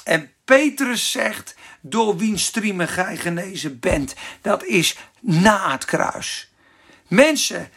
En 0.04 0.32
Petrus 0.46 1.12
zegt, 1.12 1.56
door 1.82 2.18
wiens 2.18 2.46
striemen 2.46 2.88
gij 2.88 3.18
genezen 3.18 3.80
bent. 3.80 4.14
Dat 4.42 4.64
is 4.64 4.98
na 5.22 5.72
het 5.72 5.86
kruis. 5.86 6.52
Mensen, 7.08 7.70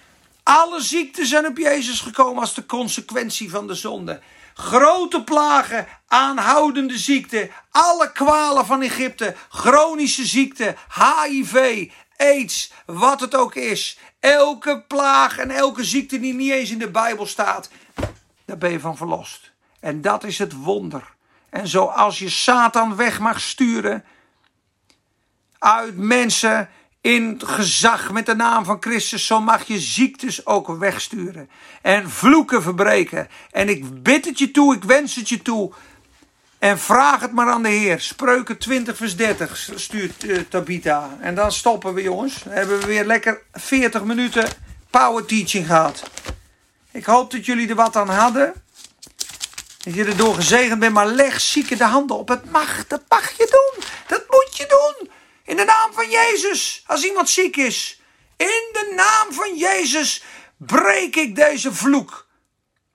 alle 0.43 0.81
ziekten 0.81 1.27
zijn 1.27 1.47
op 1.47 1.59
Jezus 1.59 2.01
gekomen 2.01 2.41
als 2.41 2.55
de 2.55 2.67
consequentie 2.67 3.51
van 3.51 3.67
de 3.67 3.75
zonde 3.75 4.21
grote 4.59 5.25
plagen, 5.25 5.87
aanhoudende 6.07 6.99
ziekte, 6.99 7.51
alle 7.71 8.13
kwalen 8.13 8.67
van 8.67 8.83
Egypte, 8.83 9.35
chronische 9.49 10.27
ziekte, 10.27 10.77
HIV, 10.95 11.91
aids, 12.17 12.73
wat 12.87 13.21
het 13.21 13.35
ook 13.35 13.55
is. 13.55 13.99
Elke 14.21 14.85
plaag 14.89 15.39
en 15.39 15.51
elke 15.51 15.85
ziekte 15.85 16.21
die 16.21 16.35
niet 16.35 16.53
eens 16.53 16.71
in 16.71 16.79
de 16.79 16.91
Bijbel 16.91 17.27
staat, 17.27 17.71
daar 18.45 18.59
ben 18.59 18.71
je 18.71 18.81
van 18.81 18.97
verlost. 18.97 19.53
En 19.81 20.01
dat 20.01 20.25
is 20.25 20.39
het 20.39 20.53
wonder. 20.53 21.15
En 21.51 21.69
zoals 21.69 22.19
je 22.19 22.29
Satan 22.29 22.97
weg 22.97 23.19
mag 23.19 23.41
sturen 23.41 24.05
uit 25.59 25.97
mensen 25.97 26.69
in 27.01 27.41
gezag 27.45 28.13
met 28.13 28.27
de 28.27 28.35
naam 28.35 28.65
van 28.65 28.77
Christus, 28.81 29.27
zo 29.27 29.41
mag 29.41 29.67
je 29.67 29.79
ziektes 29.79 30.47
ook 30.47 30.79
wegsturen. 30.79 31.51
En 31.83 32.11
vloeken 32.11 32.63
verbreken. 32.63 33.29
En 33.51 33.69
ik 33.69 34.03
bid 34.03 34.25
het 34.25 34.39
je 34.39 34.51
toe, 34.51 34.75
ik 34.75 34.85
wens 34.85 35.15
het 35.15 35.29
je 35.29 35.43
toe. 35.43 35.73
En 36.59 36.79
vraag 36.79 37.21
het 37.21 37.33
maar 37.33 37.51
aan 37.51 37.63
de 37.63 37.69
Heer. 37.69 38.01
Spreuken 38.01 38.59
20 38.59 38.97
vers 38.97 39.17
30 39.17 39.69
stuurt 39.75 40.25
uh, 40.25 40.39
Tabita. 40.49 41.17
En 41.21 41.35
dan 41.35 41.53
stoppen 41.53 41.95
we 41.95 42.03
jongens. 42.03 42.43
Dan 42.43 42.53
hebben 42.53 42.79
we 42.79 42.87
weer 42.87 43.05
lekker 43.05 43.43
40 43.53 44.05
minuten 44.05 44.49
power 44.91 45.25
teaching 45.25 45.67
gehad. 45.67 46.11
Ik 46.93 47.05
hoop 47.05 47.31
dat 47.31 47.47
jullie 47.47 47.69
er 47.69 47.75
wat 47.75 47.97
aan 47.97 48.09
hadden. 48.09 48.53
Dat 49.79 49.95
je 49.95 50.05
erdoor 50.05 50.35
gezegend 50.35 50.81
bent. 50.81 50.93
Maar 50.93 51.07
leg 51.07 51.41
zieken 51.41 51.79
de 51.79 51.85
handen 51.85 52.19
op. 52.19 52.29
Het 52.29 52.51
mag. 52.51 52.87
Dat 52.87 53.03
mag 53.09 53.31
je 53.31 53.49
doen. 53.51 53.85
Dat 54.07 54.25
moet 54.29 54.57
je 54.57 54.67
doen. 54.69 55.11
In 55.49 55.57
de 55.57 55.65
naam 55.65 55.93
van 55.93 56.11
Jezus. 56.11 56.85
Als 56.87 57.05
iemand 57.05 57.29
ziek 57.29 57.57
is. 57.57 58.01
In 58.37 58.69
de 58.73 58.93
naam 58.97 59.33
van 59.33 59.57
Jezus 59.57 60.25
breek 60.57 61.17
ik 61.17 61.37
deze 61.37 61.73
vloek. 61.73 62.27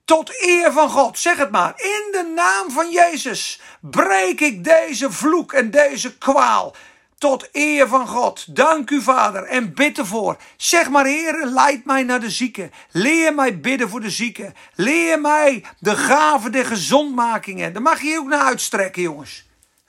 Tot 0.04 0.42
eer 0.42 0.72
van 0.72 0.90
God, 0.90 1.18
zeg 1.18 1.36
het 1.36 1.50
maar. 1.50 1.72
In 1.76 2.08
de 2.12 2.32
naam 2.34 2.70
van 2.70 2.90
Jezus 2.90 3.60
breek 3.80 4.40
ik 4.40 4.64
deze 4.64 5.12
vloek 5.12 5.52
en 5.52 5.70
deze 5.70 6.18
kwaal. 6.18 6.74
Tot 7.18 7.48
eer 7.52 7.88
van 7.88 8.08
God. 8.08 8.56
Dank 8.56 8.90
u, 8.90 9.02
Vader. 9.02 9.42
En 9.42 9.74
bid 9.74 9.98
ervoor. 9.98 10.36
Zeg 10.56 10.90
maar, 10.90 11.04
Heer, 11.04 11.46
leid 11.46 11.84
mij 11.84 12.02
naar 12.02 12.20
de 12.20 12.30
zieken. 12.30 12.72
Leer 12.90 13.34
mij 13.34 13.60
bidden 13.60 13.88
voor 13.88 14.00
de 14.00 14.10
zieken. 14.10 14.54
Leer 14.74 15.20
mij 15.20 15.64
de 15.78 15.96
gave 15.96 16.50
der 16.50 16.66
gezondmakingen. 16.66 17.72
Daar 17.72 17.82
mag 17.82 18.02
je 18.02 18.18
ook 18.18 18.26
naar 18.26 18.44
uitstrekken, 18.44 19.02
jongens. 19.02 19.44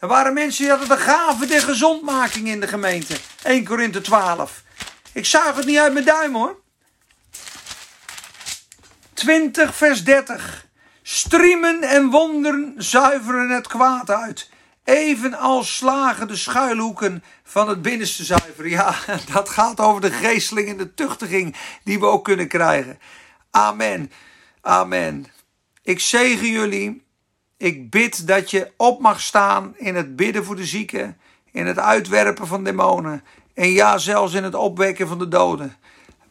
Er 0.05 0.11
waren 0.11 0.33
mensen 0.33 0.63
die 0.63 0.71
hadden 0.71 0.97
de 0.97 1.03
gave 1.03 1.45
der 1.45 1.61
gezondmaking 1.61 2.47
in 2.47 2.59
de 2.59 2.67
gemeente. 2.67 3.17
1 3.43 3.65
Korinthe 3.65 4.01
12. 4.01 4.63
Ik 5.13 5.25
zuig 5.25 5.55
het 5.55 5.65
niet 5.65 5.77
uit 5.77 5.93
mijn 5.93 6.05
duim 6.05 6.35
hoor. 6.35 6.61
20 9.13 9.75
vers 9.75 10.03
30. 10.03 10.67
Striemen 11.01 11.81
en 11.81 12.09
wonderen 12.09 12.73
zuiveren 12.77 13.49
het 13.49 13.67
kwaad 13.67 14.09
uit. 14.09 14.49
Evenals 14.83 15.75
slagen 15.75 16.27
de 16.27 16.35
schuilhoeken 16.35 17.23
van 17.43 17.69
het 17.69 17.81
binnenste 17.81 18.23
zuiveren. 18.23 18.69
Ja, 18.69 18.95
dat 19.33 19.49
gaat 19.49 19.79
over 19.79 20.01
de 20.01 20.11
geesteling 20.11 20.69
en 20.69 20.77
de 20.77 20.93
tuchtiging 20.93 21.55
die 21.83 21.99
we 21.99 22.05
ook 22.05 22.23
kunnen 22.23 22.47
krijgen. 22.47 22.99
Amen. 23.51 24.11
Amen. 24.61 25.25
Ik 25.83 25.99
zegen 25.99 26.47
jullie. 26.47 27.04
Ik 27.57 27.89
bid 27.89 28.27
dat 28.27 28.51
je 28.51 28.71
op 28.77 28.99
mag 28.99 29.21
staan 29.21 29.73
in 29.77 29.95
het 29.95 30.15
bidden 30.15 30.45
voor 30.45 30.55
de 30.55 30.65
zieken, 30.65 31.17
in 31.51 31.65
het 31.65 31.79
uitwerpen 31.79 32.47
van 32.47 32.63
demonen 32.63 33.23
en 33.53 33.71
ja, 33.71 33.97
zelfs 33.97 34.33
in 34.33 34.43
het 34.43 34.55
opwekken 34.55 35.07
van 35.07 35.17
de 35.17 35.27
doden. 35.27 35.75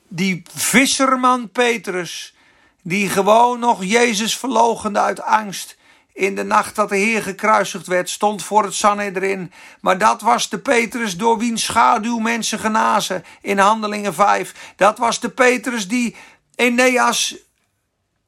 Die 0.08 0.42
visserman 0.54 1.50
Petrus, 1.50 2.36
die 2.82 3.08
gewoon 3.08 3.58
nog 3.58 3.84
Jezus 3.84 4.36
verlogende 4.38 5.00
uit 5.00 5.22
angst. 5.22 5.76
In 6.12 6.34
de 6.34 6.42
nacht 6.42 6.74
dat 6.74 6.88
de 6.88 6.96
Heer 6.96 7.22
gekruisigd 7.22 7.86
werd, 7.86 8.10
stond 8.10 8.42
voor 8.42 8.64
het 8.64 8.74
Sanhedrin. 8.74 9.52
Maar 9.80 9.98
dat 9.98 10.20
was 10.20 10.48
de 10.48 10.58
Petrus 10.58 11.16
door 11.16 11.38
wiens 11.38 11.64
schaduw 11.64 12.18
mensen 12.18 12.58
genazen 12.58 13.24
in 13.40 13.58
Handelingen 13.58 14.14
5. 14.14 14.72
Dat 14.76 14.98
was 14.98 15.20
de 15.20 15.30
Petrus 15.30 15.88
die 15.88 16.16
Eneas 16.54 17.36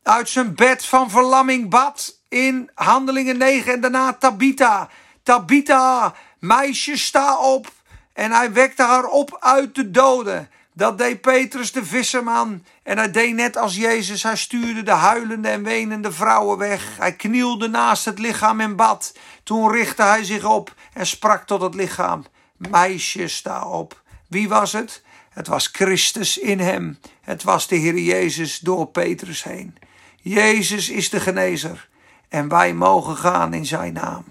uit 0.03 0.29
zijn 0.29 0.55
bed 0.55 0.87
van 0.87 1.11
verlamming 1.11 1.71
bad 1.71 2.19
in 2.37 2.71
Handelingen 2.75 3.39
9 3.39 3.73
en 3.73 3.81
daarna 3.81 4.13
Tabita. 4.13 4.89
Tabita, 5.23 6.15
meisje, 6.39 6.97
sta 6.97 7.39
op. 7.39 7.73
En 8.13 8.33
hij 8.33 8.53
wekte 8.53 8.83
haar 8.83 9.05
op 9.05 9.37
uit 9.41 9.75
de 9.75 9.91
doden. 9.91 10.51
Dat 10.73 10.99
deed 10.99 11.21
Petrus 11.21 11.73
de 11.73 11.85
visserman. 11.85 12.65
En 12.83 12.99
hij 12.99 13.11
deed 13.11 13.35
net 13.35 13.57
als 13.57 13.77
Jezus. 13.77 14.23
Hij 14.23 14.37
stuurde 14.37 14.83
de 14.83 14.91
huilende 14.91 15.49
en 15.49 15.63
wenende 15.63 16.13
vrouwen 16.13 16.59
weg. 16.59 16.97
Hij 16.99 17.13
knielde 17.13 17.69
naast 17.69 18.05
het 18.05 18.19
lichaam 18.19 18.61
en 18.61 18.77
bad. 18.77 19.15
Toen 19.43 19.73
richtte 19.73 20.03
hij 20.03 20.25
zich 20.25 20.45
op 20.45 20.75
en 20.93 21.07
sprak 21.07 21.47
tot 21.47 21.61
het 21.61 21.75
lichaam. 21.75 22.25
Meisje, 22.57 23.29
sta 23.29 23.65
op. 23.65 24.03
Wie 24.29 24.49
was 24.49 24.73
het? 24.73 25.03
Het 25.31 25.47
was 25.47 25.67
Christus 25.67 26.39
in 26.39 26.61
hem. 26.61 26.99
Het 27.21 27.43
was 27.43 27.69
de 27.69 27.77
Heer 27.77 27.99
Jezus 27.99 28.59
door 28.59 28.87
Petrus 28.87 29.43
heen. 29.43 29.77
Jezus 30.23 30.89
is 30.89 31.11
de 31.11 31.21
genezer. 31.21 31.89
En 32.29 32.49
wij 32.49 32.75
mogen 32.75 33.17
gaan 33.17 33.55
in 33.55 33.67
zijn 33.67 33.93
naam. 33.93 34.25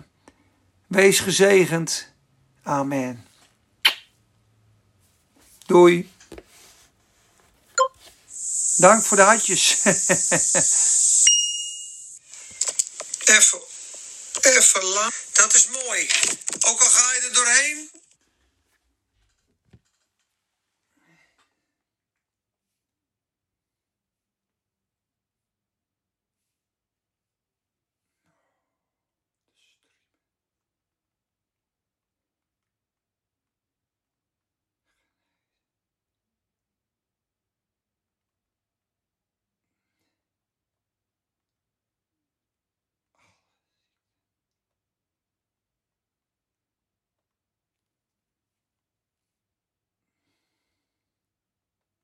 Wees 0.87 1.19
gezegend. 1.19 2.07
Amen. 2.63 3.27
Doei. 5.65 6.13
Dank 8.77 9.03
voor 9.03 9.17
de 9.17 9.23
hartjes. 9.23 9.83
even, 13.25 13.59
even 14.41 14.83
lang. 14.83 15.13
Dat 15.33 15.53
is 15.55 15.67
mooi. 15.67 16.09
Ook 16.59 16.81
al 16.81 16.89
ga 16.89 17.13
je 17.13 17.21
er 17.21 17.33
doorheen, 17.33 17.89